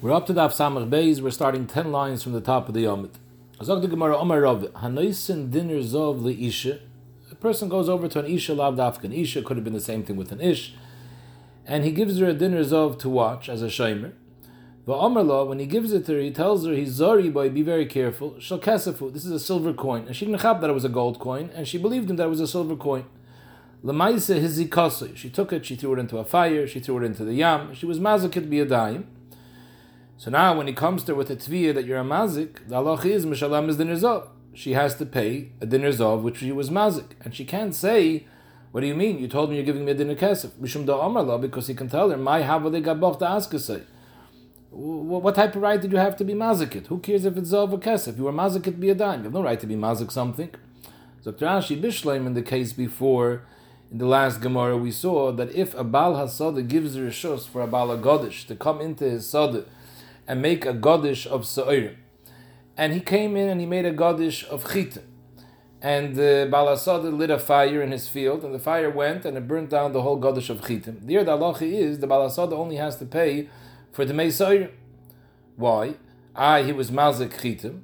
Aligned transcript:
We're 0.00 0.12
up 0.12 0.26
to 0.26 0.32
the 0.32 0.46
Samach 0.46 0.88
Beis. 0.88 1.20
We're 1.20 1.32
starting 1.32 1.66
ten 1.66 1.90
lines 1.90 2.22
from 2.22 2.30
the 2.30 2.40
top 2.40 2.68
of 2.68 2.74
the 2.74 2.84
Yomit. 2.84 3.14
Azog 3.58 3.82
the 3.82 3.88
Gemara 3.88 4.16
Omar 4.16 4.42
Rav 4.42 4.62
Hanoisin 4.74 5.50
dinner 5.50 5.78
zov 5.78 6.22
li 6.22 6.46
isha. 6.46 6.78
A 7.32 7.34
person 7.34 7.68
goes 7.68 7.88
over 7.88 8.06
to 8.06 8.20
an 8.20 8.26
isha 8.26 8.54
lav 8.54 8.76
dafkan. 8.76 9.12
Isha 9.12 9.42
could 9.42 9.56
have 9.56 9.64
been 9.64 9.72
the 9.72 9.80
same 9.80 10.04
thing 10.04 10.14
with 10.14 10.30
an 10.30 10.40
ish, 10.40 10.76
and 11.66 11.82
he 11.82 11.90
gives 11.90 12.16
her 12.20 12.26
a 12.26 12.32
dinner 12.32 12.60
zov 12.60 12.96
to 13.00 13.08
watch 13.08 13.48
as 13.48 13.60
a 13.60 13.66
shomer. 13.66 14.12
But 14.86 15.00
Omar 15.00 15.24
Law, 15.24 15.46
when 15.46 15.58
he 15.58 15.66
gives 15.66 15.92
it 15.92 16.06
to 16.06 16.12
her, 16.12 16.20
he 16.20 16.30
tells 16.30 16.64
her 16.64 16.74
he's 16.74 16.90
zori 16.90 17.28
boy, 17.28 17.50
be 17.50 17.62
very 17.62 17.84
careful. 17.84 18.38
Shal 18.38 18.60
kasafu. 18.60 19.12
This 19.12 19.24
is 19.24 19.32
a 19.32 19.40
silver 19.40 19.72
coin, 19.72 20.06
and 20.06 20.14
she 20.14 20.26
didn't 20.26 20.42
have 20.42 20.60
that 20.60 20.70
it 20.70 20.74
was 20.74 20.84
a 20.84 20.88
gold 20.88 21.18
coin, 21.18 21.50
and 21.56 21.66
she 21.66 21.76
believed 21.76 22.08
him 22.08 22.14
that 22.18 22.26
it 22.26 22.30
was 22.30 22.40
a 22.40 22.46
silver 22.46 22.76
coin. 22.76 23.04
Lamaisa 23.84 24.40
hizikasui. 24.40 25.16
She 25.16 25.28
took 25.28 25.52
it, 25.52 25.66
she 25.66 25.74
threw 25.74 25.94
it 25.94 25.98
into 25.98 26.18
a 26.18 26.24
fire, 26.24 26.68
she 26.68 26.78
threw 26.78 26.98
it 26.98 27.04
into 27.04 27.24
the 27.24 27.34
yam. 27.34 27.74
She 27.74 27.84
was 27.84 27.98
mazakit 27.98 28.68
dime. 28.68 29.08
So 30.20 30.32
now, 30.32 30.58
when 30.58 30.66
he 30.66 30.72
comes 30.72 31.04
to 31.04 31.12
her 31.12 31.14
with 31.14 31.30
a 31.30 31.36
tviyah 31.36 31.74
that 31.74 31.84
you're 31.84 32.00
a 32.00 32.02
mazik, 32.02 32.66
the 32.66 32.74
halach 32.74 33.04
is 33.04 33.24
mishalam 33.24 33.68
is 33.68 33.76
dinner 33.76 33.94
zov. 33.94 34.26
She 34.52 34.72
has 34.72 34.96
to 34.96 35.06
pay 35.06 35.52
a 35.60 35.66
dinner 35.66 35.90
zov 35.92 36.22
which 36.22 36.38
she 36.38 36.50
was 36.50 36.70
mazik, 36.70 37.12
and 37.20 37.32
she 37.32 37.44
can't 37.44 37.72
say, 37.72 38.26
"What 38.72 38.80
do 38.80 38.88
you 38.88 38.96
mean? 38.96 39.20
You 39.20 39.28
told 39.28 39.48
me 39.48 39.54
you're 39.54 39.64
giving 39.64 39.84
me 39.84 39.92
a 39.92 39.94
dinner 39.94 40.16
kesef." 40.16 40.50
Mishum 40.60 40.84
da 40.86 41.38
because 41.38 41.68
he 41.68 41.74
can 41.74 41.88
tell 41.88 42.10
her, 42.10 42.16
"My 42.16 42.42
havale 42.42 42.82
gaboch 42.84 43.20
da 43.20 43.36
askasei." 43.36 43.82
What 44.70 45.36
type 45.36 45.54
of 45.54 45.62
right 45.62 45.80
did 45.80 45.92
you 45.92 45.98
have 45.98 46.16
to 46.16 46.24
be 46.24 46.34
mazikit? 46.34 46.88
Who 46.88 46.98
cares 46.98 47.24
if 47.24 47.36
it's 47.36 47.52
zov 47.52 47.70
or 47.70 47.78
kesef? 47.78 48.16
You 48.16 48.24
were 48.24 48.32
mazikit 48.32 48.80
be 48.80 48.90
a 48.90 48.96
dime. 48.96 49.20
You 49.20 49.24
have 49.26 49.34
no 49.34 49.44
right 49.44 49.60
to 49.60 49.68
be 49.68 49.76
mazik 49.76 50.10
something. 50.10 50.50
So 51.20 51.30
Rashi 51.30 51.80
Bishleim 51.80 52.26
in 52.26 52.34
the 52.34 52.42
case 52.42 52.72
before, 52.72 53.42
in 53.92 53.98
the 53.98 54.06
last 54.06 54.40
Gemara, 54.40 54.76
we 54.76 54.90
saw 54.90 55.30
that 55.30 55.54
if 55.54 55.74
a 55.76 55.84
Baal 55.84 56.14
Hasada 56.14 56.66
gives 56.66 56.96
rishos 56.96 57.46
for 57.46 57.62
a 57.62 57.68
Baal 57.68 57.96
to 57.96 58.56
come 58.56 58.80
into 58.80 59.04
his 59.04 59.28
Sada 59.28 59.64
and 60.28 60.42
make 60.42 60.64
a 60.66 60.74
Godish 60.74 61.26
of 61.26 61.42
Sa'irim. 61.42 61.96
And 62.76 62.92
he 62.92 63.00
came 63.00 63.34
in 63.34 63.48
and 63.48 63.60
he 63.60 63.66
made 63.66 63.86
a 63.86 63.92
Godish 63.92 64.44
of 64.44 64.70
Chita. 64.70 65.02
And 65.80 66.16
the 66.16 66.48
uh, 66.48 66.54
Balasada 66.54 67.16
lit 67.16 67.30
a 67.30 67.38
fire 67.38 67.82
in 67.82 67.92
his 67.92 68.08
field, 68.08 68.44
and 68.44 68.54
the 68.54 68.58
fire 68.58 68.90
went 68.90 69.24
and 69.24 69.36
it 69.36 69.48
burnt 69.48 69.70
down 69.70 69.92
the 69.92 70.02
whole 70.02 70.20
Godish 70.20 70.50
of 70.50 70.60
Chitim. 70.60 71.06
There, 71.06 71.24
the 71.24 71.36
halacha 71.36 71.62
is 71.62 72.00
the 72.00 72.06
Balasada 72.06 72.52
only 72.52 72.76
has 72.76 72.96
to 72.96 73.06
pay 73.06 73.48
for 73.92 74.04
the 74.04 74.12
Mei 74.12 74.30
Why? 75.56 75.94
I, 76.34 76.62
he 76.62 76.72
was 76.72 76.90
Mazik 76.90 77.30
Chitim, 77.40 77.80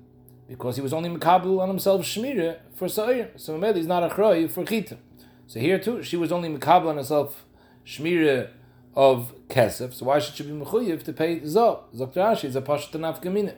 because 0.48 0.76
he 0.76 0.82
was 0.82 0.92
only 0.92 1.08
Makabul 1.08 1.60
on 1.60 1.68
himself 1.68 2.02
Shmira 2.02 2.58
for 2.74 2.88
Sa'ir. 2.88 3.30
So 3.36 3.56
maybe 3.56 3.80
is 3.80 3.86
not 3.86 4.02
a 4.02 4.10
Chroy 4.10 4.48
for 4.48 4.64
Chitim. 4.64 4.98
So 5.46 5.60
here 5.60 5.78
too, 5.78 6.02
she 6.02 6.16
was 6.16 6.32
only 6.32 6.48
Makabul 6.48 6.88
on 6.88 6.96
herself 6.96 7.44
Shmira 7.86 8.50
of 8.96 9.34
kesef. 9.48 9.92
So 9.94 10.06
why 10.06 10.18
should 10.18 10.34
she 10.34 10.44
be 10.44 10.50
mechuyev 10.50 11.02
to 11.04 11.12
pay 11.12 11.44
zo? 11.44 11.84
Dr. 11.96 12.20
Rashi 12.20 12.44
is 12.44 12.56
a 12.56 12.62
pashat 12.62 12.92
nafkamina. 12.92 13.54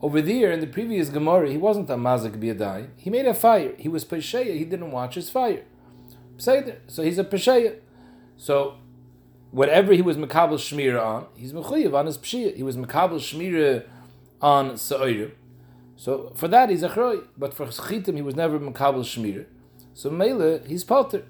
Over 0.00 0.22
there 0.22 0.52
in 0.52 0.60
the 0.60 0.66
previous 0.66 1.08
Gemara, 1.08 1.50
he 1.50 1.56
wasn't 1.56 1.90
a 1.90 1.96
mazik 1.96 2.38
biyadai. 2.38 2.90
He 2.96 3.10
made 3.10 3.26
a 3.26 3.34
fire. 3.34 3.74
He 3.76 3.88
was 3.88 4.04
pesheya. 4.04 4.56
He 4.56 4.64
didn't 4.64 4.92
watch 4.92 5.16
his 5.16 5.28
fire. 5.28 5.64
So 6.36 7.02
he's 7.02 7.18
a 7.18 7.24
pesheya. 7.24 7.80
So 8.36 8.76
whatever 9.50 9.92
he 9.92 10.02
was 10.02 10.16
makabel 10.16 10.54
shmira 10.54 11.04
on, 11.04 11.26
he's 11.34 11.52
mechuyev 11.52 11.94
on 11.94 12.06
his 12.06 12.16
pshia. 12.16 12.54
He 12.54 12.62
was 12.62 12.76
makabel 12.76 13.18
shmira 13.18 13.84
on 14.40 14.76
sa'ir. 14.76 15.32
So 15.96 16.32
for 16.36 16.46
that 16.46 16.70
he's 16.70 16.84
a 16.84 16.88
chroy. 16.88 17.16
But 17.36 17.52
for 17.52 17.66
chitim 17.66 18.14
he 18.14 18.22
was 18.22 18.36
never 18.36 18.60
makabel 18.60 19.00
shmira. 19.00 19.46
So 19.94 20.10
mele 20.10 20.60
he's 20.64 20.84
potter. 20.84 21.24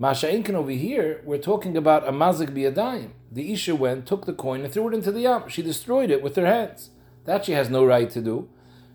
Masha'inkin 0.00 0.54
over 0.54 0.70
here, 0.70 1.22
we're 1.24 1.38
talking 1.38 1.74
about 1.74 2.06
a 2.06 2.12
mazik 2.12 2.50
biyadayim. 2.50 3.12
The 3.32 3.52
Isha 3.52 3.74
went, 3.74 4.06
took 4.06 4.26
the 4.26 4.34
coin, 4.34 4.62
and 4.62 4.72
threw 4.72 4.88
it 4.88 4.94
into 4.94 5.10
the 5.10 5.20
yam. 5.20 5.48
She 5.48 5.62
destroyed 5.62 6.10
it 6.10 6.22
with 6.22 6.36
her 6.36 6.44
hands. 6.44 6.90
That 7.24 7.46
she 7.46 7.52
has 7.52 7.70
no 7.70 7.84
right 7.84 8.10
to 8.10 8.20
do. 8.20 8.48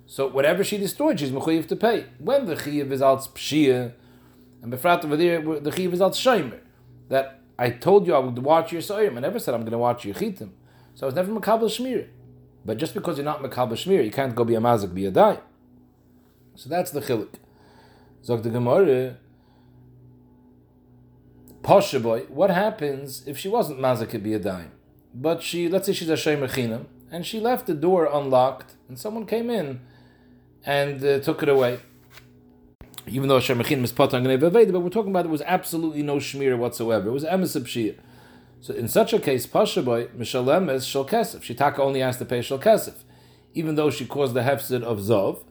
So 0.06 0.28
whatever 0.28 0.64
she 0.64 0.78
destroyed, 0.78 1.20
she's 1.20 1.32
mechuyev 1.32 1.68
to 1.70 1.76
pay. 1.76 2.06
When 2.20 2.46
the 2.46 2.56
chiyav 2.56 2.92
is 2.92 3.02
al 3.02 3.18
pshia, 3.18 3.94
and 4.62 4.72
befrat 4.72 5.04
over 5.04 5.18
there, 5.18 5.42
the 5.42 5.72
chiyav 5.72 5.94
is 5.94 6.02
al 6.02 6.12
shaymer. 6.12 6.60
That 7.10 7.40
I 7.58 7.72
told 7.72 8.06
you 8.06 8.14
I 8.14 8.20
would 8.20 8.38
watch 8.38 8.72
your 8.72 8.82
soyim. 8.82 9.18
I 9.18 9.22
never 9.22 9.40
said 9.40 9.56
I'm 9.56 9.62
going 9.62 9.72
to 9.72 9.80
watch 9.80 10.06
your 10.06 10.14
chitim. 10.14 10.52
So 10.94 11.06
I 11.06 11.06
was 11.08 11.16
never 11.16 11.34
makabel 11.34 11.64
shmir. 11.64 12.10
But 12.64 12.78
just 12.78 12.94
because 12.94 13.18
you're 13.18 13.26
not 13.26 13.42
makabel 13.42 13.72
shmir, 13.72 14.06
you 14.06 14.12
can't 14.12 14.36
go 14.36 14.44
be 14.44 14.54
a 14.54 14.60
mazik 14.60 14.94
biyadayim. 14.94 15.42
So 16.56 16.70
that's 16.70 16.92
the 16.92 17.02
chilik. 17.02 17.34
Zog 18.24 18.44
the 18.44 18.52
Gemara. 18.52 19.18
Pasha 21.64 22.00
boy, 22.00 22.22
what 22.22 22.50
happens 22.50 23.24
if 23.28 23.38
she 23.38 23.48
wasn't 23.48 23.80
mazik 23.80 24.22
be 24.24 24.34
a? 24.34 24.66
But 25.14 25.44
she, 25.44 25.70
let's 25.70 25.86
say 25.86 25.94
she's 25.94 26.10
a 26.10 26.14
shemer 26.14 26.50
chinam, 26.50 26.86
and 27.12 27.24
she 27.24 27.40
left 27.40 27.68
the 27.68 27.76
door 27.76 28.10
unlocked, 28.12 28.74
and 28.88 28.98
someone 28.98 29.28
came 29.28 29.52
in 29.52 29.82
and 30.66 31.04
uh, 31.04 31.20
took 31.20 31.44
it 31.44 31.50
away. 31.50 31.80
Even 33.06 33.30
though 33.30 33.38
shemer 33.38 33.64
chinam 33.64 33.84
is 33.84 33.94
potan 33.94 34.24
but 34.72 34.80
we're 34.82 34.90
talking 34.90 35.12
about 35.12 35.26
it 35.26 35.30
was 35.30 35.44
absolutely 35.44 36.02
no 36.02 36.18
shmir 36.18 36.58
whatsoever. 36.58 37.10
It 37.10 37.14
was 37.14 37.26
emes 37.26 37.56
shia. 37.62 37.96
So 38.60 38.74
in 38.74 38.88
such 38.88 39.14
a 39.14 39.20
case, 39.20 39.46
pasha 39.46 39.84
boy 39.84 40.08
mishalem 40.08 40.84
shal 40.84 41.06
kesef. 41.06 41.42
Shitaka 41.42 41.80
only 41.80 42.00
has 42.00 42.18
to 42.18 42.26
pay 42.26 42.42
shal 42.42 42.58
kesef, 42.58 43.04
even 43.54 43.76
though 43.76 43.92
she 43.92 44.06
caused 44.06 44.34
the 44.34 44.42
hefsid 44.42 44.82
of 44.82 44.98
zov 45.00 45.44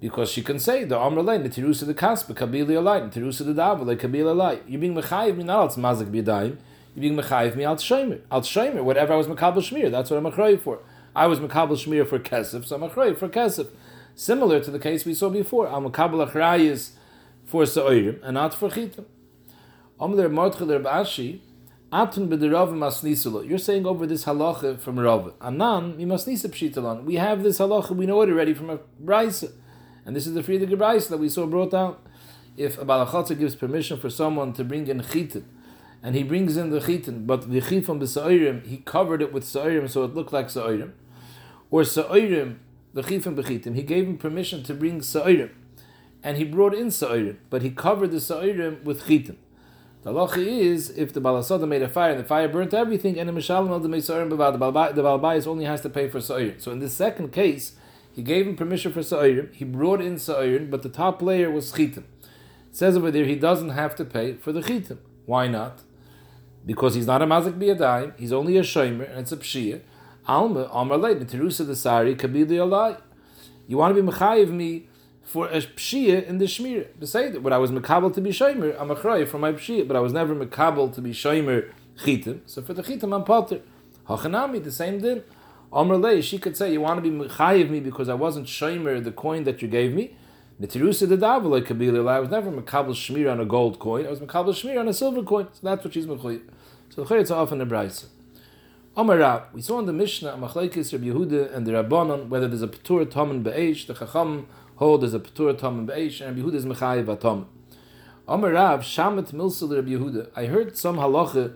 because 0.00 0.30
she 0.30 0.42
can 0.42 0.58
say 0.58 0.84
the 0.84 0.98
Amr 0.98 1.22
Lane, 1.22 1.42
the 1.42 1.48
Tirusa 1.48 1.86
the 1.86 1.94
Kaspa, 1.94 2.34
Kabili 2.34 2.68
the 2.68 3.20
Tirusa 3.20 3.44
the 3.44 3.54
Davale, 3.54 3.96
Kabili 3.98 4.24
Alay. 4.24 4.60
You're 4.66 4.80
being 4.80 4.94
Mechayiv 4.94 5.36
me 5.36 5.44
not 5.44 5.60
als 5.60 5.76
Mazik 5.76 6.10
B'yadayim, 6.10 6.56
you're 6.94 7.00
being 7.00 7.16
Mechayiv 7.16 7.56
me 7.56 7.64
al 7.64 7.76
Shemer. 7.76 8.20
Al 8.30 8.42
Shemer, 8.42 8.82
whatever 8.82 9.14
I 9.14 9.16
was 9.16 9.26
Makabal 9.26 9.56
Shmir, 9.56 9.90
that's 9.90 10.10
what 10.10 10.18
I'm 10.18 10.30
Mechayiv 10.30 10.60
for. 10.60 10.80
I 11.14 11.26
was 11.26 11.40
Makabal 11.40 11.70
Shmir 11.70 12.06
for 12.06 12.18
Kesef, 12.18 12.66
so 12.66 12.76
I'm 12.76 12.88
Mechayiv 12.88 13.18
for 13.18 13.28
Kesef. 13.28 13.68
Similar 14.14 14.60
to 14.60 14.70
the 14.70 14.78
case 14.78 15.04
we 15.04 15.14
saw 15.14 15.30
before, 15.30 15.68
I'm 15.68 15.84
Makabal 15.84 16.30
Achrayis 16.30 16.90
for 17.44 17.64
Sa'orim, 17.64 18.22
and 18.22 18.34
not 18.34 18.54
for 18.54 18.68
Chitim. 18.68 19.04
Amr 19.98 20.28
Mordchel 20.28 20.82
Ashi, 20.84 21.40
Atun 21.92 22.28
b'derav 22.28 22.72
masnisalo. 22.72 23.48
You're 23.48 23.58
saying 23.58 23.86
over 23.86 24.06
this 24.06 24.24
halacha 24.24 24.78
from 24.80 24.98
Rav. 24.98 25.32
Anan 25.40 25.96
mi 25.96 26.04
masnisa 26.04 26.48
pshitalon. 26.48 27.04
We 27.04 27.14
have 27.14 27.44
this 27.44 27.60
halacha. 27.60 27.90
We 27.94 28.06
know 28.06 28.20
it 28.22 28.28
already 28.28 28.54
from 28.54 28.70
a 28.70 28.78
brisa. 29.02 29.52
And 30.06 30.14
this 30.14 30.26
is 30.26 30.34
the 30.34 30.42
Friedrich 30.42 30.70
Gebreis 30.70 31.08
that 31.08 31.18
we 31.18 31.28
saw 31.28 31.46
brought 31.46 31.74
out. 31.74 32.00
If 32.56 32.78
a 32.78 32.84
Balachotza 32.86 33.36
gives 33.36 33.56
permission 33.56 33.98
for 33.98 34.08
someone 34.08 34.52
to 34.54 34.64
bring 34.64 34.86
in 34.86 35.02
chitin, 35.02 35.44
and 36.02 36.14
he 36.14 36.22
brings 36.22 36.56
in 36.56 36.70
the 36.70 36.80
chitin, 36.80 37.26
but 37.26 37.50
the 37.50 37.60
chifam 37.60 37.98
b'sa'irim, 38.00 38.64
he 38.64 38.78
covered 38.78 39.20
it 39.20 39.32
with 39.32 39.44
sa'irim 39.44 39.90
so 39.90 40.04
it 40.04 40.14
looked 40.14 40.32
like 40.32 40.46
sa'irim, 40.46 40.92
or 41.70 41.82
sa'irim, 41.82 42.58
the 42.94 43.02
chifam 43.02 43.34
b'chitim, 43.34 43.74
he 43.74 43.82
gave 43.82 44.06
him 44.06 44.16
permission 44.16 44.62
to 44.62 44.72
bring 44.72 45.00
sa'irim, 45.00 45.50
and 46.22 46.36
he 46.36 46.44
brought 46.44 46.72
in 46.72 46.86
sa'irim, 46.86 47.36
but 47.50 47.62
he 47.62 47.70
covered 47.70 48.12
the 48.12 48.20
sa'irim 48.20 48.82
with 48.84 49.06
chitin. 49.06 49.36
The 50.02 50.12
halacha 50.12 50.38
is 50.38 50.90
if 50.90 51.12
the 51.12 51.20
balasada 51.20 51.66
made 51.66 51.82
a 51.82 51.88
fire 51.88 52.12
and 52.12 52.20
the 52.20 52.24
fire 52.24 52.48
burnt 52.48 52.72
everything, 52.72 53.18
and 53.18 53.28
the 53.28 53.32
mishalim 53.32 53.72
of 53.72 53.82
the 53.82 53.88
mesarim 53.88 54.30
the 54.30 54.36
balbayis 55.02 55.46
only 55.48 55.64
has 55.64 55.80
to 55.80 55.90
pay 55.90 56.08
for 56.08 56.20
sa'irim. 56.20 56.62
So 56.62 56.70
in 56.70 56.78
this 56.78 56.94
second 56.94 57.32
case, 57.32 57.72
he 58.16 58.22
gave 58.22 58.46
him 58.46 58.56
permission 58.56 58.92
for 58.92 59.00
Sa'irim. 59.00 59.54
He 59.54 59.66
brought 59.66 60.00
in 60.00 60.14
Sa'irim, 60.14 60.70
but 60.70 60.82
the 60.82 60.88
top 60.88 61.20
layer 61.20 61.50
was 61.50 61.70
Chitim. 61.70 62.04
It 62.22 62.72
says 62.72 62.96
over 62.96 63.10
there 63.10 63.26
he 63.26 63.36
doesn't 63.36 63.68
have 63.68 63.94
to 63.96 64.06
pay 64.06 64.32
for 64.36 64.52
the 64.52 64.62
Chitim. 64.62 64.96
Why 65.26 65.48
not? 65.48 65.82
Because 66.64 66.94
he's 66.94 67.06
not 67.06 67.20
a 67.20 67.26
Mazik 67.26 67.58
Biyadayim, 67.58 68.18
he's 68.18 68.32
only 68.32 68.56
a 68.56 68.62
Shomer, 68.62 69.06
and 69.10 69.20
it's 69.20 69.32
a 69.32 69.36
Pshia. 69.36 69.82
Alma, 70.26 70.66
Amar 70.72 70.96
Leit, 70.96 71.26
Terusa 71.26 71.66
the 71.66 71.76
Sari, 71.76 72.16
Kabili 72.16 72.48
Alai. 72.52 72.98
You 73.68 73.76
want 73.76 73.94
to 73.94 74.02
be 74.02 74.10
Mechayiv 74.10 74.48
me 74.48 74.88
for 75.22 75.48
a 75.48 75.58
Pshia 75.58 76.26
in 76.26 76.38
the 76.38 76.46
Shmir. 76.46 76.98
Beside 76.98 77.36
when 77.42 77.52
I 77.52 77.58
was 77.58 77.70
Mekabel 77.70 78.14
to 78.14 78.22
be 78.22 78.30
Shomer, 78.30 78.74
I'm 78.80 78.90
a 78.90 79.26
for 79.26 79.38
my 79.38 79.52
Pshia, 79.52 79.86
but 79.86 79.94
I 79.94 80.00
was 80.00 80.14
never 80.14 80.34
Mekabel 80.34 80.94
to 80.94 81.02
be 81.02 81.10
Shomer 81.10 81.70
Chitim. 81.98 82.40
So 82.46 82.62
for 82.62 82.72
the 82.72 82.82
Chitim, 82.82 83.14
I'm 83.14 83.24
Potter. 83.24 83.60
Hachanami, 84.08 84.64
the 84.64 84.72
same 84.72 85.00
din. 85.00 85.22
Amrle, 85.76 86.22
she 86.22 86.38
could 86.38 86.56
say, 86.56 86.72
you 86.72 86.80
want 86.80 87.04
to 87.04 87.10
be 87.10 87.28
chayiv 87.28 87.68
me 87.68 87.80
because 87.80 88.08
I 88.08 88.14
wasn't 88.14 88.46
shomer 88.46 89.04
the 89.04 89.12
coin 89.12 89.44
that 89.44 89.60
you 89.60 89.68
gave 89.68 89.92
me. 89.92 90.16
Netirusa 90.58 91.06
the 91.06 91.18
davala 91.18 91.60
kabila. 91.60 92.08
I 92.08 92.18
was 92.18 92.30
never 92.30 92.50
makabel 92.50 92.94
shmir 92.94 93.30
on 93.30 93.40
a 93.40 93.44
gold 93.44 93.78
coin. 93.78 94.06
I 94.06 94.10
was 94.10 94.20
makabel 94.20 94.54
shmir 94.54 94.80
on 94.80 94.88
a 94.88 94.94
silver 94.94 95.22
coin. 95.22 95.48
So 95.52 95.60
that's 95.62 95.84
what 95.84 95.92
she's 95.92 96.06
mechayiv. 96.06 96.40
So 96.88 97.04
the 97.04 97.14
chayitz 97.14 97.30
off 97.30 97.52
in 97.52 97.58
the 97.58 97.66
brayse. 97.66 98.06
Amar 98.96 99.48
we 99.52 99.60
saw 99.60 99.78
in 99.78 99.84
the 99.84 99.92
Mishnah 99.92 100.38
Machlekes 100.38 100.94
Rabbi 100.94 101.08
Yehuda 101.08 101.54
and 101.54 101.66
the 101.66 101.72
Rabbanon 101.72 102.30
whether 102.30 102.48
there's 102.48 102.62
a 102.62 102.68
Petur 102.68 103.10
Tom 103.10 103.42
Be'esh. 103.42 103.86
The 103.86 103.92
Chacham 103.92 104.46
hold 104.76 105.02
there's 105.02 105.12
a 105.12 105.20
Petur 105.20 105.58
Tom 105.58 105.84
Be'esh, 105.84 106.22
and 106.22 106.34
Rabbi 106.34 106.48
Yehuda 106.48 106.54
is 106.54 106.64
mechayiv 106.64 107.12
atom. 107.12 107.48
Amar 108.26 108.52
Rav 108.52 108.80
Shamet 108.80 109.34
Milsel 109.34 109.76
Rabbi 109.76 109.90
Yehuda. 109.90 110.30
I 110.34 110.46
heard 110.46 110.78
some 110.78 110.96
halacha 110.96 111.52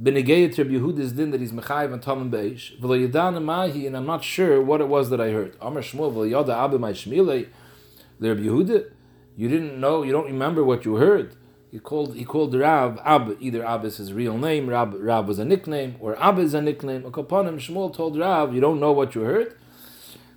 Benegayet 0.00 0.56
Rabbi 0.56 0.74
Yehuda's 0.74 1.12
din 1.12 1.32
that 1.32 1.40
he's 1.40 1.50
mechayiv 1.50 1.92
and 1.92 2.06
and 2.06 2.32
Beish. 2.32 2.78
V'lo 2.78 3.10
yadana 3.10 3.42
mahi, 3.42 3.84
and 3.84 3.96
I'm 3.96 4.06
not 4.06 4.22
sure 4.22 4.62
what 4.62 4.80
it 4.80 4.86
was 4.86 5.10
that 5.10 5.20
I 5.20 5.30
heard. 5.30 5.56
Amar 5.60 5.82
Shmuel 5.82 6.12
v'lo 6.12 6.30
yada 6.30 6.52
abe 6.52 6.78
my 6.78 6.92
shmilei. 6.92 7.48
Rabbi 8.20 8.42
Yehuda, 8.42 8.90
you 9.36 9.48
didn't 9.48 9.80
know, 9.80 10.04
you 10.04 10.12
don't 10.12 10.26
remember 10.26 10.62
what 10.62 10.84
you 10.84 10.96
heard. 10.96 11.34
He 11.72 11.80
called 11.80 12.14
he 12.14 12.24
called 12.24 12.54
Rav 12.54 13.00
Ab. 13.04 13.36
Either 13.40 13.66
Ab 13.66 13.84
is 13.84 13.96
his 13.96 14.12
real 14.12 14.38
name, 14.38 14.70
Rab 14.70 14.94
Rab 14.94 15.26
was 15.26 15.40
a 15.40 15.44
nickname, 15.44 15.96
or 15.98 16.16
Ab 16.22 16.38
is 16.38 16.54
a 16.54 16.62
nickname. 16.62 17.02
Akapanim 17.02 17.56
Shmuel 17.56 17.92
told 17.92 18.16
Rav, 18.16 18.54
you 18.54 18.60
don't 18.60 18.78
know 18.78 18.92
what 18.92 19.16
you 19.16 19.22
heard. 19.22 19.56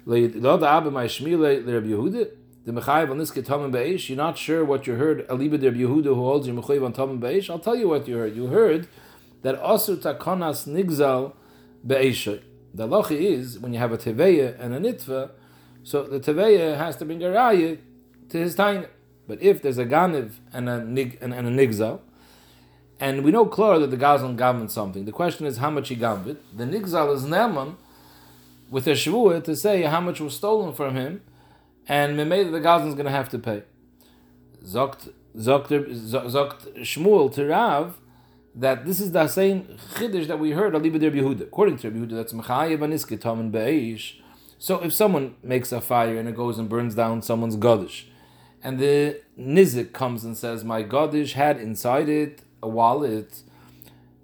The 0.07 0.25
Ab 0.67 0.91
my 0.91 1.05
Shmile 1.05 1.65
Rabbi 1.71 1.87
Yehuda. 1.87 2.31
The 2.63 2.71
Mechayev 2.71 3.09
on 3.09 3.17
this 3.17 3.31
Tamim 3.31 3.71
Beish. 3.71 4.09
You're 4.09 4.17
not 4.17 4.37
sure 4.37 4.63
what 4.63 4.85
you 4.85 4.93
heard. 4.93 5.27
Aliba 5.27 5.53
Rabbi 5.63 5.77
Yehuda 5.77 6.05
who 6.05 6.15
holds 6.15 6.47
you 6.47 6.53
Mechayev 6.53 6.85
on 6.85 6.93
Tamim 6.93 7.19
Beish. 7.19 7.49
I'll 7.49 7.59
tell 7.59 7.75
you 7.75 7.87
what 7.87 8.07
you 8.07 8.17
heard. 8.17 8.35
You 8.35 8.47
heard 8.47 8.87
that 9.41 9.61
Asur 9.61 9.97
Takonas 9.97 10.67
Nigzal 10.67 11.33
Beish. 11.85 12.41
The 12.73 12.87
lochi 12.87 13.19
is 13.19 13.59
when 13.59 13.73
you 13.73 13.79
have 13.79 13.91
a 13.91 13.97
teveya 13.97 14.57
and 14.59 14.73
a 14.73 14.79
nitva, 14.79 15.31
so 15.83 16.03
the 16.03 16.19
teveya 16.19 16.77
has 16.77 16.95
to 16.97 17.05
bring 17.05 17.21
a 17.23 17.27
raya 17.27 17.77
to 18.29 18.37
his 18.37 18.55
time. 18.55 18.85
But 19.27 19.41
if 19.41 19.61
there's 19.61 19.77
a 19.77 19.85
ganiv 19.85 20.33
and 20.53 20.69
a 20.69 20.83
nig 20.83 21.17
and, 21.21 21.33
and 21.33 21.47
a 21.47 21.51
nigzal, 21.51 21.99
and 22.99 23.23
we 23.23 23.31
know 23.31 23.45
clear 23.45 23.79
that 23.79 23.91
the 23.91 23.97
gazlan 23.97 24.37
gavin 24.37 24.69
something. 24.69 25.05
The 25.05 25.11
question 25.11 25.45
is 25.45 25.57
how 25.57 25.69
much 25.69 25.89
he 25.89 25.95
gavin. 25.95 26.37
The 26.55 26.65
nigzal 26.65 27.13
is 27.15 27.23
neman 27.23 27.75
with 28.69 28.87
a 28.87 28.91
shvuah 28.91 29.43
to 29.43 29.55
say 29.55 29.81
how 29.83 29.99
much 29.99 30.21
was 30.21 30.35
stolen 30.35 30.73
from 30.73 30.95
him, 30.95 31.21
and 31.87 32.17
memela 32.17 32.51
the 32.51 32.87
is 32.87 32.93
going 32.93 33.05
to 33.05 33.11
have 33.11 33.29
to 33.29 33.39
pay. 33.39 33.63
Zokt 34.63 35.11
zokt 35.35 35.69
zokt 35.69 36.77
Shmuel 36.77 37.33
to 37.33 37.47
Rav 37.47 37.97
that 38.55 38.85
this 38.85 38.99
is 38.99 39.11
the 39.11 39.27
same 39.27 39.77
chiddush 39.95 40.27
that 40.27 40.39
we 40.39 40.51
heard 40.51 40.73
Yehuda. 40.73 41.41
According 41.41 41.77
to 41.79 41.91
Yehuda, 41.91 42.11
that's 42.11 42.33
Mechayev 42.33 42.79
Aniske 42.79 43.17
Tamen 43.17 43.51
Be'eish. 43.51 44.15
So 44.59 44.79
if 44.83 44.93
someone 44.93 45.35
makes 45.41 45.71
a 45.71 45.81
fire 45.81 46.17
and 46.17 46.27
it 46.27 46.35
goes 46.35 46.59
and 46.59 46.69
burns 46.69 46.93
down 46.93 47.21
someone's 47.21 47.57
godish, 47.57 48.05
and 48.63 48.77
the 48.77 49.19
nizik 49.39 49.91
comes 49.93 50.23
and 50.23 50.37
says, 50.37 50.63
"My 50.63 50.83
godish 50.83 51.33
had 51.33 51.59
inside 51.59 52.09
it 52.09 52.41
a 52.61 52.67
wallet," 52.67 53.41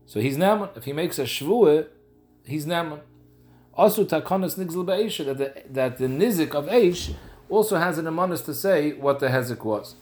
so 0.06 0.20
he's 0.20 0.38
naman. 0.38 0.76
If 0.78 0.84
he 0.84 0.94
makes 0.94 1.18
a 1.18 1.24
shvuah, 1.24 1.88
he's 2.46 2.66
naman. 2.66 3.00
Also, 3.74 4.06
takonas 4.06 4.58
nigzel 4.58 4.86
be'eish 4.86 5.26
that 5.26 5.38
the 5.38 5.64
that 5.72 5.98
the 5.98 6.06
nizik 6.06 6.54
of 6.54 6.66
eish 6.68 7.14
also 7.50 7.78
has 7.78 7.98
an 7.98 8.06
amonis 8.06 8.46
to 8.46 8.54
say 8.54 8.92
what 8.94 9.20
the 9.20 9.30
hezek 9.30 9.64
was. 9.64 9.96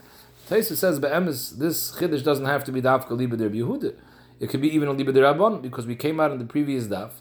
Taisa 0.49 0.75
says 0.75 0.99
be'emes 0.99 1.57
this 1.57 1.91
chiddush 1.95 2.23
doesn't 2.23 2.45
have 2.45 2.63
to 2.65 2.71
be 2.71 2.81
dafka 2.81 3.11
liba 3.11 3.37
Yehuda. 3.37 3.95
It 4.39 4.49
could 4.49 4.61
be 4.61 4.73
even 4.73 4.87
a 4.87 4.91
liba 4.91 5.13
der 5.13 5.21
Rabban 5.21 5.61
because 5.61 5.85
we 5.85 5.95
came 5.95 6.19
out 6.19 6.31
in 6.31 6.39
the 6.39 6.45
previous 6.45 6.87
daf 6.87 7.11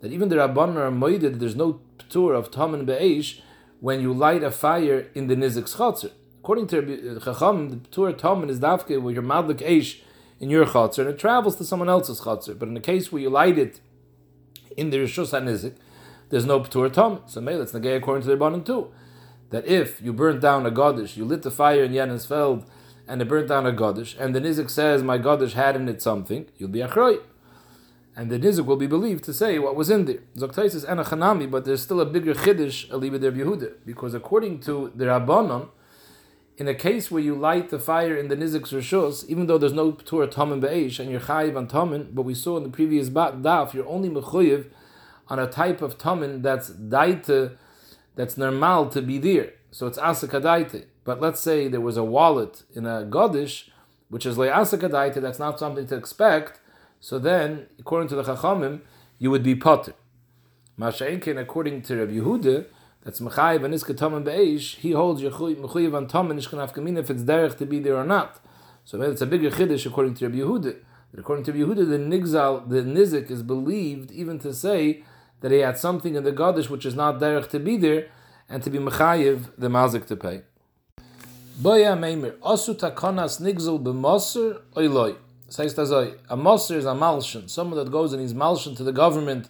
that 0.00 0.12
even 0.12 0.28
the 0.28 0.36
Rabban 0.36 0.76
are 0.76 0.90
moided. 0.90 1.38
There's 1.38 1.56
no 1.56 1.80
tour 2.08 2.34
of 2.34 2.50
tamen 2.50 2.84
be'eish 2.84 3.40
when 3.80 4.00
you 4.00 4.12
light 4.12 4.42
a 4.42 4.50
fire 4.50 5.06
in 5.14 5.28
the 5.28 5.36
nizik's 5.36 5.76
chatzir. 5.76 6.10
According 6.42 6.66
to 6.68 6.78
uh, 6.78 7.20
Chacham, 7.20 7.70
the 7.70 7.76
tour 7.88 8.12
tamen 8.12 8.50
is 8.50 8.58
dafke 8.58 9.00
where 9.00 9.14
you're 9.14 9.22
madlik 9.22 9.60
eish 9.60 10.00
in 10.40 10.50
your 10.50 10.66
chatzir 10.66 10.98
and 11.00 11.10
it 11.10 11.18
travels 11.18 11.56
to 11.56 11.64
someone 11.64 11.88
else's 11.88 12.20
chatzir. 12.20 12.58
But 12.58 12.68
in 12.68 12.74
the 12.74 12.80
case 12.80 13.12
where 13.12 13.22
you 13.22 13.30
light 13.30 13.56
it 13.56 13.80
in 14.76 14.90
the 14.90 14.98
rishus 14.98 15.30
nizik, 15.30 15.76
there's 16.30 16.44
no 16.44 16.64
tour 16.64 16.90
tamen. 16.90 17.28
So 17.30 17.40
maybe 17.40 17.60
it's 17.60 17.72
nagay 17.72 17.96
according 17.96 18.22
to 18.24 18.28
the 18.28 18.36
Rabbanan 18.36 18.66
too. 18.66 18.90
That 19.50 19.66
if 19.66 20.00
you 20.02 20.12
burnt 20.12 20.40
down 20.40 20.66
a 20.66 20.70
godish, 20.70 21.16
you 21.16 21.24
lit 21.24 21.42
the 21.42 21.50
fire 21.50 21.84
in 21.84 21.92
Yenensfeld 21.92 22.66
and 23.06 23.20
it 23.22 23.28
burnt 23.28 23.48
down 23.48 23.66
a 23.66 23.72
godish, 23.72 24.18
and 24.18 24.34
the 24.34 24.40
nizik 24.40 24.70
says 24.70 25.02
my 25.02 25.18
godish 25.18 25.52
had 25.52 25.76
in 25.76 25.88
it 25.88 26.00
something, 26.02 26.46
you'll 26.56 26.68
be 26.68 26.80
achroi 26.80 27.20
and 28.16 28.30
the 28.30 28.38
nizik 28.38 28.64
will 28.64 28.76
be 28.76 28.86
believed 28.86 29.24
to 29.24 29.32
say 29.32 29.58
what 29.58 29.74
was 29.74 29.90
in 29.90 30.04
there. 30.04 30.20
Zoktais 30.36 30.74
is 30.74 30.84
enachanami, 30.84 31.50
but 31.50 31.64
there's 31.64 31.82
still 31.82 32.00
a 32.00 32.06
bigger 32.06 32.34
chiddush 32.34 32.88
aliba 32.88 33.20
der 33.20 33.32
Yehuda, 33.32 33.74
because 33.84 34.14
according 34.14 34.60
to 34.60 34.92
the 34.94 35.06
Rabbanon, 35.06 35.68
in 36.56 36.68
a 36.68 36.74
case 36.74 37.10
where 37.10 37.22
you 37.22 37.34
light 37.34 37.70
the 37.70 37.80
fire 37.80 38.16
in 38.16 38.28
the 38.28 38.36
nizik's 38.36 38.70
rishus, 38.70 39.26
even 39.26 39.46
though 39.46 39.58
there's 39.58 39.72
no 39.72 39.92
tur 39.92 40.26
tamen 40.28 40.60
be'esh 40.60 41.00
and 41.00 41.10
you're 41.10 41.20
chayiv 41.20 41.56
on 41.56 41.66
tamen, 41.66 42.14
but 42.14 42.22
we 42.22 42.34
saw 42.34 42.56
in 42.56 42.62
the 42.62 42.68
previous 42.68 43.10
daf, 43.10 43.74
you're 43.74 43.88
only 43.88 44.08
mechuyev 44.08 44.66
on 45.26 45.40
a 45.40 45.48
type 45.48 45.82
of 45.82 45.98
tamen 45.98 46.42
that's 46.42 46.70
daite, 46.70 47.56
that's 48.14 48.36
normal 48.36 48.88
to 48.90 49.02
be 49.02 49.18
there. 49.18 49.50
So 49.72 49.88
it's 49.88 49.98
asakadaite. 49.98 50.84
But 51.04 51.20
let's 51.20 51.40
say 51.40 51.68
there 51.68 51.80
was 51.80 51.96
a 51.96 52.04
wallet 52.04 52.62
in 52.74 52.86
a 52.86 53.04
godish, 53.04 53.68
which 54.08 54.26
is 54.26 54.36
le'asakadaite, 54.36 55.20
that's 55.20 55.38
not 55.38 55.58
something 55.58 55.86
to 55.86 55.96
expect 55.96 56.60
so 57.04 57.18
then, 57.18 57.66
according 57.78 58.08
to 58.08 58.14
the 58.14 58.22
Chachamim, 58.22 58.80
you 59.18 59.30
would 59.30 59.42
be 59.42 59.54
potter. 59.54 59.92
Masha'inkin, 60.80 61.38
according 61.38 61.82
to 61.82 61.96
Rabbi 61.96 62.12
Yehuda, 62.12 62.64
that's 63.02 63.20
Mechayiv 63.20 63.62
and 63.62 63.74
Iska 63.74 63.94
Taman 63.94 64.24
Be'esh, 64.24 64.76
he 64.76 64.92
holds 64.92 65.20
Mechayiv 65.20 65.94
and 65.98 66.08
Taman 66.08 66.38
Ishkan 66.38 66.66
Afkamin 66.66 66.96
if 66.96 67.10
it's 67.10 67.22
derech 67.24 67.58
to 67.58 67.66
be 67.66 67.78
there 67.78 67.96
or 67.96 68.06
not. 68.06 68.40
So 68.86 69.02
it's 69.02 69.20
a 69.20 69.26
bigger 69.26 69.50
Chiddush 69.50 69.84
according 69.84 70.14
to 70.14 70.28
Rabbi 70.28 70.38
Yehuda. 70.38 70.76
But 71.10 71.20
according 71.20 71.44
to 71.44 71.52
Rabbi 71.52 71.74
Yehuda, 71.74 71.90
the 71.90 71.98
Nigzal, 71.98 72.70
the 72.70 72.80
Nizik 72.80 73.30
is 73.30 73.42
believed 73.42 74.10
even 74.10 74.38
to 74.38 74.54
say 74.54 75.04
that 75.42 75.52
he 75.52 75.58
had 75.58 75.76
something 75.76 76.14
in 76.14 76.24
the 76.24 76.32
Gadish 76.32 76.70
which 76.70 76.86
is 76.86 76.94
not 76.94 77.20
derech 77.20 77.50
to 77.50 77.58
be 77.60 77.76
there, 77.76 78.08
and 78.48 78.62
to 78.62 78.70
be 78.70 78.78
Mechayiv, 78.78 79.50
the 79.58 79.68
Mazik 79.68 80.06
to 80.06 80.16
pay. 80.16 80.40
Boya 81.60 81.96
Meimer, 81.96 82.32
Osu 82.38 82.74
Takonas 82.74 83.40
Nigzal 83.40 83.80
B'Mosr 83.80 84.60
Oiloi. 84.74 85.16
Says 85.48 85.78
a 85.78 86.36
moser 86.36 86.78
is 86.78 86.84
a 86.84 86.88
malshan, 86.88 87.48
someone 87.48 87.78
that 87.78 87.92
goes 87.92 88.12
and 88.12 88.20
he's 88.20 88.34
malshan 88.34 88.76
to 88.76 88.82
the 88.82 88.90
government 88.90 89.48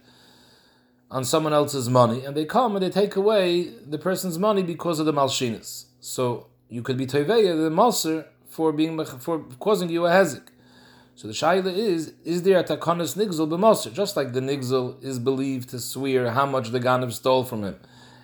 on 1.11 1.25
someone 1.25 1.55
else's 1.55 1.89
money, 1.89 2.23
and 2.27 2.37
they 2.37 2.45
come 2.45 2.77
and 2.77 2.85
they 2.85 2.91
take 2.91 3.17
away 3.17 3.71
the 3.87 3.97
person's 3.97 4.39
money 4.39 4.63
because 4.63 4.99
of 5.01 5.07
the 5.07 5.15
malshinas. 5.15 5.87
So 6.01 6.49
you 6.69 6.83
could 6.83 6.99
be 6.99 7.07
toiveya 7.07 7.57
the 7.57 7.71
moser 7.71 8.27
for 8.51 8.71
being 8.71 9.03
for 9.03 9.39
causing 9.59 9.89
you 9.89 10.05
a 10.05 10.11
hezik. 10.11 10.49
So 11.15 11.27
the 11.27 11.33
shaila 11.33 11.75
is: 11.75 12.13
Is 12.23 12.43
there 12.43 12.59
a 12.59 12.65
takonis 12.65 13.17
nigzel 13.17 13.49
b'moser? 13.49 13.95
Just 13.95 14.15
like 14.15 14.35
the 14.35 14.43
nigzel 14.43 15.03
is 15.03 15.19
believed 15.19 15.71
to 15.71 15.79
swear 15.79 16.33
how 16.33 16.45
much 16.45 16.69
the 16.69 16.81
ganiv 16.81 17.13
stole 17.15 17.45
from 17.45 17.65
him, 17.65 17.81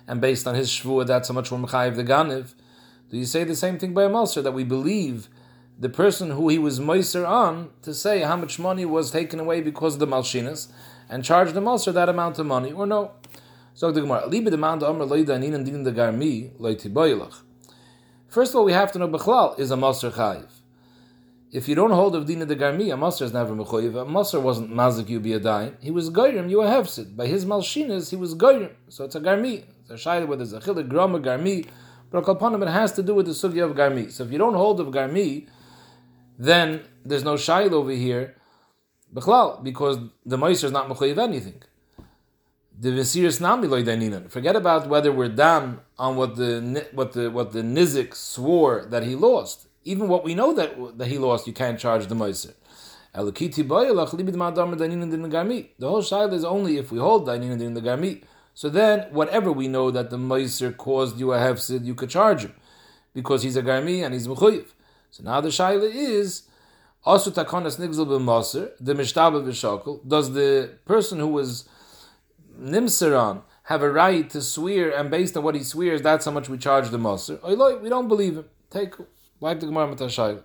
and 0.07 0.21
based 0.21 0.45
on 0.45 0.53
his 0.53 0.69
shvuah, 0.69 1.07
that's 1.07 1.29
how 1.29 1.33
much 1.33 1.49
we're 1.49 1.57
mechayiv 1.57 1.95
the 1.95 2.03
ganiv. 2.03 2.53
Do 3.11 3.17
you 3.17 3.25
say 3.25 3.43
the 3.43 3.55
same 3.55 3.77
thing 3.77 3.93
by 3.93 4.05
a 4.05 4.09
moser 4.09 4.41
that 4.41 4.53
we 4.53 4.63
believe? 4.63 5.29
the 5.81 5.89
person 5.89 6.29
who 6.29 6.47
he 6.47 6.59
was 6.59 6.79
moiser 6.79 7.27
on 7.27 7.71
to 7.81 7.91
say 7.91 8.19
how 8.19 8.35
much 8.35 8.59
money 8.59 8.85
was 8.85 9.09
taken 9.09 9.39
away 9.39 9.61
because 9.61 9.95
of 9.95 9.99
the 9.99 10.05
malshinas 10.05 10.67
and 11.09 11.25
charge 11.25 11.53
the 11.53 11.59
moiser 11.59 11.91
that 11.91 12.07
amount 12.07 12.37
of 12.37 12.45
money 12.45 12.71
or 12.71 12.85
no. 12.85 13.11
So 13.73 13.91
the 13.91 14.01
Gemara, 14.01 14.29
demand 14.29 14.83
amr 14.83 15.07
din 15.07 15.83
the 15.83 15.91
garmi. 15.91 17.33
First 18.27 18.51
of 18.51 18.57
all, 18.57 18.65
we 18.65 18.73
have 18.73 18.91
to 18.91 18.99
know 18.99 19.07
Bechlal 19.07 19.59
is 19.59 19.71
a 19.71 19.75
Maser 19.75 20.11
Chayiv. 20.11 20.49
If 21.51 21.67
you 21.67 21.73
don't 21.73 21.91
hold 21.91 22.15
of 22.15 22.27
Dina 22.27 22.45
the 22.45 22.55
Garmi, 22.55 22.93
a 22.93 22.97
Maser 22.97 23.23
is 23.23 23.33
never 23.33 23.53
Mechoyiv. 23.53 24.01
A 24.01 24.05
Maser 24.05 24.41
wasn't 24.41 24.71
Mazik, 24.71 25.09
you 25.09 25.19
be 25.19 25.33
a 25.33 25.39
dime. 25.39 25.75
He 25.81 25.91
was 25.91 26.09
Goyrim, 26.09 26.49
you 26.49 26.61
a 26.61 26.65
Hefsid. 26.65 27.17
By 27.17 27.27
his 27.27 27.43
Malshinas, 27.43 28.09
he 28.09 28.15
was 28.15 28.35
Goyrim. 28.35 28.71
So 28.87 29.03
it's 29.03 29.15
a 29.15 29.19
Garmi. 29.19 29.65
It's 29.81 29.89
a 29.89 29.95
Shayla 29.95 30.27
whether 30.27 30.43
it's 30.43 30.53
a 30.53 30.61
Chilik, 30.61 30.87
Groma, 30.87 31.21
Garmi. 31.21 31.67
But 32.11 32.27
it 32.27 32.67
has 32.67 32.91
to 32.93 33.03
do 33.03 33.15
with 33.15 33.25
the 33.25 33.31
Sugya 33.31 33.63
of 33.63 33.75
Garmi. 33.75 34.11
So 34.11 34.25
if 34.25 34.31
you 34.31 34.37
don't 34.37 34.53
hold 34.53 34.79
of 34.81 34.87
Garmi, 34.87 35.47
then 36.37 36.81
there's 37.05 37.23
no 37.23 37.35
shail 37.35 37.71
over 37.71 37.91
here, 37.91 38.35
Bechlal, 39.13 39.63
because 39.63 39.97
the 40.25 40.37
Meiser 40.37 40.65
is 40.65 40.71
not 40.71 40.89
Mechayiv 40.89 41.17
anything. 41.17 41.63
The 42.77 42.89
Visiris 42.89 43.39
Nami 43.39 43.67
Loidaninan. 43.67 44.29
Forget 44.29 44.55
about 44.55 44.87
whether 44.87 45.11
we're 45.11 45.29
down 45.29 45.81
on 45.97 46.15
what 46.15 46.35
the 46.35 46.87
what 46.93 47.13
the 47.13 47.29
what 47.29 47.51
the 47.53 47.61
Nizik 47.61 48.15
swore 48.15 48.85
that 48.89 49.03
he 49.03 49.15
lost. 49.15 49.67
Even 49.83 50.07
what 50.07 50.23
we 50.23 50.35
know 50.35 50.53
that 50.53 50.97
that 50.97 51.07
he 51.07 51.17
lost, 51.17 51.47
you 51.47 51.53
can't 51.53 51.79
charge 51.79 52.07
the 52.07 52.15
Meiser. 52.15 52.53
The 53.13 53.23
whole 53.23 53.31
shaila 56.01 56.33
is 56.33 56.45
only 56.45 56.77
if 56.77 56.91
we 56.91 56.99
hold 56.99 57.27
dainin 57.27 57.61
in 57.61 57.73
the 57.73 57.81
garmi. 57.81 58.23
So 58.53 58.69
then, 58.69 59.07
whatever 59.11 59.51
we 59.51 59.67
know 59.67 59.91
that 59.91 60.09
the 60.09 60.17
meiser 60.17 60.75
caused 60.75 61.19
you 61.19 61.33
a 61.33 61.37
hefsid, 61.37 61.85
you 61.85 61.95
could 61.95 62.09
charge 62.09 62.43
him 62.43 62.53
because 63.13 63.43
he's 63.43 63.55
a 63.55 63.63
garmi 63.63 64.03
and 64.03 64.13
he's 64.13 64.27
mechuyev. 64.27 64.67
So 65.09 65.23
now 65.23 65.41
the 65.41 65.49
shaila 65.49 65.89
is 65.93 66.43
also 67.03 67.31
takonas 67.31 67.79
nigzel 67.79 68.05
b'maser 68.05 68.71
the 68.79 68.93
mishtaba 68.93 69.43
b'shakol. 69.43 70.07
Does 70.07 70.33
the 70.33 70.77
person 70.85 71.19
who 71.19 71.27
was 71.27 71.67
nimseran 72.59 73.41
have 73.63 73.81
a 73.81 73.91
right 73.91 74.29
to 74.29 74.41
swear, 74.41 74.91
and 74.91 75.09
based 75.09 75.37
on 75.37 75.43
what 75.43 75.55
he 75.55 75.63
swears, 75.63 76.01
that's 76.01 76.25
how 76.25 76.31
much 76.31 76.49
we 76.49 76.57
charge 76.57 76.89
the 76.89 76.97
maser? 76.99 77.41
We 77.81 77.89
don't 77.89 78.07
believe 78.07 78.35
him. 78.37 78.45
Take 78.69 78.95
wipe 79.39 79.59
the 79.59 79.65
gemara 79.65 79.87
with 79.89 79.99
shaila. 79.99 80.43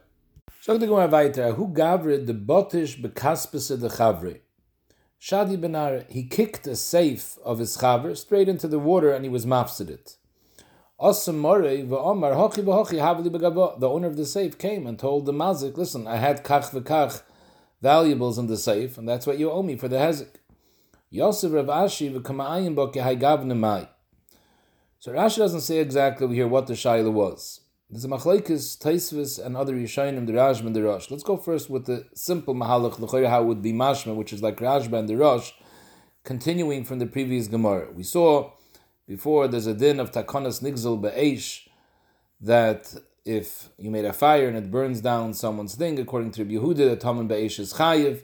Sag 0.61 0.81
the 0.81 0.87
gemara 0.87 1.09
weiter. 1.09 1.53
Who 1.53 1.69
gavrid 1.69 2.27
the 2.27 2.35
botish 2.35 3.01
bekaspese 3.01 3.81
the 3.81 3.89
chavre? 3.89 4.41
Shadi 5.21 5.61
Benar, 5.61 6.05
he 6.09 6.25
kicked 6.25 6.67
a 6.67 6.77
safe 6.77 7.39
of 7.45 7.59
his 7.59 7.77
chaver 7.77 8.17
straight 8.17 8.49
into 8.49 8.69
the 8.69 8.79
water 8.79 9.13
and 9.13 9.25
he 9.25 9.31
was 9.31 9.47
mafsidit. 9.47 10.17
The 10.99 11.07
owner 13.85 14.07
of 14.07 14.17
the 14.17 14.27
safe 14.27 14.57
came 14.57 14.87
and 14.87 14.99
told 14.99 15.27
the 15.27 15.33
mazik, 15.33 15.77
listen, 15.77 16.07
I 16.07 16.17
had 16.17 16.43
kach 16.43 16.71
v'kach 16.71 17.23
valuables 17.83 18.39
in 18.39 18.47
the 18.47 18.57
safe, 18.57 18.97
and 18.97 19.07
that's 19.07 19.27
what 19.27 19.39
you 19.39 19.51
owe 19.51 19.63
me 19.63 19.77
for 19.77 19.89
the 19.89 19.97
hezik. 19.97 20.37
Yosef 21.11 21.53
Rav 21.53 21.67
Ashi 21.67 22.11
v'kama'ayin 22.13 22.75
bo. 22.75 22.91
So 24.99 25.13
Rashi 25.13 25.37
doesn't 25.37 25.61
say 25.61 25.79
exactly 25.79 26.35
here 26.35 26.49
what 26.49 26.67
the 26.67 26.73
shaila 26.73 27.13
was. 27.13 27.61
There's 27.89 28.05
a 28.05 28.09
machlekes, 28.09 28.77
Taisvis, 28.77 29.39
and 29.39 29.57
other 29.57 29.75
Yishayim, 29.75 30.27
the 30.27 30.33
Rashba 30.33 30.67
and 30.67 30.75
the 30.75 30.83
Rosh. 30.83 31.09
Let's 31.09 31.23
go 31.23 31.37
first 31.37 31.71
with 31.71 31.87
the 31.87 32.05
simple 32.15 32.53
mahalach, 32.53 32.99
the 32.99 33.29
how 33.29 33.45
would 33.45 33.63
be 33.63 33.73
mashma, 33.73 34.17
which 34.17 34.33
is 34.33 34.43
like 34.43 34.57
Rashba 34.57 34.99
and 34.99 35.09
the 35.09 35.17
Rosh, 35.17 35.53
continuing 36.25 36.85
from 36.85 36.99
the 36.99 37.07
previous 37.07 37.47
Gemara. 37.47 37.93
We 37.93 38.03
saw 38.03 38.51
before 39.07 39.47
there's 39.47 39.69
a 39.69 39.75
din 39.75 40.01
of 40.01 40.11
takonas 40.11 40.61
nigzel 40.63 41.01
be'esh, 41.01 41.69
that 42.41 42.93
if 43.25 43.69
you 43.79 43.93
made 43.93 44.05
a 44.05 44.13
fire 44.13 44.49
and 44.49 44.57
it 44.57 44.69
burns 44.69 45.01
down 45.01 45.33
someone's 45.33 45.77
thing, 45.77 45.97
according 46.01 46.33
to 46.33 46.45
Yehuda, 46.45 46.91
the 46.91 46.97
taman 46.97 47.29
be'esh 47.29 47.61
is 47.61 47.75
chayiv. 47.75 48.23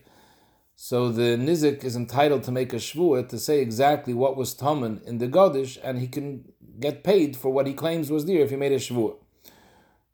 So 0.75 1.09
the 1.09 1.37
nizik 1.37 1.85
is 1.85 1.95
entitled 1.95 2.43
to 2.43 2.51
make 2.51 2.73
a 2.73 2.77
shvuah 2.77 3.29
to 3.29 3.39
say 3.39 3.61
exactly 3.61 4.13
what 4.13 4.37
was 4.37 4.55
taman 4.55 5.03
in 5.07 5.19
the 5.19 5.29
godish, 5.29 5.79
and 5.85 6.01
he 6.01 6.09
can 6.09 6.53
get 6.81 7.05
paid 7.05 7.37
for 7.37 7.51
what 7.51 7.69
he 7.69 7.75
claims 7.75 8.11
was 8.11 8.27
there 8.27 8.41
if 8.41 8.51
he 8.51 8.57
made 8.57 8.73
a 8.73 8.79
shvuah. 8.79 9.19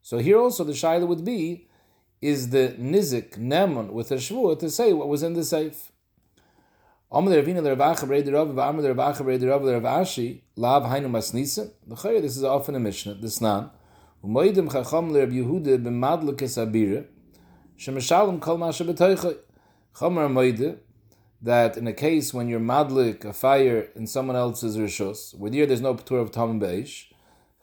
So 0.09 0.17
here 0.17 0.39
also 0.39 0.63
the 0.63 0.71
shaila 0.73 1.05
would 1.05 1.23
be, 1.23 1.67
is 2.19 2.49
the 2.49 2.75
nizik 2.79 3.37
nemon 3.37 3.91
with 3.91 4.09
a 4.11 4.15
shvuah 4.15 4.57
to 4.57 4.67
say 4.71 4.91
what 4.91 5.07
was 5.07 5.21
in 5.21 5.33
the 5.33 5.43
safe. 5.43 5.91
This 7.11 7.37
is 12.37 12.43
often 12.43 12.73
a 12.73 12.79
Mishnah, 12.79 13.13
chacham 13.13 15.11
moide, 20.33 20.77
that 21.43 21.77
in 21.77 21.85
a 21.85 21.93
case 21.93 22.33
when 22.33 22.49
you're 22.49 22.59
madlik 22.59 23.25
a 23.25 23.33
fire 23.33 23.89
in 23.95 24.07
someone 24.07 24.35
else's 24.35 24.75
rishos, 24.75 25.35
where 25.37 25.51
there 25.51 25.67
there's 25.67 25.81
no 25.81 25.93
patur 25.93 26.19
of 26.19 26.31
tam 26.31 26.59
beish, 26.59 27.05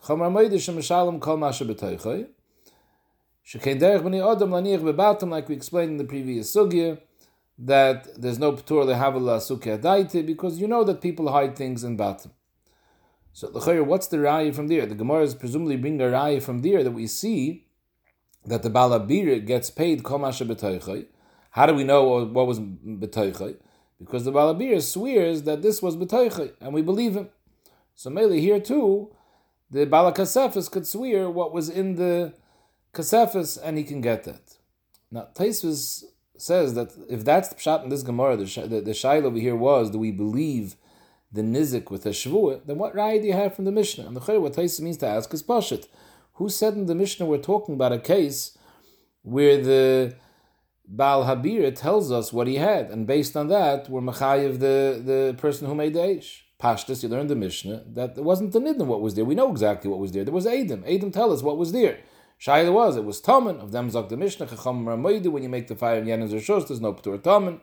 chomer 0.01 0.31
moide 0.31 1.19
kol 1.19 1.35
masha 1.35 1.65
Derech 3.55 4.01
odom 4.01 4.49
laniach 4.49 5.29
like 5.29 5.47
we 5.47 5.55
explained 5.55 5.91
in 5.91 5.97
the 5.97 6.03
previous 6.03 6.53
sugya, 6.53 6.99
that 7.57 8.21
there's 8.21 8.39
no 8.39 8.51
patur 8.51 8.85
lehavala 8.85 9.39
sukkah 9.39 9.81
daite 9.81 10.25
because 10.25 10.59
you 10.59 10.67
know 10.67 10.83
that 10.83 11.01
people 11.01 11.31
hide 11.31 11.55
things 11.55 11.83
in 11.83 11.97
batam. 11.97 12.31
So 13.31 13.47
the 13.47 13.83
what's 13.83 14.07
the 14.07 14.17
raya 14.17 14.53
from 14.53 14.67
there? 14.67 14.85
The 14.85 14.95
Gemara 14.95 15.23
is 15.23 15.35
presumably 15.35 15.77
bringing 15.77 16.01
a 16.01 16.05
raya 16.05 16.41
from 16.41 16.61
there 16.61 16.83
that 16.83 16.91
we 16.91 17.07
see 17.07 17.67
that 18.45 18.63
the 18.63 18.69
balabir 18.69 19.45
gets 19.45 19.69
paid 19.69 20.03
komasha 20.03 20.45
b'toichay. 20.45 21.05
How 21.51 21.67
do 21.67 21.73
we 21.73 21.83
know 21.83 22.25
what 22.25 22.47
was 22.47 22.59
b'toichay? 22.59 23.55
Because 23.99 24.25
the 24.25 24.31
balabir 24.31 24.81
swears 24.81 25.43
that 25.43 25.61
this 25.61 25.81
was 25.81 25.95
b'toichay, 25.95 26.53
and 26.59 26.73
we 26.73 26.81
believe 26.81 27.15
him. 27.15 27.29
So 27.95 28.09
mainly 28.09 28.41
here 28.41 28.59
too, 28.59 29.15
the 29.71 29.85
balakasefis 29.85 30.69
could 30.69 30.85
swear 30.85 31.29
what 31.29 31.53
was 31.53 31.69
in 31.69 31.95
the 31.95 32.33
kasefis, 32.97 33.57
and 33.63 33.77
he 33.77 33.83
can 33.83 34.01
get 34.01 34.23
that. 34.23 34.45
Now 35.11 35.27
Taisvis 35.35 36.03
says 36.37 36.73
that 36.75 36.89
if 37.09 37.23
that's 37.23 37.49
the 37.49 37.55
pshat 37.55 37.83
in 37.83 37.89
this 37.89 38.03
Gemara, 38.03 38.37
the, 38.37 38.45
the, 38.45 38.81
the 38.81 38.91
shail 38.91 39.23
over 39.23 39.39
here 39.39 39.55
was, 39.55 39.89
do 39.89 39.99
we 39.99 40.11
believe 40.11 40.75
the 41.31 41.41
nizik 41.41 41.91
with 41.91 42.05
a 42.05 42.09
shvuah, 42.09 42.65
then 42.65 42.77
what 42.77 42.95
raya 42.95 43.21
do 43.21 43.27
you 43.27 43.33
have 43.33 43.55
from 43.55 43.65
the 43.65 43.71
Mishnah? 43.71 44.05
And 44.05 44.15
the 44.15 44.21
Chayr, 44.21 44.41
what 44.41 44.53
Taisa 44.53 44.81
means 44.81 44.97
to 44.97 45.07
ask 45.07 45.33
is 45.33 45.43
pashit. 45.43 45.87
Who 46.33 46.49
said 46.49 46.73
in 46.73 46.85
the 46.85 46.95
Mishnah 46.95 47.25
we're 47.25 47.37
talking 47.39 47.75
about 47.75 47.91
a 47.91 47.99
case 47.99 48.57
where 49.23 49.61
the 49.61 50.15
Baal 50.87 51.25
Habir 51.25 51.75
tells 51.75 52.11
us 52.11 52.31
what 52.31 52.47
he 52.47 52.55
had, 52.55 52.89
and 52.91 53.05
based 53.05 53.35
on 53.35 53.47
that, 53.49 53.89
we're 53.89 54.01
machayiv 54.01 54.59
the, 54.59 55.01
the 55.03 55.35
person 55.37 55.67
who 55.67 55.75
made 55.75 55.93
the 55.93 55.99
Aish. 55.99 56.41
Pashtus, 56.59 57.03
you 57.03 57.09
learned 57.09 57.29
the 57.29 57.35
Mishnah, 57.35 57.83
that 57.93 58.17
it 58.17 58.23
wasn't 58.23 58.51
the 58.51 58.59
Nidin 58.59 58.87
what 58.87 59.01
was 59.01 59.13
there. 59.13 59.25
We 59.25 59.35
know 59.35 59.51
exactly 59.51 59.91
what 59.91 59.99
was 59.99 60.11
there. 60.11 60.23
There 60.23 60.33
was 60.33 60.47
Adam. 60.47 60.83
Adam 60.87 61.11
tell 61.11 61.31
us 61.31 61.43
what 61.43 61.57
was 61.57 61.71
there. 61.71 61.99
Shaila 62.39 62.71
was, 62.71 62.95
it 62.95 63.03
was 63.03 63.19
Taman, 63.19 63.57
of 63.57 63.71
them 63.71 63.89
Zok 63.89 64.09
the 64.09 64.17
Mishnah, 64.17 64.45
Chacham 64.45 64.85
Ramoidu, 64.85 65.27
when 65.31 65.41
you 65.41 65.49
make 65.49 65.67
the 65.67 65.75
fire 65.75 65.97
in 65.97 66.05
Yenin 66.05 66.29
Zershos, 66.29 66.67
there's 66.67 66.81
no 66.81 66.93
Ptur 66.93 67.21
Taman. 67.21 67.59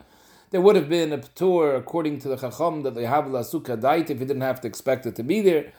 There 0.50 0.60
would 0.60 0.74
have 0.74 0.88
been 0.88 1.12
a 1.12 1.18
Ptur, 1.18 1.76
according 1.78 2.18
to 2.20 2.28
the 2.28 2.36
Chacham, 2.36 2.82
that 2.82 2.94
they 2.94 3.04
have 3.04 3.30
La 3.30 3.40
Sukkah 3.40 3.80
Dait, 3.80 4.10
if 4.10 4.18
you 4.18 4.26
didn't 4.26 4.42
have 4.42 4.60
to 4.62 4.68
expect 4.68 5.06
it 5.06 5.14
to 5.16 5.22
be 5.22 5.40
there. 5.40 5.72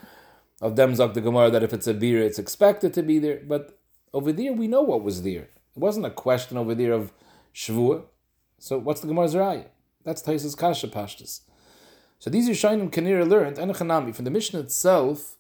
Of 0.62 0.78
them 0.78 0.94
Zok 0.94 1.14
the 1.14 1.22
Gemara, 1.22 1.52
that 1.52 1.64
if 1.64 1.74
it's 1.74 1.88
a 1.88 1.94
beer, 1.94 2.22
it's 2.22 2.40
expected 2.40 2.94
to 2.94 3.04
be 3.04 3.20
there. 3.20 3.42
But 3.46 3.78
over 4.14 4.32
there, 4.32 4.54
we 4.54 4.68
know 4.70 4.82
what 4.82 5.04
was 5.04 5.24
there. 5.24 5.50
It 5.76 5.80
wasn't 5.80 6.06
a 6.06 6.12
question 6.12 6.58
over 6.58 6.74
there 6.74 6.94
of 6.94 7.12
Shavua. 7.54 8.04
So 8.60 8.78
what's 8.78 9.02
the 9.02 9.08
Gemara's 9.08 9.36
Raya? 9.36 9.66
That's 10.06 10.22
Taisa's 10.22 10.56
Kasha 10.56 10.88
Pashtas. 10.88 11.42
So 12.20 12.30
these 12.30 12.48
are 12.48 12.54
Shainim 12.54 12.90
Kanira 12.90 13.28
learned, 13.28 13.58
and 13.58 13.76
From 14.16 14.26
the 14.26 14.32
Mishnah 14.32 14.62
itself, 14.62 15.36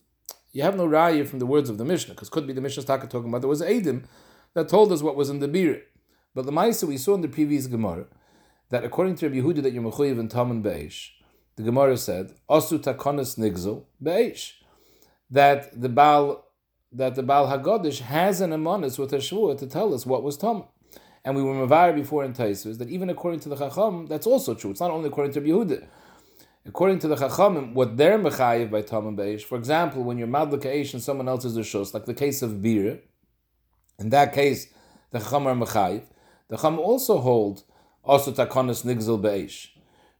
you 0.56 0.64
have 0.64 0.78
no 0.78 0.88
raya 0.88 1.28
from 1.28 1.40
the 1.40 1.46
words 1.46 1.70
of 1.70 1.78
the 1.78 1.84
Mishnah, 1.84 2.14
because 2.14 2.30
could 2.30 2.48
be 2.48 2.54
the 2.54 2.62
Mishnah's 2.62 2.86
taka 2.86 3.08
talking 3.08 3.28
about 3.28 3.42
there 3.42 3.50
was 3.50 3.62
Adim 3.62 4.06
that 4.54 4.70
told 4.70 4.90
us 4.94 5.04
what 5.04 5.18
was 5.18 5.30
in 5.30 5.40
the 5.40 5.50
beer. 5.50 5.82
But 6.34 6.46
the 6.46 6.54
Maisa 6.54 6.88
we 6.88 6.96
saw 6.96 7.14
in 7.14 7.20
the 7.20 7.28
previous 7.28 7.68
Gemara 7.68 8.06
that 8.70 8.86
according 8.86 9.16
to 9.16 9.28
Rabbi 9.28 9.42
Yehuda 9.42 9.64
that 9.64 9.74
you're 9.74 9.84
mechuyev 9.84 10.18
and 10.18 10.32
Taman 10.32 10.64
Beish, 10.64 11.10
the 11.58 11.64
Gemara 11.64 11.98
said 11.98 12.32
Asu 12.50 12.80
takonis 12.80 13.38
nigzel 13.38 13.84
Beish 14.02 14.54
that 15.30 15.80
the 15.80 15.90
Baal 15.90 16.46
that 16.90 17.16
the 17.16 17.24
Baal 17.24 17.48
Hagodish 17.48 18.00
has 18.00 18.40
an 18.40 18.52
amonis 18.52 18.98
with 18.98 19.12
a 19.12 19.18
shvua 19.18 19.58
to 19.58 19.68
tell 19.68 19.94
us 19.94 20.06
what 20.06 20.24
was 20.24 20.38
Tam. 20.38 20.64
And 21.26 21.36
we 21.36 21.44
were 21.44 21.68
mavar 21.68 21.94
before 21.94 22.24
in 22.24 22.32
Taisus 22.32 22.78
that 22.78 22.88
even 22.88 23.10
according 23.10 23.42
to 23.42 23.50
the 23.50 23.58
Chacham, 23.58 24.06
that's 24.08 24.26
also 24.26 24.54
true. 24.54 24.72
It's 24.72 24.80
not 24.80 24.92
only 24.92 25.10
according 25.10 25.34
to 25.34 25.42
Rabbi 25.42 25.52
Yehuda 25.52 25.88
according 26.66 27.00
to 27.00 27.08
the 27.08 27.16
Chachamim, 27.16 27.74
what 27.74 27.98
they're 27.98 28.20
mechayiv 28.20 28.72
by 28.72 28.80
and 28.80 29.18
Beish, 29.18 29.44
for 29.44 29.58
example, 29.58 30.04
when 30.04 30.18
you're 30.18 30.28
madlik 30.28 30.94
and 30.94 31.02
someone 31.02 31.28
else 31.28 31.46
is 31.46 31.58
a 31.58 31.62
shos, 31.62 31.94
like 31.94 32.06
the 32.06 32.14
case 32.14 32.42
of 32.42 32.62
beer, 32.62 33.00
in 34.00 34.10
that 34.10 34.34
case, 34.34 34.68
the 35.12 35.20
Chacham 35.20 35.48
are 35.48 35.56
mechayiv. 35.56 36.04
The 36.50 36.58
Chacham 36.58 36.80
also 36.80 37.20
hold 37.20 37.64
also 38.04 38.32
takonis 38.32 38.84
nigzel 38.84 39.20
Beish. 39.20 39.68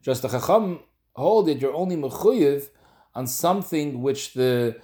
Just 0.02 0.22
the 0.22 0.30
Chacham 0.30 0.80
hold 1.16 1.48
that 1.48 1.62
you're 1.62 1.74
only 1.74 1.96
mechuyev 1.96 2.70
on 3.14 3.28
something 3.28 4.02
which 4.02 4.34
the 4.34 4.80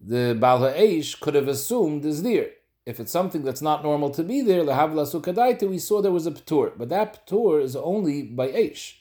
the 0.00 0.36
Baal 0.40 0.60
Ha'esh 0.60 1.16
could 1.16 1.34
have 1.34 1.48
assumed 1.48 2.04
is 2.04 2.22
there. 2.22 2.50
If 2.86 2.98
it's 2.98 3.12
something 3.12 3.42
that's 3.44 3.60
not 3.60 3.82
normal 3.82 4.10
to 4.10 4.22
be 4.22 4.40
there, 4.40 4.64
lehavla 4.64 5.06
sukadaita, 5.06 5.68
we 5.68 5.78
saw 5.78 6.00
there 6.00 6.10
was 6.10 6.26
a 6.26 6.30
ptur, 6.30 6.72
but 6.76 6.88
that 6.88 7.26
ptur 7.26 7.62
is 7.62 7.76
only 7.76 8.22
by 8.22 8.48
Eish. 8.48 8.99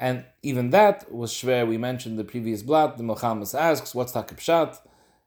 And 0.00 0.24
even 0.42 0.70
that 0.70 1.12
was 1.12 1.30
shver. 1.30 1.68
We 1.68 1.76
mentioned 1.76 2.18
the 2.18 2.24
previous 2.24 2.62
blot. 2.62 2.96
The 2.96 3.02
Muhammad 3.02 3.54
asks, 3.54 3.94
"What's 3.94 4.12
takipshat? 4.12 4.78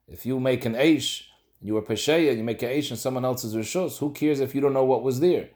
If 0.07 0.25
you 0.25 0.39
make 0.39 0.65
an 0.65 0.73
aish, 0.73 1.23
you 1.61 1.77
are 1.77 1.81
pesheya, 1.83 2.35
you 2.35 2.43
make 2.43 2.61
an 2.63 2.69
aish 2.69 2.89
in 2.89 2.97
someone 2.97 3.23
else's 3.23 3.55
rishos. 3.55 3.99
Who 3.99 4.11
cares 4.11 4.39
if 4.39 4.55
you 4.55 4.61
don't 4.61 4.73
know 4.73 4.83
what 4.83 5.03
was 5.03 5.19
there? 5.19 5.49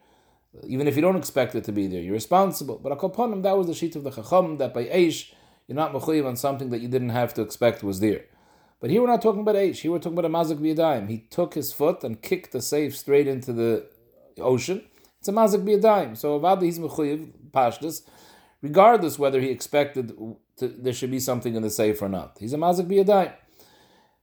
Even 0.65 0.87
if 0.87 0.95
you 0.95 1.01
don't 1.01 1.17
expect 1.17 1.55
it 1.55 1.63
to 1.65 1.71
be 1.71 1.87
there, 1.87 2.01
you're 2.01 2.13
responsible. 2.13 2.79
But 2.81 2.97
akoponim, 2.97 3.41
that 3.43 3.57
was 3.57 3.67
the 3.67 3.73
sheet 3.73 3.95
of 3.95 4.03
the 4.03 4.11
chacham 4.11 4.57
that 4.59 4.73
by 4.73 4.85
aish 4.85 5.33
you're 5.67 5.75
not 5.75 5.91
mechuyev 5.93 6.25
on 6.25 6.37
something 6.37 6.69
that 6.69 6.79
you 6.79 6.87
didn't 6.87 7.09
have 7.09 7.33
to 7.33 7.41
expect 7.41 7.83
was 7.83 7.99
there. 7.99 8.25
But 8.79 8.89
here 8.89 9.01
we're 9.01 9.07
not 9.07 9.21
talking 9.21 9.41
about 9.41 9.55
aish. 9.55 9.77
Here 9.77 9.91
we're 9.91 9.99
talking 9.99 10.17
about 10.17 10.31
a 10.31 10.33
mazik 10.33 10.59
biyadayim. 10.59 11.09
He 11.09 11.17
took 11.17 11.55
his 11.55 11.73
foot 11.73 12.03
and 12.03 12.21
kicked 12.21 12.51
the 12.51 12.61
safe 12.61 12.95
straight 12.95 13.27
into 13.27 13.51
the 13.51 13.87
ocean. 14.39 14.83
It's 15.19 15.27
a 15.27 15.33
mazik 15.33 15.65
biyadayim. 15.65 16.15
So 16.15 16.39
avadi 16.39 16.63
he's 16.63 16.79
mechuyev 16.79 17.31
pashtas 17.51 18.03
regardless 18.61 19.19
whether 19.19 19.39
he 19.39 19.49
expected 19.49 20.09
to, 20.57 20.67
there 20.67 20.93
should 20.93 21.11
be 21.11 21.19
something 21.19 21.55
in 21.55 21.61
the 21.61 21.69
safe 21.69 22.01
or 22.01 22.09
not. 22.09 22.37
He's 22.39 22.53
a 22.53 22.57
mazik 22.57 22.87
biyadai. 22.87 23.33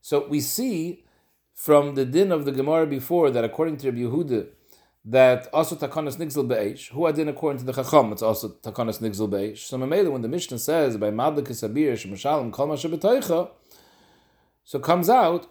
So 0.01 0.27
we 0.27 0.41
see 0.41 1.05
from 1.55 1.95
the 1.95 2.05
din 2.05 2.33
of 2.33 2.45
the 2.45 2.53
Gemara 2.53 2.87
before 2.87 3.31
that 3.31 3.45
according 3.45 3.77
to 3.79 3.91
Rabbi 3.91 4.01
Yehuda, 4.01 4.49
that 5.07 5.49
also 5.53 5.77
takanas 5.77 6.19
nigzel 6.19 6.49
be'esh, 6.49 6.89
who 6.89 7.07
adin 7.07 7.29
according 7.29 7.59
to 7.59 7.65
the 7.65 7.73
Chacham, 7.73 8.11
it's 8.13 8.23
also 8.23 8.49
takanas 8.49 9.01
nigzel 9.01 9.29
be'esh. 9.29 9.67
So 9.67 9.79
Mamela, 9.79 10.11
when 10.11 10.23
the 10.23 10.29
Mishnah 10.29 10.59
says 10.59 10.97
by 10.97 11.11
madlik 11.11 11.49
sabir 11.49 11.93
shemashalim 11.93 12.53
kol 12.53 12.69
mashabetaycha, 12.69 13.51
so 14.65 14.79
comes 14.79 15.11
out 15.11 15.47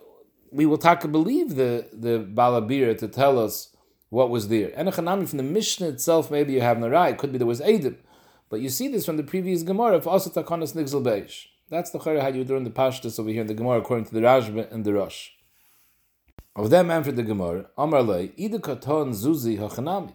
we 0.51 0.65
will 0.65 0.77
take 0.77 1.11
believe 1.11 1.55
the 1.55 1.87
the 1.91 2.19
balabir 2.19 2.97
to 2.97 3.07
tell 3.07 3.39
us 3.39 3.75
what 4.09 4.29
was 4.29 4.47
there. 4.47 4.71
And 4.75 4.87
a 4.87 4.91
from 4.91 5.37
the 5.37 5.43
Mishnah 5.43 5.87
itself, 5.87 6.29
maybe 6.29 6.53
you 6.53 6.61
have 6.61 6.77
narai. 6.77 7.11
It 7.11 7.17
could 7.17 7.31
be 7.31 7.39
there 7.39 7.47
was 7.47 7.61
Adim. 7.61 7.97
But 8.53 8.61
you 8.61 8.69
see 8.69 8.87
this 8.87 9.03
from 9.03 9.17
the 9.17 9.23
previous 9.23 9.63
Gemara 9.63 9.95
of 9.95 10.07
also 10.07 10.29
Takonis 10.29 10.75
Nigzel 10.75 11.01
Beish. 11.01 11.47
That's 11.71 11.89
the 11.89 11.97
Chayra 11.97 12.21
how 12.21 12.27
you 12.27 12.43
learn 12.43 12.63
the 12.63 12.69
Pashtas 12.69 13.19
over 13.19 13.31
here 13.31 13.41
in 13.41 13.47
the 13.47 13.55
Gemara 13.55 13.79
according 13.79 14.05
to 14.05 14.13
the 14.13 14.19
Rashba 14.19 14.71
and 14.71 14.85
the 14.85 14.93
Rosh. 14.93 15.29
Of 16.55 16.69
them 16.69 16.91
answered 16.91 17.15
the 17.15 17.23
Gemara, 17.23 17.71
Amar 17.79 18.03
Lei, 18.03 18.31
Ida 18.39 18.59
Katon 18.59 19.09
Zuzi 19.09 19.57
Hachanami. 19.57 20.13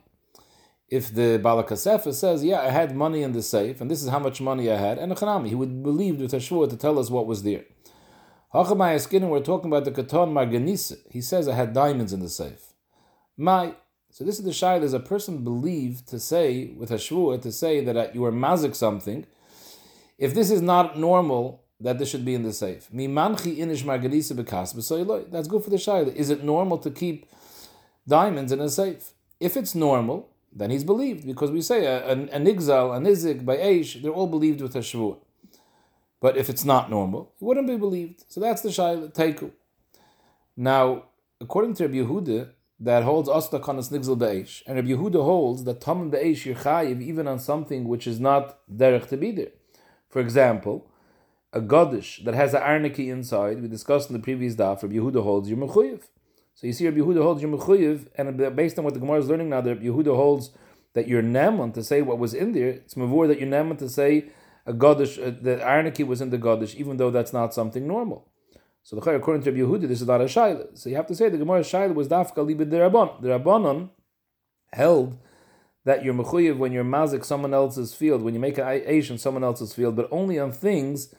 If 0.88 1.12
the 1.12 1.40
Balakasefa 1.42 2.14
says, 2.14 2.44
Yeah, 2.44 2.60
I 2.60 2.70
had 2.70 2.94
money 2.94 3.24
in 3.24 3.32
the 3.32 3.42
safe, 3.42 3.80
and 3.80 3.90
this 3.90 4.04
is 4.04 4.08
how 4.08 4.20
much 4.20 4.40
money 4.40 4.70
I 4.70 4.76
had, 4.76 4.98
and 4.98 5.10
a 5.10 5.16
Chanami, 5.16 5.48
he 5.48 5.56
would 5.56 5.82
believe 5.82 6.20
with 6.20 6.30
Hashua 6.30 6.70
to 6.70 6.76
tell 6.76 7.00
us 7.00 7.10
what 7.10 7.26
was 7.26 7.42
there. 7.42 7.64
Hachamai 8.54 9.00
Skinner, 9.00 9.26
we're 9.26 9.40
talking 9.40 9.68
about 9.68 9.84
the 9.84 9.90
Katon 9.90 10.32
Marganisa. 10.32 10.98
He 11.10 11.22
says, 11.22 11.48
I 11.48 11.56
had 11.56 11.72
diamonds 11.72 12.12
in 12.12 12.20
the 12.20 12.28
safe. 12.28 12.72
My 13.36 13.74
so 14.10 14.24
this 14.24 14.38
is 14.38 14.44
the 14.44 14.50
shayla: 14.50 14.80
Does 14.80 14.94
a 14.94 15.00
person 15.00 15.44
believe 15.44 16.04
to 16.06 16.18
say 16.18 16.72
with 16.76 16.90
a 16.90 16.96
shvua 16.96 17.40
to 17.42 17.52
say 17.52 17.84
that 17.84 17.96
uh, 17.96 18.08
you 18.12 18.24
are 18.24 18.32
mazik 18.32 18.74
something? 18.74 19.26
If 20.18 20.34
this 20.34 20.50
is 20.50 20.60
not 20.60 20.98
normal 20.98 21.62
that 21.80 21.98
this 21.98 22.10
should 22.10 22.24
be 22.24 22.34
in 22.34 22.42
the 22.42 22.52
safe. 22.52 22.88
That's 22.90 23.08
good 25.48 25.64
for 25.64 25.70
the 25.70 25.76
shaila. 25.76 26.14
Is 26.14 26.30
it 26.30 26.42
normal 26.42 26.78
to 26.78 26.90
keep 26.90 27.26
diamonds 28.06 28.52
in 28.52 28.60
a 28.60 28.68
safe? 28.68 29.12
If 29.38 29.56
it's 29.56 29.74
normal, 29.74 30.28
then 30.52 30.70
he's 30.70 30.82
believed 30.82 31.26
because 31.26 31.50
we 31.50 31.62
say 31.62 31.86
a, 31.86 32.08
an 32.08 32.28
a 32.32 32.38
nigzal, 32.38 32.96
a 32.96 33.00
nizik, 33.00 33.44
by 33.44 33.56
Aish, 33.56 34.02
they're 34.02 34.10
all 34.10 34.26
believed 34.26 34.60
with 34.60 34.74
a 34.74 34.80
shvuah. 34.80 35.18
But 36.20 36.36
if 36.36 36.50
it's 36.50 36.64
not 36.64 36.90
normal, 36.90 37.32
he 37.38 37.44
wouldn't 37.44 37.68
be 37.68 37.76
believed. 37.76 38.24
So 38.28 38.40
that's 38.40 38.62
the 38.62 38.70
shaila 38.70 39.14
teiku. 39.14 39.52
Now, 40.56 41.04
according 41.40 41.74
to 41.74 41.86
Rabbi 41.86 41.98
Yehuda, 41.98 42.50
that 42.80 43.02
holds 43.02 43.28
Asta 43.28 43.58
Kanas 43.58 43.90
Nigzel 43.90 44.16
Be'esh, 44.16 44.62
and 44.66 44.76
Rabbi 44.76 44.88
Yehuda 44.88 45.24
holds 45.24 45.64
that 45.64 45.80
Tamim 45.80 46.10
Be'esh 46.10 46.46
you're 46.46 46.54
chayiv 46.54 47.02
even 47.02 47.26
on 47.26 47.38
something 47.38 47.88
which 47.88 48.06
is 48.06 48.20
not 48.20 48.58
derech 48.72 49.08
to 49.08 49.16
be 49.16 49.32
there. 49.32 49.50
For 50.08 50.20
example, 50.20 50.88
a 51.52 51.60
godish 51.60 52.24
that 52.24 52.34
has 52.34 52.54
an 52.54 52.62
arniki 52.62 53.08
inside, 53.08 53.60
we 53.60 53.68
discussed 53.68 54.10
in 54.10 54.12
the 54.14 54.22
previous 54.22 54.54
daf, 54.54 54.82
Rabbi 54.82 54.94
Yehuda 54.94 55.22
holds 55.22 55.48
you're 55.48 55.58
mechuyev. 55.58 56.02
So 56.54 56.66
you 56.66 56.72
see 56.72 56.86
Rabbi 56.86 57.00
Yehuda 57.00 57.22
holds 57.22 57.42
you're 57.42 57.56
mechuyev, 57.56 58.08
and 58.16 58.54
based 58.54 58.78
on 58.78 58.84
what 58.84 58.94
the 58.94 59.00
Gemara 59.00 59.18
is 59.18 59.28
learning 59.28 59.50
now, 59.50 59.60
that 59.60 59.70
Rabbi 59.70 59.86
Yehuda 59.86 60.14
holds 60.14 60.50
that 60.94 61.08
you're 61.08 61.22
neman 61.22 61.74
to 61.74 61.82
say 61.82 62.02
what 62.02 62.18
was 62.18 62.34
in 62.34 62.52
there, 62.52 62.68
it's 62.68 62.94
mavur 62.94 63.26
that 63.28 63.40
you're 63.40 63.48
neman 63.48 63.78
to 63.78 63.88
say 63.88 64.26
a 64.66 64.72
godish, 64.72 65.18
uh, 65.18 65.30
the 65.40 65.56
arniki 65.56 66.06
was 66.06 66.20
in 66.20 66.30
the 66.30 66.38
godish, 66.38 66.74
even 66.74 66.96
though 66.96 67.10
that's 67.10 67.32
not 67.32 67.54
something 67.54 67.86
normal. 67.86 68.28
So 68.88 68.96
the 68.96 69.10
according 69.10 69.42
to 69.42 69.50
Rabbi 69.50 69.60
Yehuda, 69.60 69.86
this 69.86 70.00
is 70.00 70.06
not 70.06 70.22
a 70.22 70.24
shaila. 70.24 70.66
So 70.78 70.88
you 70.88 70.96
have 70.96 71.06
to 71.08 71.14
say 71.14 71.28
the 71.28 71.36
Gemara 71.36 71.60
shaila 71.60 71.94
was 71.94 72.08
dafka 72.08 72.36
libid 72.36 72.70
the 72.70 72.78
Rabban. 72.78 73.20
The 73.20 73.28
Rabbanon 73.28 73.90
held 74.72 75.18
that 75.84 76.02
you're 76.02 76.14
mechuyev 76.14 76.56
when 76.56 76.72
you're 76.72 76.84
mazik 76.84 77.22
someone 77.22 77.52
else's 77.52 77.92
field, 77.92 78.22
when 78.22 78.32
you 78.32 78.40
make 78.40 78.56
an 78.56 78.64
aish 78.64 79.10
in 79.10 79.18
someone 79.18 79.44
else's 79.44 79.74
field, 79.74 79.94
but 79.94 80.08
only 80.10 80.38
on 80.38 80.52
things 80.52 81.14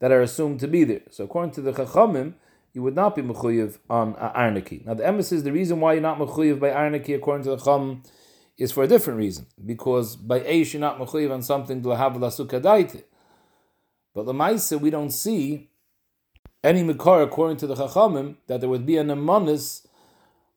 that 0.00 0.10
are 0.10 0.22
assumed 0.22 0.58
to 0.58 0.66
be 0.66 0.82
there. 0.82 1.02
So 1.12 1.22
according 1.22 1.52
to 1.52 1.60
the 1.60 1.70
Chachamim, 1.72 2.34
you 2.72 2.82
would 2.82 2.96
not 2.96 3.14
be 3.14 3.22
mechuyev 3.22 3.78
on 3.88 4.16
uh, 4.16 4.32
arniki. 4.32 4.84
Now 4.84 4.94
the 4.94 5.04
emes 5.04 5.32
is 5.32 5.44
the 5.44 5.52
reason 5.52 5.78
why 5.78 5.92
you're 5.92 6.02
not 6.02 6.18
mechuyev 6.18 6.58
by 6.58 6.70
arniki 6.70 7.14
according 7.14 7.44
to 7.44 7.50
the 7.50 7.58
Chacham 7.58 8.02
is 8.58 8.72
for 8.72 8.82
a 8.82 8.88
different 8.88 9.20
reason. 9.20 9.46
Because 9.64 10.16
by 10.16 10.40
aish 10.40 10.72
you're 10.72 10.80
not 10.80 10.98
mechuyev 10.98 11.32
on 11.32 11.42
something 11.42 11.80
to 11.80 11.90
have 11.90 12.14
lasukah 12.14 12.60
daite. 12.60 13.04
But 14.12 14.26
the 14.26 14.32
Maisa 14.32 14.80
we 14.80 14.90
don't 14.90 15.10
see 15.10 15.70
any 16.64 16.82
Mikar, 16.82 17.22
according 17.22 17.58
to 17.58 17.66
the 17.66 17.74
Chachamim, 17.74 18.36
that 18.46 18.60
there 18.60 18.70
would 18.70 18.86
be 18.86 18.96
an 18.96 19.08
amonis 19.08 19.86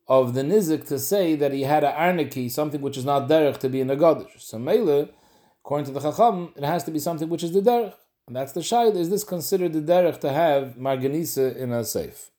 of 0.07 0.33
the 0.33 0.41
Nizik 0.41 0.87
to 0.87 0.97
say 0.97 1.35
that 1.35 1.51
he 1.51 1.63
had 1.63 1.83
an 1.83 1.93
Arniki, 1.93 2.49
something 2.49 2.81
which 2.81 2.97
is 2.97 3.03
not 3.03 3.27
Derech, 3.27 3.57
to 3.59 3.69
be 3.69 3.81
in 3.81 3.89
a 3.89 3.95
Gadish. 3.95 4.39
So 4.39 4.57
Mele, 4.57 5.09
according 5.63 5.85
to 5.87 5.91
the 5.91 5.99
Chacham, 5.99 6.53
it 6.55 6.63
has 6.63 6.85
to 6.85 6.91
be 6.91 6.99
something 6.99 7.27
which 7.27 7.43
is 7.43 7.51
the 7.51 7.61
Derech. 7.61 7.93
And 8.25 8.35
that's 8.35 8.53
the 8.53 8.61
Shail. 8.61 8.95
Is 8.95 9.09
this 9.09 9.23
considered 9.23 9.73
the 9.73 9.81
Derech 9.81 10.19
to 10.21 10.31
have 10.31 10.75
Marganisa 10.75 11.55
in 11.55 11.71
a 11.71 11.83
safe? 11.83 12.31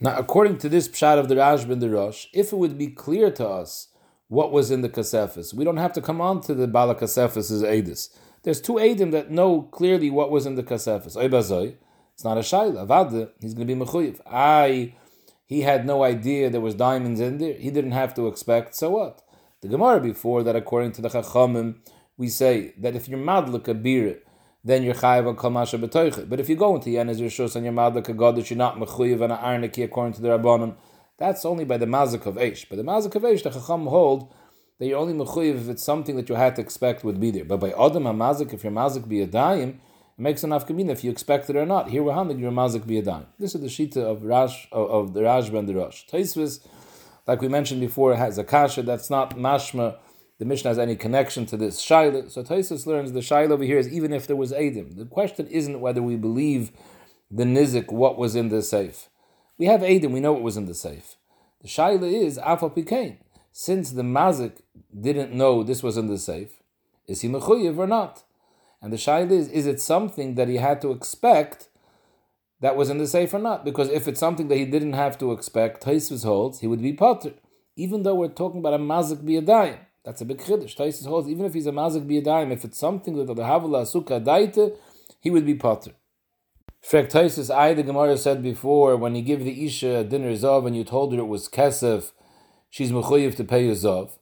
Now, 0.00 0.16
according 0.16 0.58
to 0.58 0.68
this 0.68 0.88
Pshat 0.88 1.18
of 1.18 1.28
the 1.28 1.36
Rashba 1.36 1.70
and 1.70 1.82
the 1.82 1.90
Rosh, 1.90 2.26
if 2.32 2.52
it 2.52 2.56
would 2.56 2.76
be 2.76 2.88
clear 2.88 3.30
to 3.32 3.46
us 3.46 3.88
what 4.28 4.50
was 4.50 4.70
in 4.70 4.80
the 4.80 4.88
Kasefis, 4.88 5.54
we 5.54 5.64
don't 5.64 5.76
have 5.76 5.92
to 5.92 6.00
come 6.00 6.20
on 6.20 6.40
to 6.42 6.54
the 6.54 6.66
Bala 6.66 6.94
Kasefis' 6.94 7.62
Edis. 7.62 8.08
There's 8.42 8.60
two 8.60 8.74
Edim 8.74 9.12
that 9.12 9.30
know 9.30 9.62
clearly 9.62 10.10
what 10.10 10.30
was 10.30 10.46
in 10.46 10.54
the 10.54 10.62
Kasefis. 10.62 11.16
Oibazoi, 11.16 11.76
it's 12.14 12.24
not 12.24 12.38
a 12.38 12.40
shayla. 12.40 12.86
Avada, 12.86 13.30
he's 13.40 13.54
going 13.54 13.66
to 13.66 13.74
be 13.74 13.80
mechuyev. 13.80 14.20
I, 14.26 14.94
he 15.46 15.62
had 15.62 15.86
no 15.86 16.04
idea 16.04 16.50
there 16.50 16.60
was 16.60 16.74
diamonds 16.74 17.20
in 17.20 17.38
there. 17.38 17.54
He 17.54 17.70
didn't 17.70 17.92
have 17.92 18.14
to 18.14 18.26
expect. 18.26 18.74
So 18.74 18.90
what? 18.90 19.22
The 19.60 19.68
Gemara 19.68 20.00
before 20.00 20.42
that, 20.42 20.56
according 20.56 20.92
to 20.92 21.02
the 21.02 21.08
Chachamim, 21.08 21.76
we 22.16 22.28
say 22.28 22.74
that 22.78 22.96
if 22.96 23.08
you're 23.08 23.18
madlik 23.18 23.68
a 23.68 23.74
bir, 23.74 24.18
then 24.64 24.82
you're 24.82 24.94
chayiv 24.94 25.28
on 25.28 25.36
kamasha 25.36 25.80
betoichet. 25.80 26.28
But 26.28 26.40
if 26.40 26.48
you 26.48 26.56
go 26.56 26.74
into 26.74 26.90
Yenez 26.90 27.20
Rishos 27.20 27.56
and 27.56 27.64
you're 27.64 27.74
madlik 27.74 28.08
a 28.08 28.12
god 28.12 28.36
that 28.36 28.50
you're 28.50 28.56
not 28.56 28.76
mechuyev 28.76 29.20
and 29.22 29.32
arniki 29.32 29.84
according 29.84 30.14
to 30.14 30.22
the 30.22 30.28
Rabbanim, 30.28 30.76
that's 31.18 31.44
only 31.44 31.64
by 31.64 31.78
the 31.78 31.86
mazik 31.86 32.26
of 32.26 32.36
Eish. 32.36 32.68
By 32.68 32.76
the 32.76 32.82
mazik 32.82 33.14
of 33.14 33.22
Eish, 33.22 33.42
the 33.42 33.50
Chacham 33.50 33.86
hold 33.86 34.32
that 34.78 34.86
you're 34.86 34.98
only 34.98 35.14
mechuyev 35.14 35.60
if 35.60 35.68
it's 35.68 35.84
something 35.84 36.16
that 36.16 36.28
you 36.28 36.34
had 36.34 36.56
to 36.56 36.62
expect 36.62 37.04
would 37.04 37.20
be 37.20 37.30
there. 37.30 37.44
But 37.44 37.58
by 37.58 37.70
Adam 37.70 38.04
HaMazik, 38.04 38.52
if 38.52 38.64
your 38.64 38.72
mazik 38.72 39.08
be 39.08 39.20
a 39.20 39.26
daim, 39.26 39.80
it 40.18 40.20
makes 40.20 40.44
an 40.44 40.50
afkamina 40.50 40.90
if 40.90 41.02
you 41.04 41.10
expect 41.10 41.48
it 41.48 41.56
or 41.56 41.64
not. 41.64 41.88
Here 41.88 42.02
we're 42.02 42.12
handling 42.12 42.38
your 42.38 42.52
mazik 42.52 42.84
biyadayim. 42.84 43.24
This 43.38 43.54
is 43.54 43.60
the 43.60 43.68
shita 43.68 43.96
of 43.96 44.24
Rash 44.24 44.68
of, 44.70 44.90
of 44.90 45.14
the 45.14 45.20
Rashba 45.20 45.58
and 45.58 45.68
the 45.68 45.74
Rosh. 45.74 46.04
Taisvis, 46.06 46.60
like 47.26 47.40
we 47.40 47.48
mentioned 47.48 47.80
before, 47.80 48.14
has 48.16 48.36
a 48.36 48.44
kasha 48.44 48.82
that's 48.82 49.08
not 49.08 49.36
mashma. 49.36 49.96
The 50.38 50.44
Mishnah 50.44 50.70
has 50.70 50.78
any 50.78 50.96
connection 50.96 51.46
to 51.46 51.56
this 51.56 51.80
shaila. 51.80 52.30
So 52.30 52.42
Taisus 52.42 52.84
learns 52.84 53.12
the 53.12 53.20
shaila 53.20 53.52
over 53.52 53.64
here 53.64 53.78
is 53.78 53.88
even 53.92 54.12
if 54.12 54.26
there 54.26 54.36
was 54.36 54.52
Adim. 54.52 54.96
The 54.96 55.06
question 55.06 55.46
isn't 55.46 55.80
whether 55.80 56.02
we 56.02 56.16
believe 56.16 56.72
the 57.30 57.44
nizik 57.44 57.90
what 57.90 58.18
was 58.18 58.34
in 58.34 58.48
the 58.48 58.60
safe. 58.60 59.08
We 59.56 59.66
have 59.66 59.80
Adim, 59.80 60.10
we 60.10 60.20
know 60.20 60.32
what 60.32 60.42
was 60.42 60.56
in 60.56 60.66
the 60.66 60.74
safe. 60.74 61.16
The 61.62 61.68
shaila 61.68 62.12
is 62.12 62.38
afal 62.38 62.74
pikain. 62.74 63.18
Since 63.52 63.92
the 63.92 64.02
mazik 64.02 64.60
didn't 64.98 65.32
know 65.32 65.62
this 65.62 65.82
was 65.82 65.96
in 65.96 66.08
the 66.08 66.18
safe, 66.18 66.60
is 67.06 67.20
he 67.20 67.28
mechuyev 67.28 67.78
or 67.78 67.86
not? 67.86 68.24
And 68.82 68.92
the 68.92 68.96
shaila 68.96 69.30
is, 69.30 69.48
is 69.48 69.66
it 69.66 69.80
something 69.80 70.34
that 70.34 70.48
he 70.48 70.56
had 70.56 70.80
to 70.82 70.90
expect 70.90 71.68
that 72.60 72.76
was 72.76 72.90
in 72.90 72.98
the 72.98 73.06
safe 73.06 73.32
or 73.32 73.38
not? 73.38 73.64
Because 73.64 73.88
if 73.88 74.08
it's 74.08 74.18
something 74.18 74.48
that 74.48 74.58
he 74.58 74.64
didn't 74.64 74.94
have 74.94 75.16
to 75.18 75.30
expect, 75.30 75.84
Taisus 75.84 76.24
holds, 76.24 76.60
he 76.60 76.66
would 76.66 76.82
be 76.82 76.92
potter. 76.92 77.34
Even 77.76 78.02
though 78.02 78.16
we're 78.16 78.28
talking 78.28 78.58
about 78.58 78.74
a 78.74 78.78
mazik 78.78 79.24
biyadayim. 79.24 79.78
That's 80.04 80.20
a 80.20 80.24
big 80.24 80.38
chiddush. 80.38 80.76
Taisus 80.76 81.06
holds, 81.06 81.28
even 81.28 81.46
if 81.46 81.54
he's 81.54 81.66
a 81.66 81.70
mazik 81.70 82.06
biyadayim, 82.08 82.52
if 82.52 82.64
it's 82.64 82.78
something 82.78 83.16
that 83.16 83.32
the 83.32 83.42
havla 83.42 83.86
sukkah 83.86 84.22
daite, 84.22 84.76
he 85.20 85.30
would 85.30 85.46
be 85.46 85.54
potter. 85.54 85.92
fact, 86.82 87.12
Taisus, 87.12 87.54
I, 87.54 87.74
the 87.74 87.84
Gemara 87.84 88.16
said 88.16 88.42
before, 88.42 88.96
when 88.96 89.14
you 89.14 89.22
give 89.22 89.44
the 89.44 89.64
Isha 89.64 89.98
a 89.98 90.04
dinner 90.04 90.32
zov 90.32 90.66
and 90.66 90.76
you 90.76 90.82
told 90.82 91.12
her 91.12 91.20
it 91.20 91.26
was 91.26 91.48
kesef, 91.48 92.10
she's 92.68 92.90
mechuyev 92.90 93.36
to 93.36 93.44
pay 93.44 93.68
a 93.68 93.72
zov. 93.72 94.18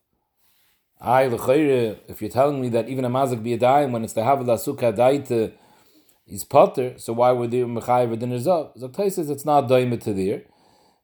I 1.00 1.22
if 1.22 2.20
you're 2.20 2.30
telling 2.30 2.60
me 2.60 2.68
that 2.70 2.88
even 2.88 3.06
a 3.06 3.10
mazik 3.10 3.42
be 3.42 3.54
a 3.54 3.58
dime 3.58 3.92
when 3.92 4.04
it's 4.04 4.12
the 4.12 4.20
havla 4.20 4.58
sukkah 4.58 4.94
daite 4.94 5.52
is 6.26 6.44
potter, 6.44 6.94
so 6.98 7.14
why 7.14 7.32
would 7.32 7.50
they 7.50 7.60
mechayev 7.60 8.18
din 8.18 8.30
zav? 8.32 8.76
Zaktai 8.78 9.10
says 9.10 9.30
it's 9.30 9.46
not 9.46 9.66
daime 9.66 9.98
to 10.02 10.12
there 10.12 10.42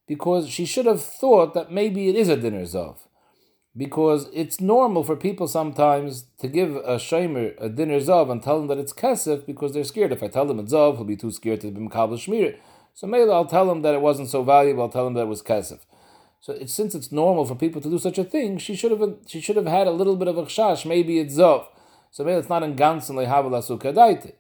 because 0.07 0.49
she 0.49 0.67
should 0.67 0.87
have 0.87 1.03
thought 1.03 1.55
that 1.55 1.73
maybe 1.73 2.09
it 2.09 2.15
is 2.15 2.29
a 2.29 2.37
dinner 2.37 2.63
zav. 2.63 2.99
Because 3.75 4.29
it's 4.33 4.61
normal 4.61 5.03
for 5.03 5.17
people 5.17 5.49
sometimes 5.49 6.27
to 6.39 6.49
give 6.49 6.77
a 6.77 6.97
shamer 6.97 7.55
a 7.59 7.69
dinner 7.69 7.99
zav 7.99 8.31
and 8.31 8.43
tell 8.43 8.59
them 8.59 8.69
that 8.69 8.79
it's 8.79 8.93
kesef 8.93 9.47
because 9.47 9.73
they're 9.73 9.85
scared. 9.85 10.13
If 10.13 10.23
I 10.23 10.29
tell 10.29 10.47
them 10.47 10.59
it's 10.59 10.73
zav, 10.73 10.97
he'll 10.97 11.05
be 11.05 11.17
too 11.17 11.31
scared 11.31 11.63
to 11.63 11.71
be 11.71 11.81
mekabel 11.81 12.19
shmir. 12.19 12.57
So 12.95 13.07
maybe 13.07 13.31
I'll 13.31 13.47
tell 13.47 13.67
them 13.67 13.83
that 13.83 13.95
it 13.95 14.01
wasn't 14.01 14.29
so 14.29 14.43
valuable. 14.43 14.83
I'll 14.83 14.89
tell 14.89 15.05
them 15.05 15.15
that 15.15 15.23
it 15.23 15.29
was 15.29 15.43
kesef. 15.43 15.81
So 16.41 16.53
it, 16.53 16.71
since 16.71 16.95
it's 16.95 17.11
normal 17.11 17.45
for 17.45 17.55
people 17.55 17.81
to 17.81 17.91
do 17.91 17.99
such 17.99 18.19
a 18.19 18.25
thing, 18.25 18.59
she 18.59 18.77
should 18.77 18.93
have 18.93 19.17
she 19.27 19.41
should 19.41 19.57
have 19.57 19.67
had 19.67 19.87
a 19.87 19.91
little 19.91 20.17
bit 20.17 20.29
of 20.29 20.39
a 20.39 20.43
chash. 20.43 20.87
Maybe 20.87 21.19
it's 21.19 21.37
zov. 21.37 21.67
So 22.11 22.25
maybe 22.25 22.39
it's 22.39 22.49
not 22.49 22.63
in 22.63 22.77
ganzen 22.77 23.17
lehavala 23.17 23.63
sukadaite. 23.63 24.33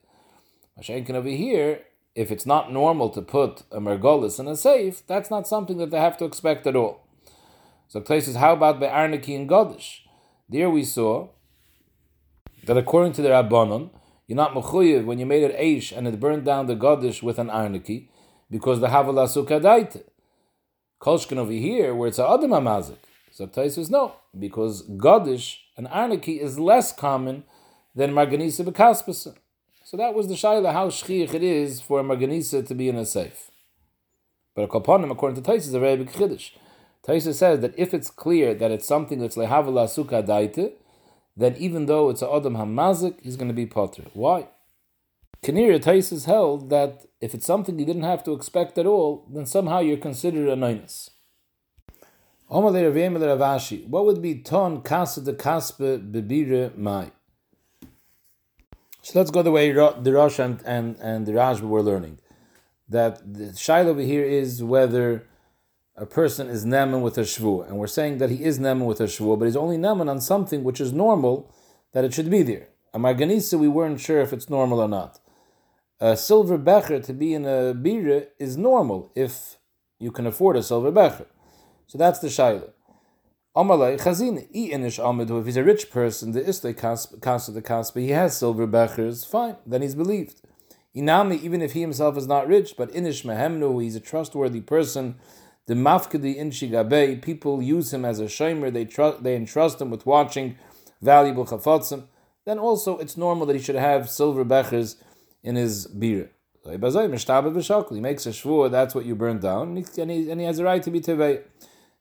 Mashenkin 0.78 1.14
over 1.14 1.28
here, 1.28 1.82
if 2.14 2.30
it's 2.30 2.46
not 2.46 2.72
normal 2.72 3.10
to 3.10 3.22
put 3.22 3.62
a 3.70 3.80
mergolis 3.80 4.38
in 4.38 4.46
a 4.48 4.56
safe, 4.56 5.06
that's 5.06 5.30
not 5.30 5.46
something 5.46 5.78
that 5.78 5.90
they 5.90 6.00
have 6.00 6.16
to 6.18 6.24
expect 6.24 6.66
at 6.66 6.76
all. 6.76 7.06
So 7.88 8.00
places, 8.00 8.36
how 8.36 8.54
about 8.54 8.80
by 8.80 8.86
Arniki 8.86 9.36
and 9.36 9.48
Godish? 9.48 10.00
There 10.48 10.70
we 10.70 10.84
saw 10.84 11.28
that 12.64 12.76
according 12.76 13.12
to 13.14 13.22
the 13.22 13.28
Rabbanon, 13.28 13.90
you're 14.26 14.36
not 14.36 14.54
mechuyev 14.54 15.04
when 15.04 15.18
you 15.18 15.26
made 15.26 15.44
it 15.44 15.56
aish 15.58 15.96
and 15.96 16.08
it 16.08 16.18
burned 16.18 16.44
down 16.44 16.66
the 16.66 16.74
Godish 16.74 17.22
with 17.22 17.38
an 17.38 17.48
Arniki 17.48 18.08
because 18.50 18.80
the 18.80 18.88
Havala 18.88 19.26
Sukkadaite. 19.28 20.02
Kolshkin 21.00 21.36
over 21.36 21.52
here, 21.52 21.94
where 21.94 22.08
it's 22.08 22.18
a 22.18 22.28
Adam 22.28 22.50
Amazik. 22.50 22.98
So 23.30 23.46
Tais 23.46 23.90
no, 23.90 24.14
because 24.38 24.88
Godish 24.88 25.58
and 25.76 25.86
Arniki 25.88 26.40
is 26.40 26.58
less 26.58 26.92
common 26.92 27.44
than 27.94 28.12
Marganisa 28.12 28.64
Bekaspasa. 28.64 29.36
So 29.84 29.96
that 29.96 30.14
was 30.14 30.28
the 30.28 30.34
Shaila, 30.34 30.72
how 30.72 30.88
shchiach 30.88 31.34
it 31.34 31.42
is 31.42 31.80
for 31.80 32.02
Marganisa 32.02 32.66
to 32.66 32.74
be 32.74 32.88
in 32.88 32.96
a 32.96 33.04
safe. 33.06 33.50
But 34.54 34.62
a 34.62 34.68
Koponim, 34.68 35.10
according 35.10 35.42
to 35.42 35.48
Tais, 35.48 35.66
is 35.66 35.74
a 35.74 35.80
very 35.80 35.96
big 35.96 36.10
Chiddush. 36.10 36.52
Taisa 37.06 37.32
says 37.34 37.60
that 37.60 37.74
if 37.78 37.94
it's 37.94 38.10
clear 38.10 38.52
that 38.54 38.70
it's 38.72 38.86
something 38.86 39.20
that's 39.20 39.36
lehavala 39.36 39.88
suka 39.88 40.22
daite, 40.22 40.72
then 41.36 41.54
even 41.56 41.86
though 41.86 42.10
it's 42.10 42.22
a 42.22 42.30
adam 42.30 42.56
hamazik, 42.56 43.14
he's 43.22 43.36
going 43.36 43.48
to 43.48 43.54
be 43.54 43.66
potter. 43.66 44.04
Why? 44.12 44.48
Kanira 45.44 45.78
Taisus 45.78 46.24
held 46.24 46.70
that 46.70 47.05
if 47.26 47.34
it's 47.34 47.44
something 47.44 47.76
you 47.78 47.84
didn't 47.84 48.10
have 48.12 48.22
to 48.24 48.32
expect 48.32 48.78
at 48.78 48.86
all, 48.86 49.26
then 49.28 49.46
somehow 49.46 49.80
you're 49.80 49.96
considered 49.96 50.48
a 50.48 50.54
neinus. 50.54 51.10
What 52.48 54.04
would 54.06 54.22
be 54.22 54.34
ton 54.36 54.80
kasa 54.82 55.20
de 55.20 55.32
kaspe 55.32 56.12
bebire 56.12 56.76
mai? 56.76 57.10
So 59.02 59.18
let's 59.18 59.32
go 59.32 59.42
the 59.42 59.50
way 59.50 59.72
the 59.72 60.12
Rosh 60.12 60.38
and, 60.38 60.62
and, 60.64 60.96
and 61.00 61.26
the 61.26 61.34
Raj 61.34 61.60
were 61.60 61.82
learning. 61.82 62.20
That 62.88 63.34
the 63.34 63.46
shaila 63.46 63.86
over 63.86 64.00
here 64.00 64.24
is 64.24 64.62
whether 64.62 65.26
a 65.96 66.06
person 66.06 66.48
is 66.48 66.64
neman 66.64 67.02
with 67.02 67.18
a 67.18 67.22
shvu, 67.22 67.66
and 67.66 67.78
we're 67.78 67.88
saying 67.88 68.18
that 68.18 68.30
he 68.30 68.44
is 68.44 68.60
neman 68.60 68.86
with 68.86 69.00
a 69.00 69.08
shvu, 69.14 69.36
but 69.36 69.46
he's 69.46 69.56
only 69.56 69.78
neman 69.78 70.08
on 70.08 70.20
something 70.20 70.62
which 70.62 70.80
is 70.80 70.92
normal 70.92 71.52
that 71.92 72.04
it 72.04 72.14
should 72.14 72.30
be 72.30 72.42
there. 72.44 72.68
A 72.94 72.98
marganisa, 73.00 73.58
we 73.58 73.66
weren't 73.66 74.00
sure 74.00 74.20
if 74.20 74.32
it's 74.32 74.48
normal 74.48 74.78
or 74.80 74.88
not. 74.88 75.18
A 76.00 76.16
silver 76.16 76.58
becher 76.58 77.00
to 77.00 77.12
be 77.12 77.32
in 77.32 77.44
a 77.44 77.74
bira 77.74 78.26
is 78.38 78.56
normal 78.56 79.10
if 79.14 79.56
you 79.98 80.10
can 80.10 80.26
afford 80.26 80.56
a 80.56 80.62
silver 80.62 80.90
becher. 80.90 81.26
So 81.86 81.98
that's 81.98 82.18
the 82.18 82.28
shaila. 82.28 82.70
Amalei 83.56 83.98
chazin 83.98 84.46
inish 84.54 85.02
amidu. 85.02 85.40
If 85.40 85.46
he's 85.46 85.56
a 85.56 85.64
rich 85.64 85.90
person, 85.90 86.32
the 86.32 86.44
isle 86.44 86.74
kaspa 86.74 87.54
the 87.54 87.62
kaspa, 87.62 88.00
he 88.00 88.10
has 88.10 88.36
silver 88.36 88.66
bechers. 88.66 89.26
Fine, 89.26 89.56
then 89.64 89.80
he's 89.80 89.94
believed. 89.94 90.42
Inami, 90.94 91.42
even 91.42 91.62
if 91.62 91.72
he 91.72 91.80
himself 91.80 92.16
is 92.16 92.26
not 92.26 92.46
rich, 92.46 92.74
but 92.76 92.92
inish 92.92 93.24
mehemnu, 93.24 93.82
he's 93.82 93.96
a 93.96 94.00
trustworthy 94.00 94.60
person. 94.60 95.16
The 95.66 95.74
mafkadi 95.74 96.36
in 96.36 96.50
shigabe, 96.50 97.22
people 97.22 97.62
use 97.62 97.94
him 97.94 98.04
as 98.04 98.20
a 98.20 98.24
shomer. 98.24 98.72
They 98.72 98.84
they 99.22 99.34
entrust 99.34 99.80
him 99.80 99.90
with 99.90 100.04
watching 100.04 100.58
valuable 101.00 101.46
chafatzim. 101.46 102.04
Then 102.44 102.58
also, 102.58 102.98
it's 102.98 103.16
normal 103.16 103.46
that 103.46 103.56
he 103.56 103.62
should 103.62 103.76
have 103.76 104.10
silver 104.10 104.44
bechers 104.44 104.96
in 105.46 105.54
his 105.54 105.86
beer. 105.86 106.30
He 106.64 106.76
makes 106.76 106.96
a 106.96 108.32
shvur, 108.38 108.70
that's 108.70 108.94
what 108.94 109.06
you 109.06 109.14
burn 109.14 109.38
down, 109.38 109.76
and 109.76 110.10
he, 110.10 110.30
and 110.30 110.40
he 110.40 110.46
has 110.46 110.58
a 110.58 110.64
right 110.64 110.82
to 110.82 110.90
be 110.90 111.00
tevei. 111.00 111.42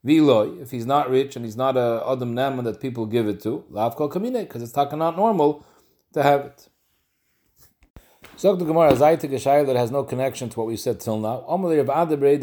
Viloy, 0.06 0.62
if 0.62 0.72
he's 0.72 0.86
not 0.86 1.10
rich 1.10 1.36
and 1.36 1.46
he's 1.46 1.56
not 1.56 1.78
a 1.78 2.04
Adam 2.08 2.36
Nama 2.36 2.62
that 2.64 2.80
people 2.80 3.06
give 3.06 3.28
it 3.28 3.42
to, 3.42 3.64
Lav 3.70 3.96
Kol 3.96 4.10
Kamine, 4.10 4.42
because 4.42 4.62
it's 4.62 4.72
talking 4.72 5.00
not 5.00 5.16
normal 5.16 5.66
to 6.14 6.22
have 6.22 6.42
it. 6.42 6.70
So 8.36 8.56
the 8.56 8.66
Gemara 8.66 8.94
Zayte 8.94 9.30
Geshayel 9.30 9.66
that 9.66 9.76
has 9.76 9.92
no 9.92 10.04
connection 10.04 10.50
to 10.50 10.60
what 10.60 10.68
we 10.68 10.78
said 10.78 11.00
till 11.00 11.20
now. 11.20 11.44
Adabrei. 11.48 12.40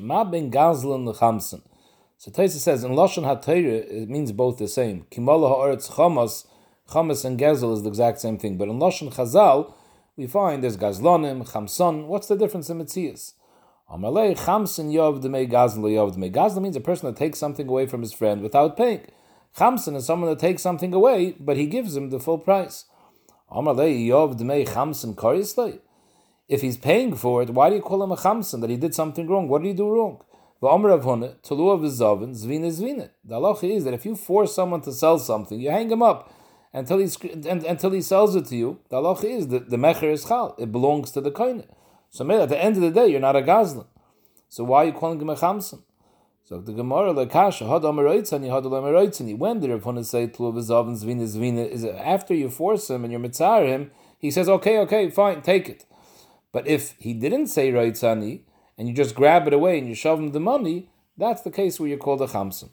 Ma 0.00 0.24
ben. 0.24 0.52
So 0.52 2.30
Taisa 2.30 2.58
says 2.58 2.84
in 2.84 2.92
Lashon 2.92 3.24
HaTeire 3.24 4.02
it 4.02 4.08
means 4.08 4.30
both 4.30 4.58
the 4.58 4.68
same. 4.68 5.06
Kimala 5.10 5.48
ha'aretz 5.48 5.90
chamas, 5.92 6.46
chamas 6.90 7.24
and 7.24 7.40
gezel 7.40 7.74
is 7.74 7.82
the 7.82 7.88
exact 7.88 8.20
same 8.20 8.38
thing. 8.38 8.56
But 8.56 8.68
in 8.68 8.78
Lashon 8.78 9.12
Chazal 9.12 9.74
we 10.16 10.26
find 10.26 10.62
there's 10.62 10.76
Gazlonim, 10.76 11.50
Chamson. 11.50 12.06
What's 12.06 12.26
the 12.26 12.36
difference 12.36 12.68
in 12.68 12.78
Metzias? 12.78 13.32
Amalei 13.90 14.38
chamsin 14.38 14.92
yov 14.92 15.22
demei 15.22 15.50
gazla 15.50 15.90
yov 15.90 16.14
demei. 16.14 16.30
Gazla 16.32 16.60
means 16.60 16.76
a 16.76 16.80
person 16.80 17.06
that 17.06 17.16
takes 17.16 17.38
something 17.38 17.66
away 17.68 17.86
from 17.86 18.02
his 18.02 18.12
friend 18.12 18.42
without 18.42 18.76
paying. 18.76 19.06
Chamsin 19.56 19.96
is 19.96 20.06
someone 20.06 20.30
that 20.30 20.38
takes 20.38 20.62
something 20.62 20.94
away, 20.94 21.34
but 21.40 21.56
he 21.56 21.66
gives 21.66 21.96
him 21.96 22.10
the 22.10 22.20
full 22.20 22.38
price. 22.38 22.84
Amalei 23.50 24.06
yov 24.06 24.38
demei 24.38 24.68
chamsin 24.68 25.14
korislei. 25.14 25.80
If 26.48 26.60
he's 26.60 26.76
paying 26.76 27.16
for 27.16 27.42
it, 27.42 27.50
why 27.50 27.70
do 27.70 27.76
you 27.76 27.82
call 27.82 28.02
him 28.02 28.12
a 28.12 28.16
chamsin? 28.16 28.60
That 28.60 28.70
he 28.70 28.76
did 28.76 28.94
something 28.94 29.26
wrong. 29.26 29.48
What 29.48 29.62
did 29.62 29.68
he 29.68 29.74
do 29.74 29.88
wrong? 29.88 30.22
The 30.60 30.68
halacha 30.68 31.36
is 33.64 33.84
that 33.84 33.94
if 33.94 34.04
you 34.04 34.14
force 34.14 34.54
someone 34.54 34.82
to 34.82 34.92
sell 34.92 35.18
something, 35.18 35.58
you 35.58 35.70
hang 35.70 35.90
him 35.90 36.02
up 36.02 36.30
until 36.72 36.98
he 36.98 37.08
until 37.48 37.90
he 37.90 38.00
sells 38.00 38.34
it 38.34 38.46
to 38.46 38.56
you. 38.56 38.80
The 38.88 38.96
halacha 38.96 39.24
is 39.24 39.48
that 39.48 39.70
the 39.70 39.76
mecher 39.76 40.10
is 40.12 40.24
chal; 40.24 40.54
it 40.58 40.72
belongs 40.72 41.10
to 41.12 41.20
the 41.20 41.30
koine. 41.30 41.66
So 42.10 42.30
at 42.30 42.48
the 42.48 42.62
end 42.62 42.76
of 42.76 42.82
the 42.82 42.90
day, 42.90 43.06
you're 43.06 43.20
not 43.20 43.36
a 43.36 43.42
gazlan. 43.42 43.86
So 44.48 44.64
why 44.64 44.82
are 44.82 44.86
you 44.86 44.92
calling 44.92 45.20
him 45.20 45.30
a 45.30 45.36
chamson? 45.36 45.82
So 46.44 46.60
the 46.60 46.72
Gemara 46.72 47.14
lekasha 47.14 47.66
had 47.66 47.82
amaroitzani 47.82 48.52
had 48.52 48.64
amaroitzani. 48.64 49.38
When 49.38 49.60
the 49.60 49.70
Rav 49.70 49.84
Huna 49.84 50.04
say 50.04 50.26
tlu 50.26 50.52
v'zav 50.52 50.90
zvina 51.02 51.22
zvina 51.22 51.66
is 51.66 51.84
after 51.84 52.34
you 52.34 52.50
force 52.50 52.90
him 52.90 53.04
and 53.04 53.12
you're 53.12 53.20
mitzar 53.20 53.66
him, 53.66 53.90
he 54.18 54.30
says 54.30 54.48
okay, 54.48 54.78
okay, 54.80 55.08
fine, 55.10 55.40
take 55.40 55.68
it. 55.68 55.86
But 56.52 56.66
if 56.66 56.94
he 56.98 57.14
didn't 57.14 57.46
say 57.46 57.72
roitzani 57.72 58.42
and 58.76 58.88
you 58.88 58.94
just 58.94 59.14
grab 59.14 59.46
it 59.46 59.54
away 59.54 59.78
and 59.78 59.88
you 59.88 59.94
shove 59.94 60.18
him 60.18 60.32
the 60.32 60.40
money, 60.40 60.90
that's 61.16 61.42
the 61.42 61.50
case 61.50 61.80
where 61.80 61.88
you're 61.88 61.98
called 61.98 62.20
a 62.20 62.26
chamson. 62.26 62.70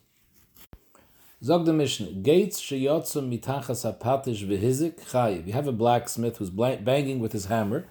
Zog 1.41 1.65
the 1.65 1.71
Mishnah, 1.71 2.11
Gates 2.11 2.59
sheyotzum 2.59 3.31
mitachas 3.31 3.85
hapatish 3.85 4.45
v'hizik 4.45 4.99
chayiv. 5.05 5.47
You 5.47 5.53
have 5.53 5.67
a 5.67 5.71
blacksmith 5.71 6.35
who's 6.35 6.49
banging 6.49 7.21
with 7.21 7.31
his 7.31 7.45
hammer, 7.45 7.85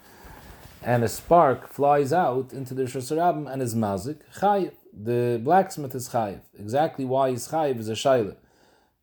and 0.83 1.03
a 1.03 1.09
spark 1.09 1.67
flies 1.67 2.13
out 2.13 2.53
into 2.53 2.75
the 2.75 2.83
Shosarabim 2.83 3.51
and 3.51 3.63
is 3.63 3.75
mazik, 3.75 4.19
chayiv. 4.37 4.73
The 4.93 5.41
blacksmith 5.43 5.95
is 5.95 6.11
chayiv. 6.11 6.41
Exactly 6.59 7.07
why 7.07 7.31
he's 7.31 7.49
chayiv 7.49 7.79
is 7.79 7.89
a 7.89 7.95
shaila. 7.95 8.37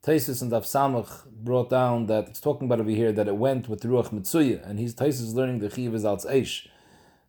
Taisus 0.04 0.42
and 0.42 0.52
Samach 0.52 1.26
brought 1.28 1.68
down 1.68 2.06
that 2.06 2.28
it's 2.28 2.40
talking 2.40 2.68
about 2.68 2.78
over 2.78 2.90
here 2.90 3.10
that 3.10 3.26
it 3.26 3.34
went 3.34 3.68
with 3.68 3.82
Ruach 3.82 4.10
Mitsuya, 4.10 4.64
and 4.64 4.78
he's 4.78 4.94
Taisus 4.94 5.34
learning 5.34 5.58
the 5.58 5.68
Chiv 5.68 5.92
is 5.92 6.04
als 6.04 6.24
Eish. 6.24 6.68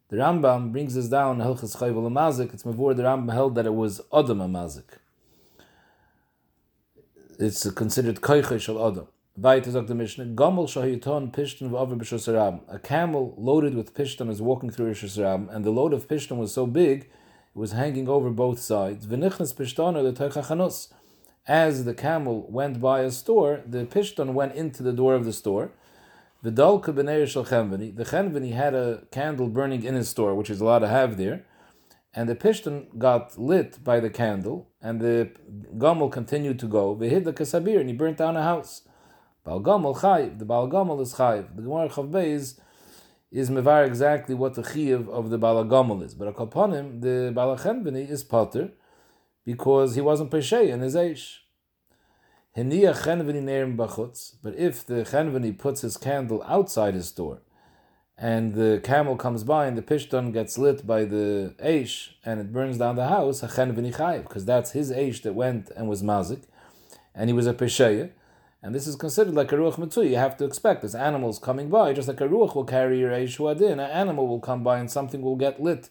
The 0.09 0.17
Rambam 0.17 0.71
brings 0.71 0.93
this 0.93 1.07
down, 1.07 1.39
Hilchas 1.39 1.77
Chayiv 1.77 1.95
Mazik, 2.11 2.53
it's 2.53 2.61
Mavur, 2.61 2.95
the 2.95 3.01
Rambam 3.01 3.33
held 3.33 3.55
that 3.55 3.65
it 3.65 3.73
was 3.73 4.01
Adam 4.13 4.37
Mazik. 4.37 4.99
It's 7.39 7.69
considered 7.69 8.21
Koiche 8.21 8.59
Shal 8.59 8.83
Adam. 8.83 9.07
Weiter 9.35 9.69
sagt 9.69 9.89
der 9.89 9.93
Mishnah, 9.93 10.25
Gomel 10.25 10.65
shahiton 10.65 11.31
pishton 11.31 11.69
v'aver 11.69 11.95
b'shosarab. 11.95 12.61
A 12.67 12.79
camel 12.79 13.35
loaded 13.37 13.75
with 13.75 13.93
pishton 13.93 14.31
is 14.31 14.41
walking 14.41 14.71
through 14.71 14.91
Rishosarab, 14.91 15.53
and 15.55 15.63
the 15.63 15.69
load 15.69 15.93
of 15.93 16.07
pishton 16.07 16.37
was 16.37 16.51
so 16.51 16.65
big, 16.65 17.01
it 17.01 17.09
was 17.53 17.73
hanging 17.73 18.09
over 18.09 18.31
both 18.31 18.57
sides. 18.57 19.05
V'nichnas 19.05 19.55
the 19.55 20.95
As 21.47 21.85
the 21.85 21.93
camel 21.93 22.47
went 22.49 22.81
by 22.81 23.01
a 23.01 23.11
store, 23.11 23.61
the 23.67 23.85
pishton 23.85 24.33
went 24.33 24.55
into 24.55 24.81
the 24.81 24.93
door 24.93 25.13
of 25.13 25.23
the 25.23 25.33
store. 25.33 25.69
V'dalka 26.43 26.85
b'neir 26.85 27.27
shal 27.27 27.45
chenveni. 27.45 27.95
The 27.95 28.05
chenveni 28.05 28.53
had 28.53 28.73
a 28.73 29.03
candle 29.11 29.47
burning 29.47 29.83
in 29.83 29.93
his 29.93 30.09
store, 30.09 30.33
which 30.33 30.49
is 30.49 30.59
allowed 30.59 30.79
to 30.79 30.87
have 30.87 31.17
there. 31.17 31.45
And 32.15 32.27
the 32.27 32.35
pishton 32.35 32.97
got 32.97 33.37
lit 33.37 33.83
by 33.83 33.99
the 33.99 34.09
candle, 34.09 34.66
and 34.87 35.01
the 35.01 35.29
gomel 35.77 36.09
continued 36.09 36.59
to 36.59 36.67
go. 36.67 36.95
V'hid 36.95 37.25
the 37.25 37.33
kasabir, 37.33 37.79
and 37.81 37.89
he 37.89 37.95
burnt 37.95 38.17
down 38.17 38.37
a 38.37 38.43
house. 38.43 38.83
Balgamel 39.45 39.97
chayiv. 39.97 40.39
The 40.39 40.45
Balgamel 40.45 41.01
is 41.01 41.13
chayiv. 41.15 41.55
The 41.57 41.61
Gemara 41.61 41.89
Chav 41.89 42.09
Beis 42.09 42.59
is 43.29 43.49
mevar 43.49 43.85
exactly 43.85 44.33
what 44.33 44.53
the 44.53 44.61
chayiv 44.61 45.09
of 45.09 45.29
the 45.29 45.37
Balgamel 45.37 46.03
is. 46.03 46.13
But 46.13 46.27
upon 46.39 46.71
him, 46.71 47.01
the 47.01 47.33
Baal 47.35 47.57
Balachenbeni 47.57 48.09
is 48.09 48.23
potter 48.23 48.71
because 49.43 49.95
he 49.95 50.01
wasn't 50.01 50.31
peshay 50.31 50.69
in 50.69 50.79
his 50.79 50.95
bachutz. 53.75 54.35
But 54.41 54.55
if 54.55 54.85
the 54.85 55.03
chenveni 55.11 55.57
puts 55.57 55.81
his 55.81 55.97
candle 55.97 56.41
outside 56.47 56.93
his 56.93 57.11
door, 57.11 57.41
and 58.17 58.53
the 58.55 58.81
camel 58.83 59.15
comes 59.15 59.43
by 59.43 59.67
and 59.67 59.77
the 59.77 59.81
pishton 59.81 60.33
gets 60.33 60.57
lit 60.57 60.87
by 60.87 61.05
the 61.05 61.53
aish 61.63 62.09
and 62.25 62.39
it 62.39 62.51
burns 62.51 62.77
down 62.77 62.95
the 62.95 63.07
house, 63.07 63.41
because 63.41 64.45
that's 64.45 64.71
his 64.71 64.91
aish 64.91 65.21
that 65.21 65.33
went 65.33 65.69
and 65.75 65.87
was 65.87 66.01
mazik, 66.01 66.43
and 67.13 67.29
he 67.29 67.33
was 67.33 67.47
a 67.47 67.53
pesheya. 67.53 68.11
And 68.63 68.73
this 68.73 68.87
is 68.87 68.95
considered 68.95 69.35
like 69.35 69.51
a 69.51 69.55
ruach 69.55 69.75
mitzui. 69.75 70.09
You 70.09 70.15
have 70.15 70.35
to 70.37 70.45
expect 70.45 70.81
there's 70.81 70.95
animals 70.95 71.37
coming 71.37 71.69
by, 71.69 71.93
just 71.93 72.07
like 72.07 72.19
a 72.19 72.27
ruach 72.27 72.55
will 72.55 72.65
carry 72.65 72.99
your 72.99 73.11
Eishuadin. 73.11 73.73
An 73.73 73.79
animal 73.79 74.27
will 74.27 74.39
come 74.39 74.63
by 74.63 74.79
and 74.79 74.89
something 74.89 75.21
will 75.21 75.35
get 75.35 75.61
lit 75.61 75.89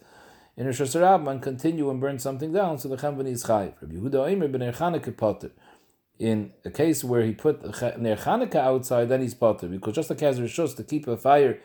in 0.57 0.67
Rosh 0.67 0.95
and 0.95 1.43
continue 1.43 1.89
and 1.91 2.01
burn 2.01 2.19
something 2.19 2.53
down. 2.53 2.79
So 2.79 2.89
the 2.89 2.97
Chemvani 2.97 3.29
is. 3.29 3.49
Rabbi 3.49 3.95
Yehuda 3.95 4.53
ben. 4.53 5.51
In 6.19 6.53
a 6.65 6.71
case 6.71 7.05
where 7.05 7.23
he 7.23 7.33
put 7.33 7.63
Ner 7.99 8.19
outside, 8.27 9.09
then 9.11 9.21
he's 9.21 9.35
potter 9.35 9.69
because 9.69 9.95
just 9.95 10.11
like 10.11 10.19
he 10.19 10.25
has 10.25 10.41
rishus 10.41 10.75
to 10.77 10.83
keep 10.83 11.07
a 11.07 11.17
fire 11.17 11.61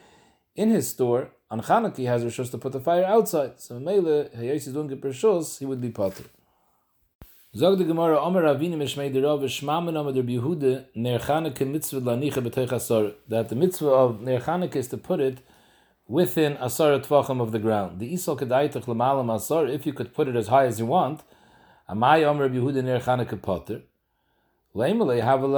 in 0.55 0.69
his 0.69 0.89
store, 0.89 1.31
on 1.49 1.61
Chanukah 1.61 1.97
he 1.97 2.05
has 2.05 2.23
rishus 2.23 2.51
to 2.51 2.57
put 2.57 2.71
the 2.71 2.79
fire 2.79 3.03
outside. 3.05 3.59
So 3.59 3.79
Mele, 3.79 4.29
is 4.33 4.65
doing 4.65 4.89
rishus, 4.89 5.59
he 5.59 5.65
would 5.65 5.81
be 5.81 5.89
potter. 5.89 6.25
Zog 7.53 7.77
de 7.77 7.83
Gemara 7.83 8.17
Omer 8.17 8.43
Ravini 8.43 8.77
Mishmei 8.77 9.13
Omer 9.13 10.13
de 10.13 10.23
Yehuda 10.23 10.85
Ner 10.95 11.19
Chanukah 11.19 11.67
mitzvah 11.67 11.99
lanicha 11.99 12.35
b'teich 12.35 12.71
asar 12.71 13.11
that 13.27 13.49
the 13.49 13.55
mitzvah 13.55 13.89
of 13.89 14.21
Ner 14.21 14.39
Chanukah 14.39 14.77
is 14.77 14.87
to 14.87 14.97
put 14.97 15.19
it 15.19 15.39
within 16.07 16.53
asar 16.53 16.97
tvachim 16.99 17.41
of 17.41 17.51
the 17.51 17.59
ground. 17.59 17.99
The 17.99 18.13
isol 18.13 18.39
kedaitach 18.39 18.85
lemalam 18.85 19.35
asar 19.35 19.67
if 19.67 19.85
you 19.85 19.91
could 19.91 20.13
put 20.13 20.29
it 20.29 20.37
as 20.37 20.47
high 20.47 20.65
as 20.65 20.79
you 20.79 20.85
want. 20.85 21.23
Amai 21.89 22.23
Omer 22.23 22.47
Yehuda 22.47 22.83
Ner 22.85 22.99
Chanukah 23.01 23.41
potter. 23.41 23.81
You 24.73 24.83
have 24.83 25.41
your 25.41 25.53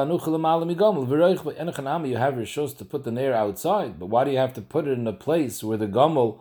shos 2.46 2.78
to 2.78 2.86
put 2.86 3.04
the 3.04 3.12
nair 3.12 3.34
outside, 3.34 4.00
but 4.00 4.08
why 4.08 4.24
do 4.24 4.32
you 4.32 4.38
have 4.38 4.54
to 4.54 4.62
put 4.62 4.88
it 4.88 4.98
in 4.98 5.06
a 5.06 5.14
place 5.14 5.64
where 5.64 5.78
the 5.78 5.88
gomel 5.88 6.40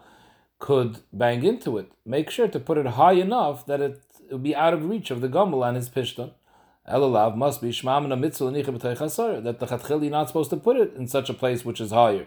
could 0.58 1.00
bang 1.12 1.44
into 1.44 1.76
it? 1.76 1.92
Make 2.06 2.30
sure 2.30 2.48
to 2.48 2.58
put 2.58 2.78
it 2.78 2.86
high 2.86 3.12
enough 3.12 3.66
that 3.66 3.80
it 3.80 4.02
would 4.30 4.42
be 4.42 4.56
out 4.56 4.72
of 4.72 4.88
reach 4.88 5.10
of 5.10 5.20
the 5.20 5.28
Gomel 5.28 5.66
and 5.66 5.76
his 5.76 5.90
Pishton. 5.90 6.32
Elalav 6.90 7.36
must 7.36 7.60
be 7.60 7.70
Shmamina 7.70 8.18
Mitzvah 8.18 8.50
that 8.50 9.60
the 9.60 9.66
Chatchil 9.66 10.02
you're 10.02 10.10
not 10.10 10.28
supposed 10.28 10.50
to 10.50 10.56
put 10.56 10.76
it 10.76 10.94
in 10.94 11.06
such 11.06 11.28
a 11.28 11.34
place 11.34 11.64
which 11.64 11.80
is 11.80 11.90
higher. 11.90 12.26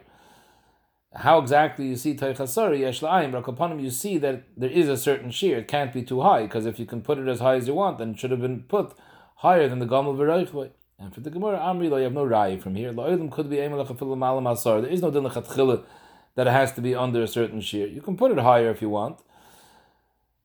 How 1.13 1.39
exactly 1.39 1.87
you 1.87 1.95
see 1.95 2.13
Teichasari, 2.13 2.79
Yesh 2.79 3.01
La'ayim, 3.01 3.81
you 3.81 3.89
see 3.89 4.17
that 4.17 4.43
there 4.55 4.69
is 4.69 4.89
a 4.89 4.97
certain 4.97 5.31
shear. 5.31 5.59
It 5.59 5.67
can't 5.67 5.93
be 5.93 6.03
too 6.03 6.21
high, 6.21 6.43
because 6.43 6.65
if 6.65 6.77
you 6.77 6.85
can 6.85 7.01
put 7.01 7.17
it 7.17 7.27
as 7.27 7.39
high 7.39 7.55
as 7.55 7.67
you 7.67 7.73
want, 7.73 7.97
then 7.97 8.11
it 8.11 8.19
should 8.19 8.31
have 8.31 8.41
been 8.41 8.63
put 8.63 8.93
higher 9.35 9.67
than 9.67 9.79
the 9.79 9.85
Gomel 9.85 10.15
V'Reichvoi. 10.15 10.71
And 10.97 11.13
for 11.13 11.19
the 11.19 11.29
Gemara, 11.29 11.59
Amri, 11.59 11.85
you 11.85 12.03
have 12.03 12.13
no 12.13 12.23
rai 12.23 12.57
from 12.57 12.75
here. 12.75 12.93
La'olim 12.93 13.29
could 13.29 13.49
be 13.49 13.57
emelachafilam 13.57 14.25
alam 14.25 14.47
asar. 14.47 14.81
There 14.81 14.89
is 14.89 15.01
no 15.01 15.11
din 15.11 15.23
that 15.23 16.47
it 16.47 16.51
has 16.51 16.71
to 16.73 16.81
be 16.81 16.95
under 16.95 17.21
a 17.21 17.27
certain 17.27 17.61
shear. 17.61 17.87
You 17.87 18.01
can 18.01 18.15
put 18.15 18.31
it 18.31 18.37
higher 18.37 18.69
if 18.71 18.81
you 18.81 18.89
want. 18.89 19.19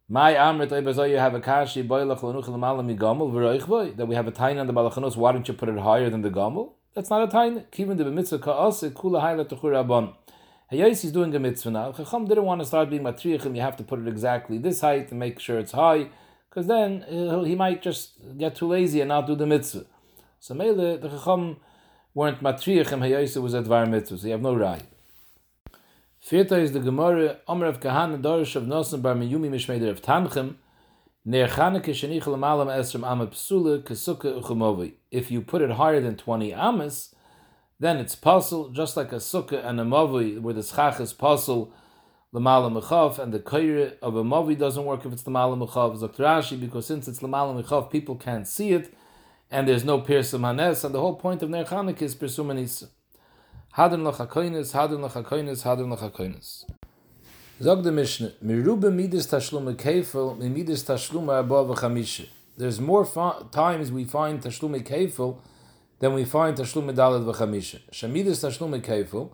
My 0.09 0.35
amrit 0.35 0.71
you 1.09 1.17
have 1.19 1.35
a 1.35 1.41
kashi 1.41 1.85
boilach 1.85 2.21
lanuchel 2.21 2.59
malam 2.59 2.89
gamel 2.97 3.31
v'roichboy 3.31 3.97
that 3.97 4.07
we 4.07 4.17
have 4.17 4.27
a 4.27 4.33
tiny 4.33 4.59
on 4.59 4.67
the 4.67 4.73
balachanus. 4.73 5.17
Why 5.17 5.33
don't 5.33 5.47
you 5.47 5.55
put 5.55 5.69
it 5.69 5.79
higher 5.79 6.11
than 6.11 6.23
the 6.23 6.31
gamel? 6.31 6.75
That's 6.95 7.11
not 7.11 7.29
a 7.29 7.31
tiny. 7.31 7.63
Even 7.77 7.97
the 7.97 8.05
mitzvah 8.07 8.41
kaas 8.41 8.83
kula 8.83 9.23
hayla 9.23 9.49
tuchur 9.49 9.79
abon. 9.79 10.15
Hayais 10.73 11.05
is 11.05 11.13
doing 11.13 11.35
a 11.35 11.39
mitzvah 11.39 11.71
now. 11.71 11.93
Chacham 11.93 12.27
didn't 12.27 12.45
want 12.45 12.61
to 12.61 12.65
start 12.65 12.91
being 12.91 13.03
matriachim. 13.03 13.55
You 13.55 13.61
have 13.61 13.77
to 13.77 13.85
put 13.85 14.01
it 14.01 14.09
exactly 14.09 14.59
this 14.59 14.81
height 14.81 15.11
and 15.11 15.19
make 15.19 15.39
sure 15.39 15.59
it's 15.59 15.73
high, 15.73 16.09
because 16.51 16.67
then 16.67 17.05
uh, 17.05 17.45
he 17.45 17.55
might 17.55 17.81
just 17.81 18.13
get 18.37 18.57
too 18.57 18.67
lazy 18.67 19.01
and 19.01 19.09
not 19.09 19.27
do 19.27 19.37
the 19.37 19.47
mitzvah. 19.47 19.87
So 20.41 20.55
Mele, 20.55 20.99
the 20.99 21.09
Chacham 21.09 21.59
weren't 22.13 22.43
matriachim. 22.43 23.01
Hayais 23.01 23.41
was 23.41 23.55
at 23.55 23.65
var 23.65 23.87
mitzvah. 23.87 24.19
So 24.19 24.27
you 24.27 24.33
have 24.33 24.43
no 24.43 24.55
right. 24.55 24.83
Vierter 26.29 26.61
is 26.61 26.73
the 26.73 26.81
Gemara 26.81 27.39
Omer 27.49 27.67
of 27.67 27.81
Kahana 27.81 28.21
Dorish 28.21 28.57
of 28.57 28.65
Nosen 28.65 29.01
Bar 29.01 29.15
Meyumi 29.15 29.49
Mishmeder 29.49 29.91
of 29.91 30.03
Tanchem. 30.03 30.57
Ner 31.25 31.47
Chaneke 31.47 31.91
Shenich 31.91 32.25
Lamalam 32.25 32.67
Esrim 32.67 33.09
Ama 33.09 33.29
Psula 33.29 33.83
Kesuka 33.83 34.43
Uchumovi. 34.43 34.95
If 35.11 35.31
you 35.31 35.41
put 35.41 35.63
it 35.63 35.71
higher 35.71 36.01
than 36.01 36.17
20 36.17 36.53
Amas, 36.53 37.15
then 37.79 37.97
it's 37.97 38.15
puzzle, 38.15 38.69
just 38.71 38.97
like 38.97 39.13
a 39.13 39.17
sukkah 39.17 39.65
and 39.65 39.81
a 39.81 39.85
mavi, 39.85 40.39
where 40.39 40.53
the 40.53 40.63
schach 40.63 41.01
is 41.01 41.15
puzzle, 41.15 41.73
lamala 42.35 42.71
mechav, 42.71 43.19
and 43.19 43.33
the 43.33 43.39
kair 43.41 43.95
of 44.01 44.17
a 44.17 44.23
mavi 44.23 44.59
doesn't 44.59 44.85
work 44.85 45.05
if 45.05 45.13
it's 45.13 45.23
lamala 45.25 45.57
mechav, 45.57 45.99
Rashi, 46.17 46.59
because 46.61 46.87
since 46.87 47.09
it's 47.09 47.21
lamala 47.21 47.63
mechav, 47.63 47.91
people 47.91 48.17
can't 48.17 48.47
see 48.47 48.73
it, 48.73 48.93
and 49.51 49.67
there's 49.69 49.85
no 49.85 50.01
pirsum 50.01 50.41
hanes, 50.41 50.85
and 50.85 50.95
the 50.95 51.01
whole 51.01 51.15
point 51.15 51.43
of 51.43 51.51
Ner 51.51 51.65
Chanukah 51.65 52.03
is 52.03 52.15
pirsum 52.15 52.47
anisa. 52.47 52.89
Hadon 53.77 54.03
lachakoinis, 54.03 54.73
hadon 54.73 55.09
lachakoinis, 55.09 55.63
hadon 55.63 55.97
lachakoinis. 55.97 56.65
Zog 57.63 57.83
the 57.83 57.93
Mishnah, 57.93 58.33
mirube 58.45 58.93
midas 58.93 59.27
tashlume 59.27 59.75
kefil, 59.77 60.39
midas 60.39 60.85
tashlume 60.85 61.39
above 61.39 61.69
chamisha. 61.79 62.27
There's 62.57 62.81
more 62.81 63.07
times 63.51 63.91
we 63.91 64.05
find 64.05 64.41
tashlume 64.41 64.83
kefil 64.83 65.39
than 66.01 66.15
we 66.15 66.25
find 66.25 66.57
Tashlum 66.57 66.91
Medalet 66.91 67.25
v'chamisha. 67.25 67.79
Shemidus 67.93 68.41
Tashlum 68.43 68.81
Keifel, 68.83 69.31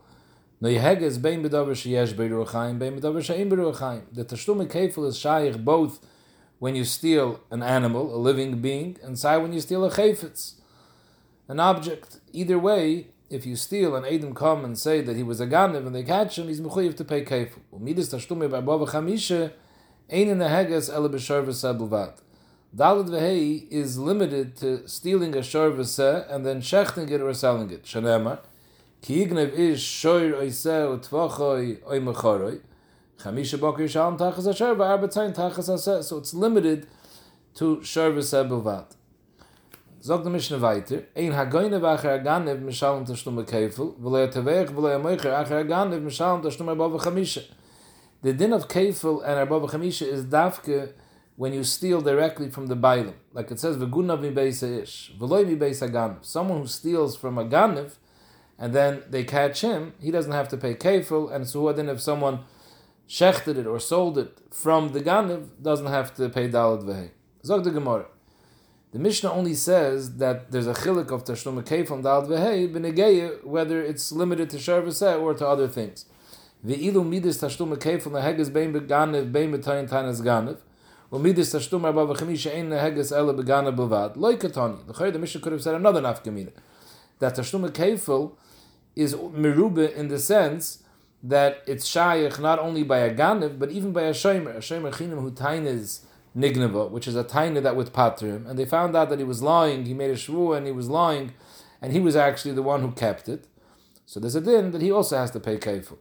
The 0.59 0.69
Tashlum 0.71 1.43
Keifel 4.69 5.07
is 5.07 5.19
shaykh 5.19 5.63
both 5.63 6.01
when 6.59 6.75
you 6.75 6.85
steal 6.85 7.41
an 7.51 7.63
animal, 7.63 8.15
a 8.15 8.17
living 8.17 8.63
being, 8.63 8.97
and 9.03 9.19
say 9.19 9.37
when 9.37 9.53
you 9.53 9.61
steal 9.61 9.85
a 9.85 9.91
chayfetz, 9.91 10.55
an 11.49 11.61
object. 11.61 12.21
Either 12.33 12.59
way, 12.59 13.09
if 13.29 13.45
you 13.45 13.55
steal 13.55 13.95
and 13.95 14.07
Adam 14.07 14.35
come 14.35 14.65
and 14.65 14.79
say 14.79 15.03
that 15.03 15.15
he 15.15 15.23
was 15.23 15.43
a 15.43 15.47
ganiv 15.47 15.87
and 15.87 15.95
they 15.95 16.03
catch 16.03 16.39
him, 16.39 16.49
he's 16.49 16.63
mechuyev 16.63 16.97
to 16.97 17.05
pay 17.05 17.23
kefil. 17.23 17.61
Umidus 17.75 18.09
Tashlum 18.15 18.49
Medalet 18.49 18.89
v'chamisha, 18.89 19.53
ein 20.11 20.29
in 20.29 20.39
the 20.39 20.47
Heges 20.47 20.91
ele 20.91 21.11
b'shar 21.11 21.45
v'seh 21.45 21.77
Dalit 22.75 23.09
Vehei 23.11 23.71
is 23.71 23.99
limited 23.99 24.57
to 24.57 24.89
stealing 24.89 25.37
a 25.37 25.43
shor 25.43 25.71
v'seh 25.71 26.25
and 26.35 26.47
then 26.47 26.63
shechting 26.63 27.11
it 27.11 27.21
or 27.21 27.35
selling 27.35 27.71
it. 27.71 27.85
Shanema, 27.85 28.39
ki 29.07 29.15
ignev 29.25 29.53
is 29.53 29.81
shor 29.81 30.33
oiseh 30.43 30.93
u 30.93 30.99
tvachoi 30.99 31.79
oi 31.89 32.01
mechoroi, 32.01 32.61
chamisha 33.17 33.57
bokir 33.57 33.89
shalom 33.89 34.19
tachas 34.19 34.47
ha-shor 34.47 34.75
v'arbetzayin 34.75 35.33
tachas 35.33 35.69
ha 35.69 35.77
So 36.03 36.19
it's 36.19 36.35
limited 36.35 36.89
to 37.55 37.81
shor 37.85 38.11
v'seh. 38.11 38.85
Zog 40.03 40.25
weiter, 40.25 41.07
ein 41.15 41.33
hagoyne 41.33 41.81
aganev 41.81 42.61
mishalom 42.63 43.07
aganev 43.07 46.03
mishalom. 46.03 46.43
The 48.23 48.33
din 48.33 48.53
of 48.53 48.67
kefil 48.67 49.23
and 49.25 49.39
above 49.39 49.71
chamisha 49.71 50.03
is 50.03 50.25
dafke 50.25 50.93
when 51.37 51.53
you 51.53 51.63
steal 51.63 52.01
directly 52.01 52.51
from 52.51 52.67
the 52.67 52.75
Bailim. 52.75 53.15
Like 53.33 53.53
it 53.53 53.61
says, 53.61 53.77
V'gunav 53.77 54.21
mi 54.21 54.33
beisa 54.33 54.83
ish, 54.83 55.13
v'loi 55.17 55.47
mi 55.47 55.55
beisa 55.55 55.89
ganiv. 55.89 56.25
Someone 56.25 56.63
who 56.63 56.67
steals 56.67 57.17
from 57.17 57.39
a 57.39 57.45
ganiv, 57.45 57.93
and 58.59 58.75
then 58.75 59.03
they 59.11 59.25
catch 59.25 59.61
him, 59.61 59.95
he 60.01 60.11
doesn't 60.11 60.33
have 60.33 60.49
to 60.49 60.57
pay 60.57 60.75
kefil, 60.75 61.33
and 61.33 61.47
so 61.47 61.73
then 61.73 61.89
if 61.89 62.01
someone 62.01 62.41
shechted 63.09 63.57
it 63.59 63.67
or 63.67 63.79
sold 63.79 64.19
it 64.19 64.39
from 64.51 64.93
the 64.93 65.01
ganiv, 65.01 65.49
doesn't 65.63 65.87
have 65.87 66.15
to 66.15 66.29
pay 66.29 66.49
dalad 66.49 66.85
Vehe. 66.85 67.11
Zog 67.45 67.65
the 67.65 67.71
Gemara. 67.71 68.07
The 68.93 68.99
Mishnah 68.99 69.31
only 69.31 69.55
says 69.55 70.17
that 70.17 70.51
there's 70.51 70.67
a 70.67 70.75
chilik 70.75 71.11
of 71.11 71.25
tashlum 71.25 71.63
kefil 71.63 72.03
dalad 72.03 72.29
v'hei, 72.29 72.73
b'negeya, 72.73 73.45
whether 73.45 73.83
it's 73.83 74.11
limited 74.11 74.51
to 74.51 74.57
shervaseh 74.57 75.21
or 75.21 75.35
to 75.35 75.47
other 75.47 75.69
things. 75.69 76.07
V'ilu 76.65 77.05
midis 77.05 77.39
tashlum 77.43 77.77
kefil 77.77 78.13
neheges 78.13 78.53
bein 78.53 78.73
beganiv, 78.73 79.31
bein 79.31 79.53
betayin 79.53 79.89
tanas 79.89 80.23
ganiv, 80.23 80.57
ומidis 81.13 81.55
tashtum 81.55 81.85
arba 81.85 82.07
v'chamisha 82.07 82.55
ein 82.55 82.71
neheges 82.71 83.17
ele 83.17 83.33
begana 83.33 83.75
bavad 83.75 84.17
loy 84.17 84.37
katani 84.37 84.85
the 84.87 85.11
the 85.13 85.19
mission 85.19 85.41
could 85.41 85.53
have 85.53 85.63
said 85.63 85.75
another 85.75 86.01
nafkamina 86.01 86.51
that 87.19 87.37
Tashlum 87.37 87.69
kefil 87.71 88.33
is 88.97 89.15
merube 89.15 89.95
in 89.95 90.09
the 90.09 90.19
sense 90.19 90.83
that 91.23 91.63
it's 91.67 91.89
shayach 91.89 92.41
not 92.41 92.59
only 92.59 92.83
by 92.83 92.99
a 92.99 93.15
ganiv 93.15 93.59
but 93.59 93.71
even 93.71 93.93
by 93.93 94.03
a 94.03 94.13
shomer. 94.13 94.57
A 94.57 94.61
shomer 94.61 94.93
chinim 94.93 95.21
who 95.21 95.31
tainas 95.31 96.01
nignava 96.37 96.91
which 96.91 97.07
is 97.07 97.15
a 97.15 97.25
taina 97.25 97.63
that 97.63 97.77
would 97.77 97.93
pater 97.93 98.27
him. 98.27 98.47
And 98.47 98.59
they 98.59 98.65
found 98.65 98.97
out 98.97 99.11
that 99.11 99.19
he 99.19 99.25
was 99.25 99.43
lying. 99.43 99.85
He 99.85 99.95
made 99.95 100.11
a 100.11 100.15
shvu 100.15 100.57
and 100.57 100.67
he 100.67 100.73
was 100.73 100.89
lying. 100.89 101.35
And 101.83 101.93
he 101.93 102.01
was 102.01 102.17
actually 102.17 102.55
the 102.55 102.63
one 102.63 102.81
who 102.81 102.91
kept 102.93 103.29
it. 103.29 103.47
So 104.07 104.19
there's 104.19 104.35
a 104.35 104.41
din 104.41 104.71
that 104.71 104.81
he 104.81 104.91
also 104.91 105.19
has 105.19 105.31
to 105.33 105.41
pay 105.41 105.59
kefil 105.59 105.99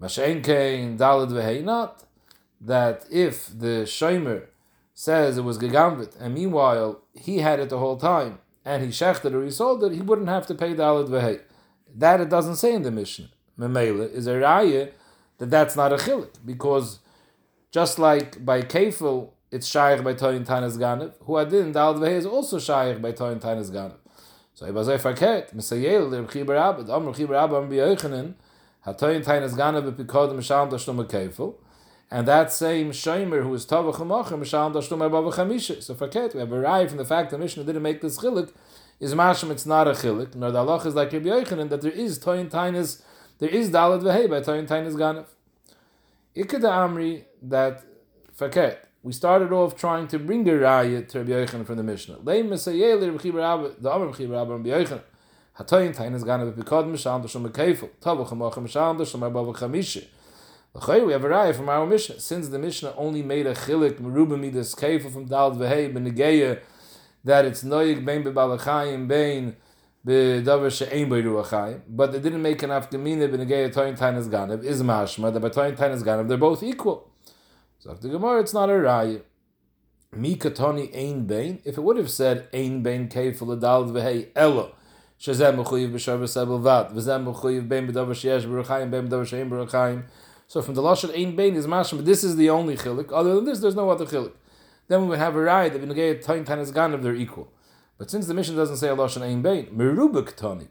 Mashen 0.00 0.42
kein 0.42 0.98
dalad 0.98 1.30
v'hei 1.30 1.62
not 1.62 2.02
that 2.60 3.04
if 3.10 3.46
the 3.56 3.84
shomer 3.84 4.46
says 4.94 5.38
it 5.38 5.42
was 5.42 5.58
gegamvit, 5.58 6.16
and 6.18 6.34
meanwhile 6.34 7.02
he 7.12 7.38
had 7.38 7.60
it 7.60 7.68
the 7.68 7.78
whole 7.78 7.96
time, 7.96 8.38
and 8.64 8.82
he 8.82 8.88
shechted 8.88 9.34
or 9.34 9.44
he 9.44 9.50
sold 9.50 9.84
it, 9.84 9.92
he 9.92 10.00
wouldn't 10.00 10.28
have 10.28 10.46
to 10.46 10.54
pay 10.54 10.74
dalad 10.74 11.08
v'hei. 11.08 11.40
That 11.94 12.20
it 12.20 12.28
doesn't 12.28 12.56
say 12.56 12.74
in 12.74 12.82
the 12.82 12.90
Mishnah. 12.90 13.28
Memela 13.58 14.12
is 14.12 14.26
a 14.26 14.32
raya 14.32 14.90
that 15.38 15.50
that's 15.50 15.76
not 15.76 15.92
a 15.92 15.96
chilik, 15.96 16.34
because 16.44 16.98
just 17.70 17.98
like 17.98 18.44
by 18.44 18.62
kefil, 18.62 19.30
it's 19.50 19.68
shaykh 19.68 20.02
by 20.02 20.14
toyin 20.14 20.44
tanas 20.44 20.76
ganev, 20.76 21.12
who 21.20 21.36
I 21.36 21.44
didn't, 21.44 21.74
dalad 21.74 21.98
v'hei 21.98 22.16
is 22.16 22.26
also 22.26 22.58
shaykh 22.58 23.00
by 23.00 23.12
toyin 23.12 23.40
tanas 23.40 23.70
ganev. 23.70 23.96
So 24.54 24.70
was 24.72 24.88
a 24.88 24.98
faket, 24.98 25.54
misayel 25.54 26.10
der 26.10 26.24
khiber 26.24 26.56
ab, 26.56 26.80
am 26.90 27.14
khiber 27.14 27.36
ab 27.36 27.52
am 27.52 27.68
bi 27.68 27.76
yochanan, 27.76 28.34
hatoyin 28.84 29.24
tanas 29.24 29.54
ganev 29.54 29.96
be 29.96 30.04
shlomo 30.04 31.04
kefil. 31.04 31.54
And 32.10 32.28
that 32.28 32.52
same 32.52 32.90
Shomer 32.92 33.42
who 33.42 33.54
is 33.54 33.66
Tavach 33.66 33.94
Hamachim, 33.94 34.38
Mishal 34.38 34.72
Dashtum 34.72 35.04
Abba 35.04 35.30
Chamisha. 35.36 35.82
So 35.82 35.94
forget, 35.94 36.34
we 36.34 36.40
have 36.40 36.52
arrived 36.52 36.90
from 36.90 36.98
the 36.98 37.04
fact 37.04 37.30
that 37.30 37.38
Mishnah 37.38 37.64
didn't 37.64 37.82
make 37.82 38.02
this 38.02 38.18
chilik, 38.18 38.52
is 39.00 39.14
Mashim, 39.14 39.50
it's 39.50 39.66
not 39.66 39.86
a 39.88 39.92
chilik, 39.92 40.34
nor 40.34 40.50
the 40.50 40.58
Allah 40.58 40.76
is 40.86 40.94
like 40.94 41.12
Rabbi 41.12 41.26
Yochanan, 41.26 41.68
that 41.68 41.80
there 41.82 41.90
is 41.90 42.18
Toyin 42.18 42.50
Tainis, 42.50 43.02
there 43.38 43.48
is 43.48 43.70
Dalit 43.70 44.02
Vehei 44.02 44.28
by 44.28 44.40
Toyin 44.40 44.66
Tainis 44.66 44.94
Ganav. 44.94 45.26
Ikeda 46.36 46.70
Amri, 46.70 47.24
that, 47.42 47.82
forget, 48.32 48.88
we 49.02 49.12
started 49.12 49.52
off 49.52 49.76
trying 49.76 50.06
to 50.08 50.18
bring 50.18 50.48
a 50.48 50.52
raya 50.52 51.06
to 51.08 51.18
Rabbi 51.18 51.30
Yochanan 51.32 51.66
from 51.66 51.76
the 51.76 51.82
Mishnah. 51.82 52.16
Leim 52.18 52.48
Mesayel, 52.48 53.00
Rabbi 53.00 53.22
Chibur 53.22 53.42
Abba, 53.42 53.74
the 53.80 53.90
Amr 53.90 54.12
Chibur 54.12 54.40
Abba, 54.40 54.56
Rabbi 54.56 54.68
Yochanan. 54.70 55.02
Hatoyin 55.58 55.94
Tainis 55.94 56.22
Ganav, 56.22 56.52
Bikod 56.52 56.90
Mishal 56.90 57.22
Dashtum 57.22 57.48
Kefil, 57.50 57.90
Tavach 58.00 58.28
Hamachim, 58.28 58.64
Mishal 58.64 58.96
Dashtum 58.96 59.26
Abba 59.26 59.52
Chamisha. 59.52 60.04
We 60.76 61.12
have 61.12 61.24
a 61.24 61.28
raya 61.28 61.54
from 61.54 61.68
our 61.68 61.86
Mishnah. 61.86 62.18
Since 62.18 62.48
the 62.48 62.58
Mishnah 62.58 62.94
only 62.96 63.22
made 63.22 63.46
a 63.46 63.54
chilik 63.54 64.00
meruba 64.00 64.36
midas 64.36 64.74
keifa 64.74 65.08
from 65.12 65.26
Dal 65.26 65.52
v'hei 65.52 65.94
benegeya 65.94 66.58
that 67.24 67.44
it's 67.44 67.64
noyig 67.64 68.04
bein 68.04 68.22
bebalachayim 68.24 69.08
bein 69.08 69.56
bedavar 70.06 70.70
she'ein 70.70 71.08
beiruachayim, 71.08 71.80
but 71.88 72.12
they 72.12 72.20
didn't 72.20 72.42
make 72.42 72.62
enough 72.62 72.90
gemina 72.90 73.28
benegeya 73.28 73.72
toyin 73.72 73.98
tainas 73.98 74.28
ganav 74.28 74.62
is 74.64 74.82
mashma 74.82 75.32
that 75.32 75.40
by 75.40 75.48
tainas 75.48 76.02
ganav 76.02 76.28
they're 76.28 76.36
both 76.36 76.62
equal. 76.62 77.10
So 77.84 77.92
the 77.92 78.08
Gemara, 78.08 78.40
it's 78.40 78.54
not 78.54 78.70
a 78.70 78.72
raya. 78.72 79.20
Mi 80.10 80.36
katoni 80.36 80.90
ein 80.96 81.26
bein. 81.26 81.60
If 81.64 81.76
it 81.76 81.82
would 81.82 81.98
have 81.98 82.10
said 82.10 82.48
ein 82.54 82.82
bein 82.82 83.10
keifa 83.10 83.40
ledal 83.40 83.90
v'hei 83.90 84.28
elo. 84.34 84.72
Shazem 85.20 85.62
mechuyev 85.62 85.92
b'shar 85.92 86.18
v'sebel 86.18 86.62
vat. 86.62 86.94
V'zem 86.94 87.26
mechuyev 87.30 87.68
bein 87.68 87.86
bedavar 87.86 88.14
she'esh 88.14 88.44
b'ruchayim 88.44 88.90
bein 88.90 89.06
bedavar 89.06 89.26
she'ein 89.26 89.50
b'ruchayim. 89.50 90.04
So 90.46 90.62
from 90.62 90.74
the 90.74 90.80
lashon 90.80 91.14
ein 91.14 91.36
bein 91.36 91.56
is 91.56 91.66
mashma, 91.66 92.02
this 92.02 92.24
is 92.24 92.36
the 92.36 92.48
only 92.48 92.76
chilik. 92.78 93.12
Other 93.12 93.34
than 93.34 93.44
this, 93.44 93.60
there's 93.60 93.74
no 93.74 93.90
other 93.90 94.06
chilik. 94.06 94.32
Then 94.88 95.02
we 95.02 95.08
would 95.08 95.18
have 95.18 95.34
a 95.34 95.38
raya 95.38 95.72
that 95.72 95.82
v'negei 95.82 96.22
tain 96.24 96.44
tanis 96.44 96.72
ganav 96.72 97.02
they're 97.02 97.14
equal. 97.14 97.52
But 97.98 98.10
since 98.10 98.26
the 98.26 98.34
mission 98.34 98.56
doesn't 98.56 98.76
say 98.76 98.88
a 98.88 98.96
lashon 98.96 99.22
ein 99.22 99.42
bein, 99.42 99.66
meruba 99.66 100.68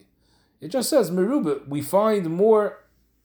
it 0.61 0.67
just 0.67 0.89
says 0.89 1.11
meruba. 1.11 1.67
We 1.67 1.81
find 1.81 2.29
more 2.29 2.79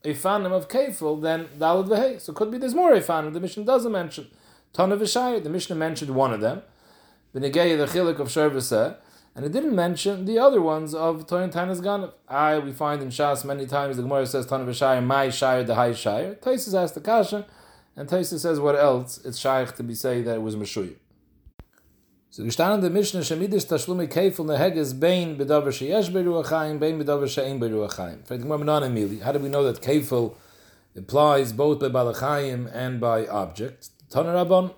efanim 0.05 0.53
of 0.53 0.69
kefil 0.69 1.21
than 1.23 1.47
dalad 1.59 1.89
v'hei. 1.89 2.21
So 2.21 2.33
could 2.33 2.51
be 2.51 2.59
there's 2.59 2.75
more 2.75 2.93
efanim. 2.93 3.33
The 3.33 3.41
mission 3.41 3.65
doesn't 3.65 3.93
mention 3.93 4.29
ton 4.73 4.93
of 4.93 5.01
The 5.01 5.51
mission 5.51 5.79
mentioned 5.79 6.15
one 6.15 6.33
of 6.33 6.41
them. 6.41 6.63
V'negei 7.35 7.77
the 7.77 7.87
chilik 7.87 8.19
of 8.19 8.29
shervaseh. 8.29 8.97
And 9.35 9.47
it 9.47 9.53
didn't 9.53 9.77
mention 9.77 10.25
the 10.25 10.41
other 10.41 10.61
ones 10.61 10.95
of 10.95 11.29
Toyin 11.29 11.53
Tanas 11.53 11.81
Ganav. 11.81 12.13
I, 12.27 12.59
we 12.59 12.73
find 12.73 13.01
in 13.01 13.11
Shas 13.11 13.45
many 13.45 13.67
times 13.67 13.97
the 13.97 14.03
Gemara 14.03 14.27
says 14.27 14.49
Tanav 14.49 14.75
Shire, 14.75 15.01
my 15.01 15.31
Shire, 15.31 15.63
the 15.63 15.77
high 15.77 15.93
Shire. 15.93 16.35
Taisus 16.35 16.77
asked 16.77 16.97
the 16.97 17.01
Kasha, 17.01 17.47
and 17.99 18.09
Taisus 18.09 18.39
says 18.39 18.61
what 18.61 18.77
else 18.77 19.19
it's 19.25 19.39
Shaykh 19.39 19.75
to 19.75 19.83
be 19.83 19.93
say 19.93 20.23
that 20.23 20.37
it 20.37 20.43
was 20.43 20.55
Meshuya. 20.55 20.95
So 22.31 22.45
gestanden 22.45 22.83
der 22.83 22.91
Mishnah 22.91 23.23
Shemidis 23.23 23.67
Tashlume 23.67 24.07
Keifel 24.07 24.47
Neheges 24.47 24.99
Bein 24.99 25.37
Bedavar 25.37 25.69
Sheyesh 25.69 26.09
Beruachayim 26.09 26.79
Bein 26.79 27.03
Bedavar 27.03 27.25
Shein 27.25 27.59
Beruachayim. 27.59 28.25
Fact 28.25 28.43
Gemara 28.43 28.65
non 28.65 28.85
immediately. 28.85 29.19
How 29.19 29.33
do 29.33 29.41
we 29.41 29.49
know 29.49 29.65
that 29.65 29.83
Keifel 29.83 30.37
implies 30.95 31.53
both 31.53 31.81
by 31.81 31.89
Balachayim 31.89 32.71
and 32.73 33.01
by 33.01 33.27
objects? 33.27 33.91
Tanarabon. 34.13 34.75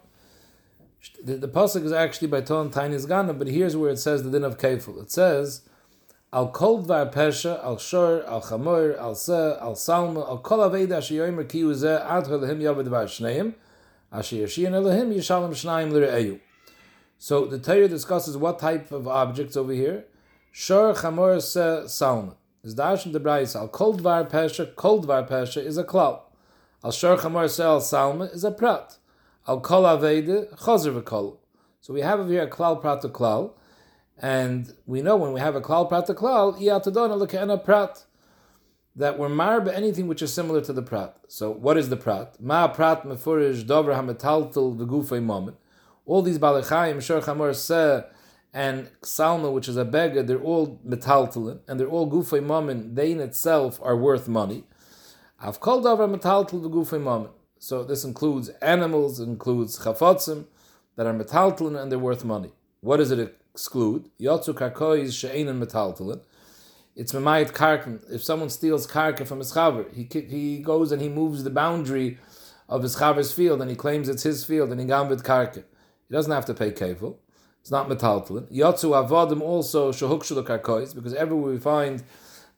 The, 1.22 1.36
the 1.36 1.48
pasuk 1.48 1.84
is 1.84 1.92
actually 1.92 2.28
by 2.28 2.40
Ton 2.40 2.70
Tainis 2.70 3.06
Gana, 3.06 3.34
but 3.34 3.48
here's 3.48 3.76
where 3.76 3.90
it 3.90 3.98
says 3.98 4.22
the 4.22 4.30
din 4.30 4.44
of 4.44 4.56
Keifel. 4.56 5.02
It 5.02 5.10
says 5.10 5.68
Al 6.32 6.48
Kol 6.52 6.84
Dvar 6.84 7.12
Pesha 7.12 7.62
Al 7.64 7.78
Shor 7.78 8.22
Al 8.24 8.40
Chamor 8.40 8.96
Al 9.00 9.16
Se 9.16 9.58
Al 9.60 9.74
Salma 9.74 10.28
Al 10.28 10.38
Kol 10.38 10.60
Aveda 10.60 10.98
Asher 10.98 11.14
Yomer 11.14 11.48
Ki 11.48 11.62
Uzeh 11.62 12.04
Ad 12.08 12.26
Lehim 12.26 12.60
Yavad 12.60 12.86
Dvar 12.86 13.06
Shneim 13.06 13.54
Asher 14.12 14.36
Yashin 14.36 14.70
Lehim 14.70 15.12
Yishalem 15.12 15.50
Shnaim 15.50 15.90
L'Re'eyu. 15.90 16.38
So 17.18 17.46
the 17.46 17.58
Torah 17.58 17.88
discusses 17.88 18.36
what 18.36 18.60
type 18.60 18.92
of 18.92 19.08
objects 19.08 19.56
over 19.56 19.72
here. 19.72 20.04
Shor 20.52 20.94
chamor 20.94 21.42
se 21.42 21.84
salma. 21.86 22.34
Is 22.62 22.74
darshan 22.74 23.12
the 23.12 23.20
brayis 23.20 23.54
al 23.54 23.68
kol 23.68 23.94
dvar 23.94 24.30
pesha, 24.30 24.74
kol 24.74 25.02
dvar 25.02 25.28
pesha 25.28 25.62
is 25.64 25.76
a 25.76 25.84
klal. 25.84 26.20
Al 26.82 26.92
shor 26.92 27.16
chamor 27.16 27.50
se 27.50 27.62
al 27.62 27.80
salma 27.80 28.32
is 28.34 28.42
a 28.42 28.50
prat. 28.50 28.96
Al 29.46 29.60
kol 29.60 29.82
avede 29.82 30.48
chazer 30.56 31.02
v'kol. 31.02 31.36
So 31.80 31.92
we 31.92 32.00
have 32.00 32.20
over 32.20 32.30
here 32.30 32.42
a 32.42 32.48
klal 32.48 32.80
prat 32.80 33.02
to 33.02 33.08
klal, 33.08 33.52
and 34.20 34.74
we 34.86 35.02
know 35.02 35.16
when 35.16 35.32
we 35.32 35.40
have 35.40 35.56
a 35.56 35.60
klal 35.60 35.88
prat 35.88 36.06
to 36.06 36.14
klal, 36.14 36.56
iyatadona 36.60 37.18
l'ke'ena 37.18 37.58
prat, 37.58 38.04
that 38.94 39.18
we're 39.18 39.28
marb 39.28 39.66
anything 39.68 40.06
which 40.06 40.22
is 40.22 40.32
similar 40.32 40.60
to 40.60 40.72
the 40.72 40.82
prat. 40.82 41.16
So 41.26 41.50
what 41.50 41.76
is 41.76 41.88
the 41.88 41.96
prat? 41.96 42.40
Ma 42.40 42.68
prat 42.68 43.04
mefurish 43.04 43.66
dover 43.66 43.92
hametaltel 43.92 44.76
v'gufay 44.76 45.22
moment 45.22 45.56
all 46.10 46.22
these 46.22 46.40
balachayim, 46.40 47.00
shor 47.00 47.20
chamor 47.20 47.54
se, 47.54 48.04
and 48.52 48.90
salma, 49.00 49.52
which 49.52 49.68
is 49.68 49.76
a 49.76 49.84
beggar, 49.84 50.24
they're 50.24 50.40
all 50.40 50.80
metaltalin, 50.84 51.60
and 51.68 51.78
they're 51.78 51.88
all 51.88 52.10
gufay 52.10 52.44
mammon. 52.44 52.96
They 52.96 53.12
in 53.12 53.20
itself 53.20 53.78
are 53.80 53.96
worth 53.96 54.26
money. 54.26 54.64
I've 55.38 55.60
called 55.60 55.86
over 55.86 56.08
metaltal 56.08 56.60
the 56.60 56.68
gufay 56.68 57.00
mammon. 57.00 57.30
So 57.60 57.84
this 57.84 58.02
includes 58.02 58.48
animals, 58.60 59.20
includes 59.20 59.78
chafotzim 59.78 60.46
that 60.96 61.06
are 61.06 61.14
metaltalin 61.14 61.80
and 61.80 61.92
they're 61.92 61.98
worth 61.98 62.24
money. 62.24 62.50
What 62.80 62.96
does 62.96 63.12
it 63.12 63.39
exclude? 63.52 64.10
Yotzu 64.20 64.54
karkois 64.54 65.12
she'enin 65.12 65.60
metaltalin. 65.60 66.20
It's 66.96 67.12
memayit 67.12 67.52
karkin. 67.52 68.00
If 68.12 68.22
someone 68.22 68.50
steals 68.50 68.86
karka 68.86 69.26
from 69.26 69.38
his 69.38 69.52
chaver, 69.52 69.92
he 69.92 70.08
he 70.20 70.58
goes 70.58 70.92
and 70.92 71.00
he 71.00 71.08
moves 71.08 71.44
the 71.44 71.50
boundary 71.50 72.18
of 72.68 72.82
his 72.82 72.96
chaver's 72.96 73.32
field 73.32 73.60
and 73.60 73.70
he 73.70 73.76
claims 73.76 74.08
it's 74.08 74.22
his 74.22 74.44
field 74.44 74.70
and 74.70 74.80
he 74.80 74.86
gambit 74.86 75.20
karka. 75.20 75.64
He 76.08 76.14
doesn't 76.14 76.32
have 76.32 76.46
to 76.46 76.54
pay 76.54 76.72
kefil. 76.72 77.16
It's 77.60 77.70
not 77.70 77.88
metaltalin. 77.88 78.50
Yatsu 78.50 78.90
avodim 79.08 79.40
also 79.40 79.92
shehukshu 79.92 80.42
karkois 80.44 80.94
because 80.94 81.14
everywhere 81.14 81.52
we 81.52 81.58
find 81.58 82.02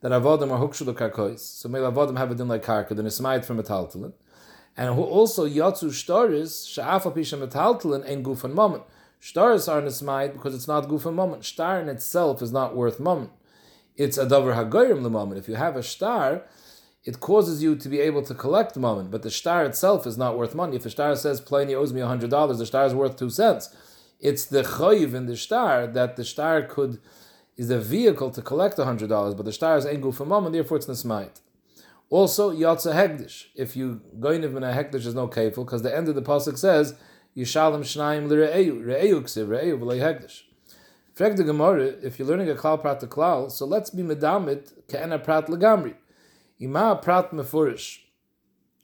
that 0.01 0.11
avodim 0.11 0.51
are 0.51 0.59
hukshu 0.59 0.91
karkois. 0.93 1.39
So 1.39 1.69
may 1.69 1.79
avodim 1.79 2.17
have 2.17 2.31
a 2.31 2.35
din 2.35 2.47
like 2.47 2.63
karka, 2.63 2.95
then 2.95 3.05
it's 3.05 3.19
made 3.19 3.45
from 3.45 3.61
metaltalin. 3.61 4.13
And 4.75 4.95
who 4.95 5.03
also 5.03 5.47
yatsu 5.47 5.89
shtaris 5.89 6.67
sha'afa 6.67 7.15
pisha 7.15 7.47
metaltalin 7.47 8.05
and 8.05 8.25
gufan 8.25 8.53
moment. 8.53 8.83
Shtaris 9.23 9.71
are 9.71 9.81
nismaid 9.81 10.33
because 10.33 10.53
it's 10.53 10.67
not 10.67 10.89
gufan 10.89 11.13
moment. 11.13 11.45
Star 11.45 11.79
in 11.79 11.87
itself 11.87 12.41
is 12.41 12.51
not 12.51 12.75
worth 12.75 12.99
moment. 12.99 13.31
It's 13.95 14.17
a 14.17 14.25
davar 14.25 14.53
hagoyim 14.53 15.01
the 15.01 15.09
moment. 15.09 15.39
If 15.39 15.47
you 15.47 15.55
have 15.55 15.77
a 15.77 15.83
star, 15.83 16.43
it 17.05 17.21
causes 17.21 17.63
you 17.63 17.77
to 17.77 17.87
be 17.87 18.01
able 18.01 18.23
to 18.23 18.35
collect 18.35 18.75
moment, 18.75 19.11
but 19.11 19.21
the 19.21 19.31
star 19.31 19.63
itself 19.63 20.05
is 20.05 20.17
not 20.17 20.37
worth 20.37 20.53
money. 20.53 20.75
If 20.75 20.83
the 20.83 20.89
star 20.89 21.15
says 21.15 21.39
Pliny 21.39 21.73
owes 21.73 21.93
me 21.93 22.01
hundred 22.01 22.31
dollars, 22.31 22.57
the 22.57 22.65
star 22.65 22.85
is 22.85 22.93
worth 22.93 23.15
two 23.15 23.29
cents. 23.29 23.73
It's 24.19 24.43
the 24.43 24.63
chayiv 24.63 25.13
in 25.13 25.25
the 25.25 25.37
star 25.37 25.87
that 25.87 26.17
the 26.17 26.25
star 26.25 26.61
could 26.61 26.99
is 27.55 27.69
a 27.69 27.79
vehicle 27.79 28.29
to 28.31 28.41
collect 28.41 28.75
hundred 28.77 29.07
dollars, 29.07 29.35
but 29.35 29.45
the 29.45 29.53
star 29.53 29.77
is 29.77 29.85
engu 29.85 30.13
for 30.13 30.25
moment, 30.25 30.51
therefore 30.51 30.75
it's 30.75 30.87
nesmait. 30.87 31.39
Also, 32.09 32.51
yatsa 32.51 32.93
hegdish. 32.93 33.45
If 33.55 33.77
you 33.77 34.01
going 34.19 34.43
in 34.43 34.57
a 34.57 34.73
hegdish 34.73 35.05
is 35.05 35.15
no 35.15 35.29
kafel, 35.29 35.63
because 35.63 35.81
the 35.81 35.95
end 35.95 36.09
of 36.09 36.15
the 36.15 36.21
pasuk 36.21 36.57
says 36.57 36.95
Yishalem 37.35 37.81
shnaim 37.81 38.27
l're'eyu 38.27 38.85
re'eyu 38.85 39.21
re'eyu 39.47 39.79
v'lei 39.79 39.99
hegdish. 39.99 40.41
Frag 41.15 41.35
the 41.35 41.43
Gemara, 41.43 41.85
if 42.03 42.17
you're 42.17 42.27
learning 42.27 42.49
a 42.49 42.55
klal 42.55 42.79
prat 42.79 42.99
to 42.99 43.07
klal, 43.07 43.51
so 43.51 43.65
let's 43.65 43.89
be 43.89 44.03
medamit 44.03 44.71
ke'ena 44.87 45.17
prat 45.17 45.47
legamri. 45.47 45.95
Ima 46.59 46.99
prat 47.01 47.31
mefurish. 47.31 47.99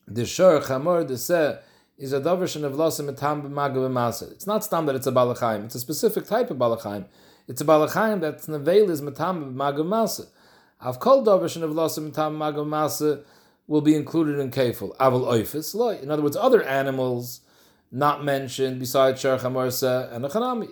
The 0.07 0.25
shor 0.25 0.61
chamor 0.61 1.07
se 1.17 1.59
is 1.99 2.13
a 2.13 2.19
davar 2.19 2.63
of 2.63 2.73
losim 2.73 3.13
etam 3.13 3.43
b'magav. 3.43 4.31
It's 4.31 4.47
not 4.47 4.63
stam 4.63 4.87
that 4.87 4.95
it's 4.95 5.05
a 5.05 5.11
balachayim. 5.11 5.65
It's 5.65 5.75
a 5.75 5.79
specific 5.79 6.25
type 6.25 6.49
of 6.49 6.57
balachayim. 6.57 7.05
It's 7.47 7.61
a 7.61 7.65
balachayim 7.65 8.21
that's 8.21 8.47
neveil 8.47 8.89
is 8.89 9.01
metam 9.01 9.53
b'magav 9.53 9.85
masa. 9.85 10.27
I've 10.81 10.99
called 10.99 11.27
davar 11.27 11.61
of 11.61 11.71
losim 11.71 12.11
etam 12.11 12.37
b'magav 12.37 13.23
will 13.67 13.81
be 13.81 13.95
included 13.95 14.39
in 14.39 14.49
kefil. 14.49 14.95
Aval 14.97 15.27
oifis 15.27 15.75
loy. 15.75 15.97
In 15.97 16.09
other 16.09 16.23
words, 16.23 16.35
other 16.35 16.63
animals 16.63 17.41
not 17.91 18.23
mentioned 18.23 18.79
besides 18.79 19.19
shor 19.21 19.37
chamor 19.37 20.11
and 20.13 20.25
a 20.25 20.29
chanami. 20.29 20.69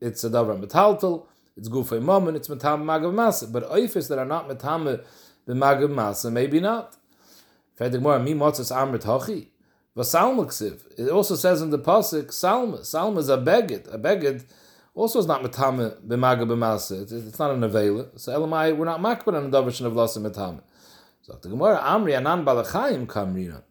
It's 0.00 0.24
a 0.24 0.30
davar 0.30 0.60
metaltal. 0.62 1.26
It's 1.56 1.68
gufay 1.68 2.02
moment. 2.02 2.36
It's 2.36 2.48
metam 2.48 2.82
b'magav 2.82 3.14
masa. 3.14 3.50
But 3.50 3.70
oifis 3.70 4.08
that 4.08 4.18
are 4.18 4.26
not 4.26 4.48
metam 4.48 5.02
the 5.46 5.54
magam 5.54 5.90
masa, 5.94 6.30
maybe 6.30 6.60
not. 6.60 6.96
It 7.78 7.94
also 11.10 11.34
says 11.36 11.62
in 11.62 11.70
the 11.70 11.78
pasuk, 11.78 12.26
Salma. 12.26 12.80
Salma 12.80 13.18
is 13.18 13.28
a 13.28 13.38
beged. 13.38 13.94
A 13.94 13.98
beged 13.98 14.44
also 14.94 15.18
is 15.18 15.26
not 15.26 15.42
metame 15.42 15.94
b'maga 16.06 16.46
b'masa. 16.46 17.10
It's 17.10 17.38
not 17.38 17.52
an 17.52 17.60
nevela. 17.60 18.08
So 18.18 18.32
Elamai, 18.38 18.76
we're 18.76 18.84
not 18.84 19.00
makbar 19.00 19.34
on 19.34 19.50
the 19.50 19.62
davish 19.62 19.80
of 19.84 19.94
lasa 19.94 20.20
metame. 20.20 20.60
So 21.22 21.38
the 21.40 21.48
Gemara 21.48 21.78
Amri 21.78 22.16
anan 22.16 22.44
balachayim 22.44 23.06
kamrina. 23.06 23.62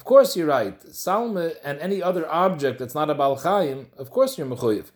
Of 0.00 0.04
course, 0.06 0.34
you're 0.34 0.46
right. 0.46 0.80
Salma 0.86 1.56
and 1.62 1.78
any 1.78 2.02
other 2.02 2.26
object 2.30 2.78
that's 2.78 2.94
not 2.94 3.10
a 3.10 3.14
balachayim, 3.14 3.84
of 3.98 4.10
course 4.10 4.38
you're 4.38 4.46
mechuyev. 4.46 4.86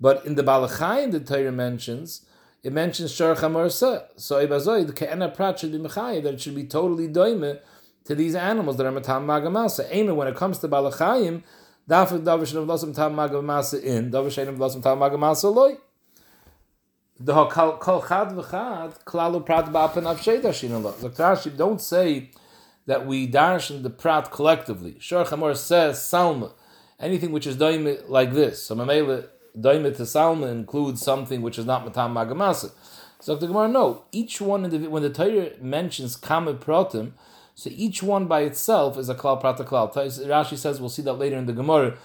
But 0.00 0.24
in 0.24 0.34
the 0.34 0.42
balachayim, 0.42 1.12
the 1.12 1.20
Torah 1.20 1.52
mentions 1.52 2.22
it 2.62 2.72
mentions 2.72 3.12
Shor 3.12 3.34
Chamorsa. 3.34 4.06
So 4.16 4.36
Ibazoi, 4.46 4.86
the 4.86 4.94
Ke'ena 4.94 5.28
Prat 5.28 5.58
should 5.58 5.72
be 5.72 5.78
Mechayi, 5.78 6.22
that 6.22 6.32
it 6.32 6.40
should 6.40 6.54
be 6.54 6.64
totally 6.64 7.06
doime 7.06 7.58
to 8.06 8.14
these 8.14 8.34
animals 8.34 8.78
that 8.78 8.86
are 8.86 8.92
Matam 8.92 9.26
Magamasa. 9.26 9.90
Amen, 9.90 10.16
when 10.16 10.26
it 10.26 10.36
comes 10.36 10.56
to 10.60 10.68
Balachayim, 10.68 11.42
Dafik 11.86 12.24
Davish 12.24 12.54
of 12.54 12.66
Losam 12.66 12.94
Tam 12.96 13.14
Magamasa 13.14 13.82
in, 13.82 14.10
Davish 14.10 14.38
of 14.38 14.54
Losam 14.54 14.82
Tam 14.82 15.00
Magamasa 15.00 15.54
loy. 15.54 15.76
The 17.20 17.44
Kol 17.44 17.78
Chad 18.08 18.30
V'chad, 18.30 19.04
Klalu 19.04 19.44
Prat 19.44 19.66
Dashin 19.66 20.72
Allah. 20.72 20.94
Rashi, 20.94 21.54
don't 21.54 21.82
say 21.82 22.30
that 22.86 23.06
we 23.06 23.28
darshan 23.30 23.82
the 23.82 23.90
Prat 23.90 24.30
collectively. 24.30 24.96
Shor 24.98 25.24
Chamor 25.24 25.56
says 25.56 25.98
Salma, 25.98 26.52
anything 26.98 27.32
which 27.32 27.46
is 27.46 27.56
doime 27.56 27.98
like 28.08 28.32
this. 28.32 28.62
So 28.62 28.74
Mamela, 28.74 29.28
Daimet 29.58 29.96
to 29.96 30.02
Salma 30.02 30.50
includes 30.50 31.02
something 31.02 31.42
which 31.42 31.58
is 31.58 31.66
not 31.66 31.84
Matam 31.84 32.14
Magamasa. 32.14 32.72
So 33.20 33.34
the 33.34 33.46
Gemara, 33.46 33.68
no. 33.68 34.04
Each 34.12 34.40
one, 34.40 34.70
when 34.90 35.02
the 35.02 35.10
Torah 35.10 35.50
mentions 35.60 36.16
Kame 36.16 36.58
Pratim, 36.58 37.12
so 37.54 37.70
each 37.72 38.02
one 38.02 38.26
by 38.26 38.42
itself 38.42 38.98
is 38.98 39.08
a 39.08 39.14
Klal 39.14 39.40
Prata 39.40 39.64
Klal. 39.64 39.92
Rashi 39.92 40.56
says, 40.56 40.78
we'll 40.78 40.90
see 40.90 41.02
that 41.02 41.14
later 41.14 41.36
in 41.36 41.46
the 41.46 41.54
Gemara, 41.54 41.96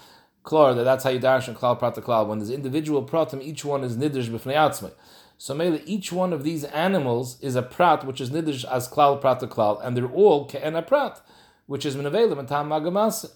Klal, 0.44 0.74
that 0.74 0.84
that's 0.84 1.04
how 1.04 1.10
you 1.10 1.18
dash 1.18 1.46
in 1.46 1.54
Klal 1.54 1.78
Prata 1.78 2.00
Klal. 2.00 2.26
When 2.26 2.38
there's 2.38 2.50
individual 2.50 3.04
Pratim, 3.04 3.42
each 3.42 3.64
one 3.64 3.84
is 3.84 3.96
Nidrish 3.96 4.28
B'fnei 4.28 4.54
Atzmai. 4.54 4.92
So 5.38 5.54
maybe 5.54 5.82
each 5.84 6.12
one 6.12 6.32
of 6.32 6.44
these 6.44 6.64
animals 6.64 7.40
is 7.40 7.56
a 7.56 7.62
prat, 7.62 8.04
which 8.04 8.20
is 8.20 8.30
nidrish 8.30 8.64
as 8.64 8.88
klal 8.88 9.20
prat 9.20 9.40
to 9.40 9.46
klal, 9.46 9.84
and 9.84 9.96
they're 9.96 10.06
all 10.06 10.48
ke'en 10.48 10.86
prat, 10.86 11.20
which 11.66 11.84
is 11.84 11.96
minavela 11.96 12.36
matam 12.36 12.68
magamasa. 12.68 13.32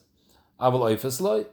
Aval 0.61 0.81
oifes 0.81 1.21
loy. 1.21 1.47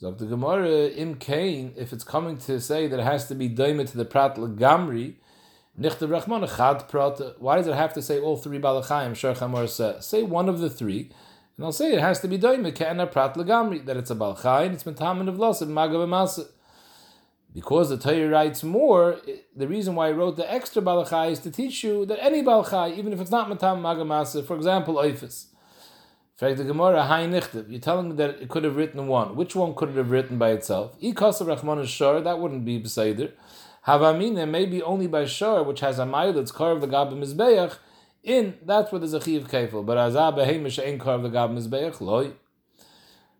Dr. 0.00 0.26
Gemara, 0.26 0.88
im 0.88 1.14
kain, 1.14 1.72
if 1.76 1.92
it's 1.92 2.04
coming 2.04 2.36
to 2.36 2.60
say 2.60 2.86
that 2.88 2.98
it 2.98 3.04
has 3.04 3.28
to 3.28 3.34
be 3.34 3.48
daima 3.48 3.88
to 3.88 3.96
the 3.96 4.04
prat 4.04 4.34
legamri, 4.36 5.14
nichtav 5.80 6.08
rachman 6.08 6.56
chad 6.56 6.88
prat. 6.88 7.40
Why 7.40 7.56
does 7.56 7.68
it 7.68 7.74
have 7.74 7.94
to 7.94 8.02
say 8.02 8.18
all 8.18 8.36
three 8.36 8.58
balachayim? 8.58 9.14
Shar 9.14 9.34
Chamor 9.34 9.68
says, 9.68 10.04
say 10.04 10.22
one 10.22 10.48
of 10.48 10.58
the 10.58 10.68
three, 10.68 11.10
and 11.56 11.64
I'll 11.64 11.72
say 11.72 11.92
it 11.92 12.00
has 12.00 12.20
to 12.20 12.28
be 12.28 12.38
daima 12.38 12.74
ke'ena 12.74 13.06
prat 13.06 13.34
legamri 13.34 13.84
that 13.86 13.96
it's 13.96 14.10
a 14.10 14.16
balachayim, 14.16 14.72
it's 14.72 14.84
metamin 14.84 15.28
of 15.28 15.38
loss 15.38 15.62
magav 15.62 16.08
masa. 16.08 16.48
Because 17.54 17.88
the 17.88 17.96
Torah 17.96 18.28
writes 18.28 18.64
more, 18.64 19.20
the 19.54 19.68
reason 19.68 19.94
why 19.94 20.08
I 20.08 20.12
wrote 20.12 20.36
the 20.36 20.52
extra 20.52 20.82
balachai 20.82 21.30
is 21.30 21.38
to 21.40 21.52
teach 21.52 21.84
you 21.84 22.04
that 22.06 22.22
any 22.22 22.42
balachai, 22.42 22.98
even 22.98 23.12
if 23.12 23.20
it's 23.20 23.30
not 23.30 23.48
matam 23.48 23.80
magamasa, 23.80 24.44
for 24.44 24.56
example, 24.56 24.96
oifis, 24.96 25.46
Frag 26.36 26.56
the 26.56 26.64
Gemara. 26.64 27.06
You're 27.68 27.80
telling 27.80 28.08
me 28.08 28.16
that 28.16 28.40
it 28.42 28.48
could 28.48 28.64
have 28.64 28.74
written 28.74 29.06
one. 29.06 29.36
Which 29.36 29.54
one 29.54 29.72
could 29.76 29.90
it 29.90 29.96
have 29.96 30.10
written 30.10 30.36
by 30.36 30.50
itself? 30.50 31.00
Ikasa 31.00 31.46
Rachman 31.46 31.86
Shor, 31.86 32.20
that 32.22 32.40
wouldn't 32.40 32.64
be 32.64 32.80
Beseder. 32.80 33.30
Havamina, 33.86 34.48
maybe 34.48 34.82
only 34.82 35.06
by 35.06 35.26
Shor, 35.26 35.62
which 35.62 35.78
has 35.78 36.00
a 36.00 36.06
mile 36.06 36.32
that's 36.32 36.50
carved 36.50 36.82
the 36.82 36.88
Gab 36.88 37.10
Mizbeach, 37.10 37.76
in, 38.24 38.54
that's 38.66 38.90
where 38.90 38.98
there's 38.98 39.12
a 39.12 39.20
Chiv 39.20 39.46
Kefil. 39.46 39.86
But 39.86 39.96
Azah 39.96 40.36
Behemish 40.36 40.84
ain't 40.84 41.00
carved 41.00 41.24
the 41.24 41.28
Gab 41.28 41.50
Mizbeach, 41.50 42.00
loy. 42.00 42.32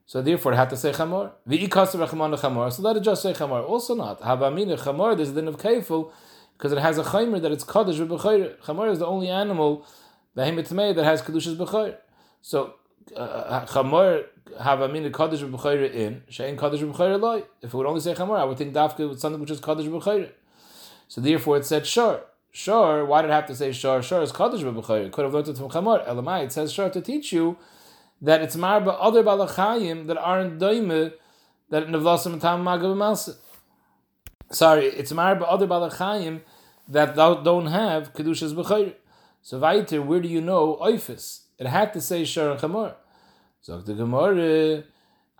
So 0.07 0.21
therefore, 0.21 0.53
it 0.53 0.57
had 0.57 0.71
to 0.71 0.77
say 0.77 0.93
chamor. 0.93 1.33
V'ikasar 1.49 2.07
rechamon 2.07 2.39
chamor. 2.39 2.73
So 2.73 2.83
let 2.83 2.97
it 2.97 3.01
just 3.01 3.23
say 3.23 3.33
chamor. 3.33 3.67
Also 3.67 3.95
not 3.95 4.21
havamina 4.21 4.79
chamor. 4.79 5.17
There's 5.17 5.31
a 5.31 5.35
din 5.35 5.49
of 5.49 5.57
kefil 5.57 6.11
because 6.57 6.73
it 6.73 6.79
has 6.79 6.99
a 6.99 7.03
chaymer 7.03 7.41
that 7.41 7.51
it's 7.51 7.65
kaddish 7.65 7.97
b'chayr. 7.97 8.59
Chamor 8.59 8.91
is 8.91 8.99
the 8.99 9.07
only 9.07 9.31
animal 9.31 9.87
behemoth 10.37 10.69
that 10.69 11.05
has 11.05 11.23
kedushas 11.23 11.57
b'chayr. 11.57 11.97
So 12.43 12.75
uh, 13.17 13.65
chamor 13.65 14.27
havamina 14.61 15.11
kaddish 15.11 15.41
b'chayr 15.41 15.91
in 15.91 16.23
shein 16.31 16.59
kaddish 16.59 16.81
b'chayr 16.81 17.19
loy. 17.19 17.45
If 17.63 17.73
it 17.73 17.75
would 17.75 17.87
only 17.87 18.01
say 18.01 18.13
chamor, 18.13 18.39
I 18.39 18.45
would 18.45 18.59
think 18.59 18.75
dafka 18.75 19.09
with 19.09 19.21
something 19.21 19.41
which 19.41 19.51
is 19.51 19.61
kaddish 19.61 19.87
b'chayr. 19.87 20.31
So 21.09 21.23
therefore, 21.23 21.57
it 21.57 21.65
said 21.65 21.87
shor. 21.87 22.21
Shor. 22.53 23.07
Why 23.07 23.23
did 23.23 23.31
it 23.31 23.35
have 23.35 23.47
to 23.47 23.55
say 23.57 23.73
shor? 23.73 24.03
Shor 24.03 24.21
is 24.21 24.33
kaddish 24.33 24.61
b'chayr. 24.61 25.07
It 25.07 25.13
could 25.13 25.25
have 25.25 25.33
learned 25.33 25.49
it 25.49 25.57
from 25.57 25.71
chamor. 25.71 26.07
Elamai. 26.07 26.45
It 26.45 26.53
says 26.53 26.75
shor 26.75 26.91
to 26.91 27.01
teach 27.01 27.33
you 27.33 27.57
that 28.23 28.43
it's 28.43 28.57
marba 28.57 28.97
other 28.99 29.23
balachayim 29.23 30.07
that 30.07 30.17
aren't 30.19 30.59
doime 30.59 31.13
that 31.71 31.87
nevlasim 31.89 32.41
tam 32.41 32.65
magav 32.65 33.39
Sorry, 34.51 34.87
it's 34.87 35.13
marba 35.13 35.45
other 35.47 35.67
balachayim 35.67 36.41
that 36.89 37.17
thou 37.17 37.35
don't 37.35 37.67
have 37.67 38.13
kedushas 38.13 38.55
b'chayr. 38.55 38.95
So 39.43 39.59
weiter, 39.59 40.01
where 40.03 40.21
do 40.21 40.29
you 40.29 40.41
know 40.41 40.77
oifis? 40.77 41.43
It 41.59 41.67
had 41.67 41.93
to 41.95 42.01
say 42.01 42.25
shar 42.25 42.57
chamor. 42.57 42.95
So 43.61 43.81
the 43.81 43.95
Gemara, 43.95 44.85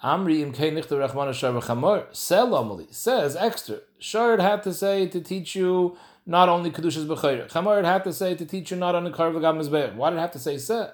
Amri 0.03 0.43
im 0.43 0.53
kein 0.53 0.75
nicht 0.75 0.89
der 0.89 0.97
Rachman 0.97 1.33
shar 1.35 1.53
chamor. 1.53 2.07
Sel 2.15 2.49
amali 2.49 2.93
says 2.93 3.37
extra. 3.37 3.79
Shar 3.99 4.39
had 4.39 4.63
to 4.65 4.75
say 4.75 5.07
to 5.09 5.21
teach 5.21 5.55
you 5.55 5.97
not 6.27 6.49
only 6.49 6.71
kedushas 6.71 7.07
b'chayr. 7.07 7.51
Chamor 7.51 7.85
had 7.85 8.05
to 8.05 8.13
say 8.13 8.35
to 8.35 8.45
teach 8.45 8.71
you 8.71 8.77
not 8.77 8.95
on 8.95 9.07
only 9.07 9.17
karv 9.17 9.35
v'gam 9.35 9.95
Why 9.95 10.11
did 10.11 10.17
it 10.17 10.21
have 10.21 10.33
to 10.33 10.39
say 10.39 10.59
se? 10.59 10.91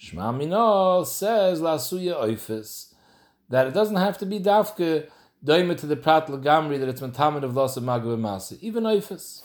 Shma 0.00 0.32
Minol 0.32 1.04
says 1.04 1.60
Lasuya 1.60 2.22
Oifis 2.22 2.94
that 3.48 3.66
it 3.66 3.74
doesn't 3.74 3.96
have 3.96 4.16
to 4.18 4.26
be 4.26 4.38
dafke 4.38 5.08
doime 5.44 5.76
to 5.76 5.86
the 5.86 5.96
prat 5.96 6.28
legamri 6.28 6.78
that 6.78 6.88
it's 6.88 7.00
mentamin 7.00 7.42
of 7.42 7.56
loss 7.56 7.76
of 7.76 7.82
magav 7.82 8.58
Even 8.62 8.84
Oifis. 8.84 9.42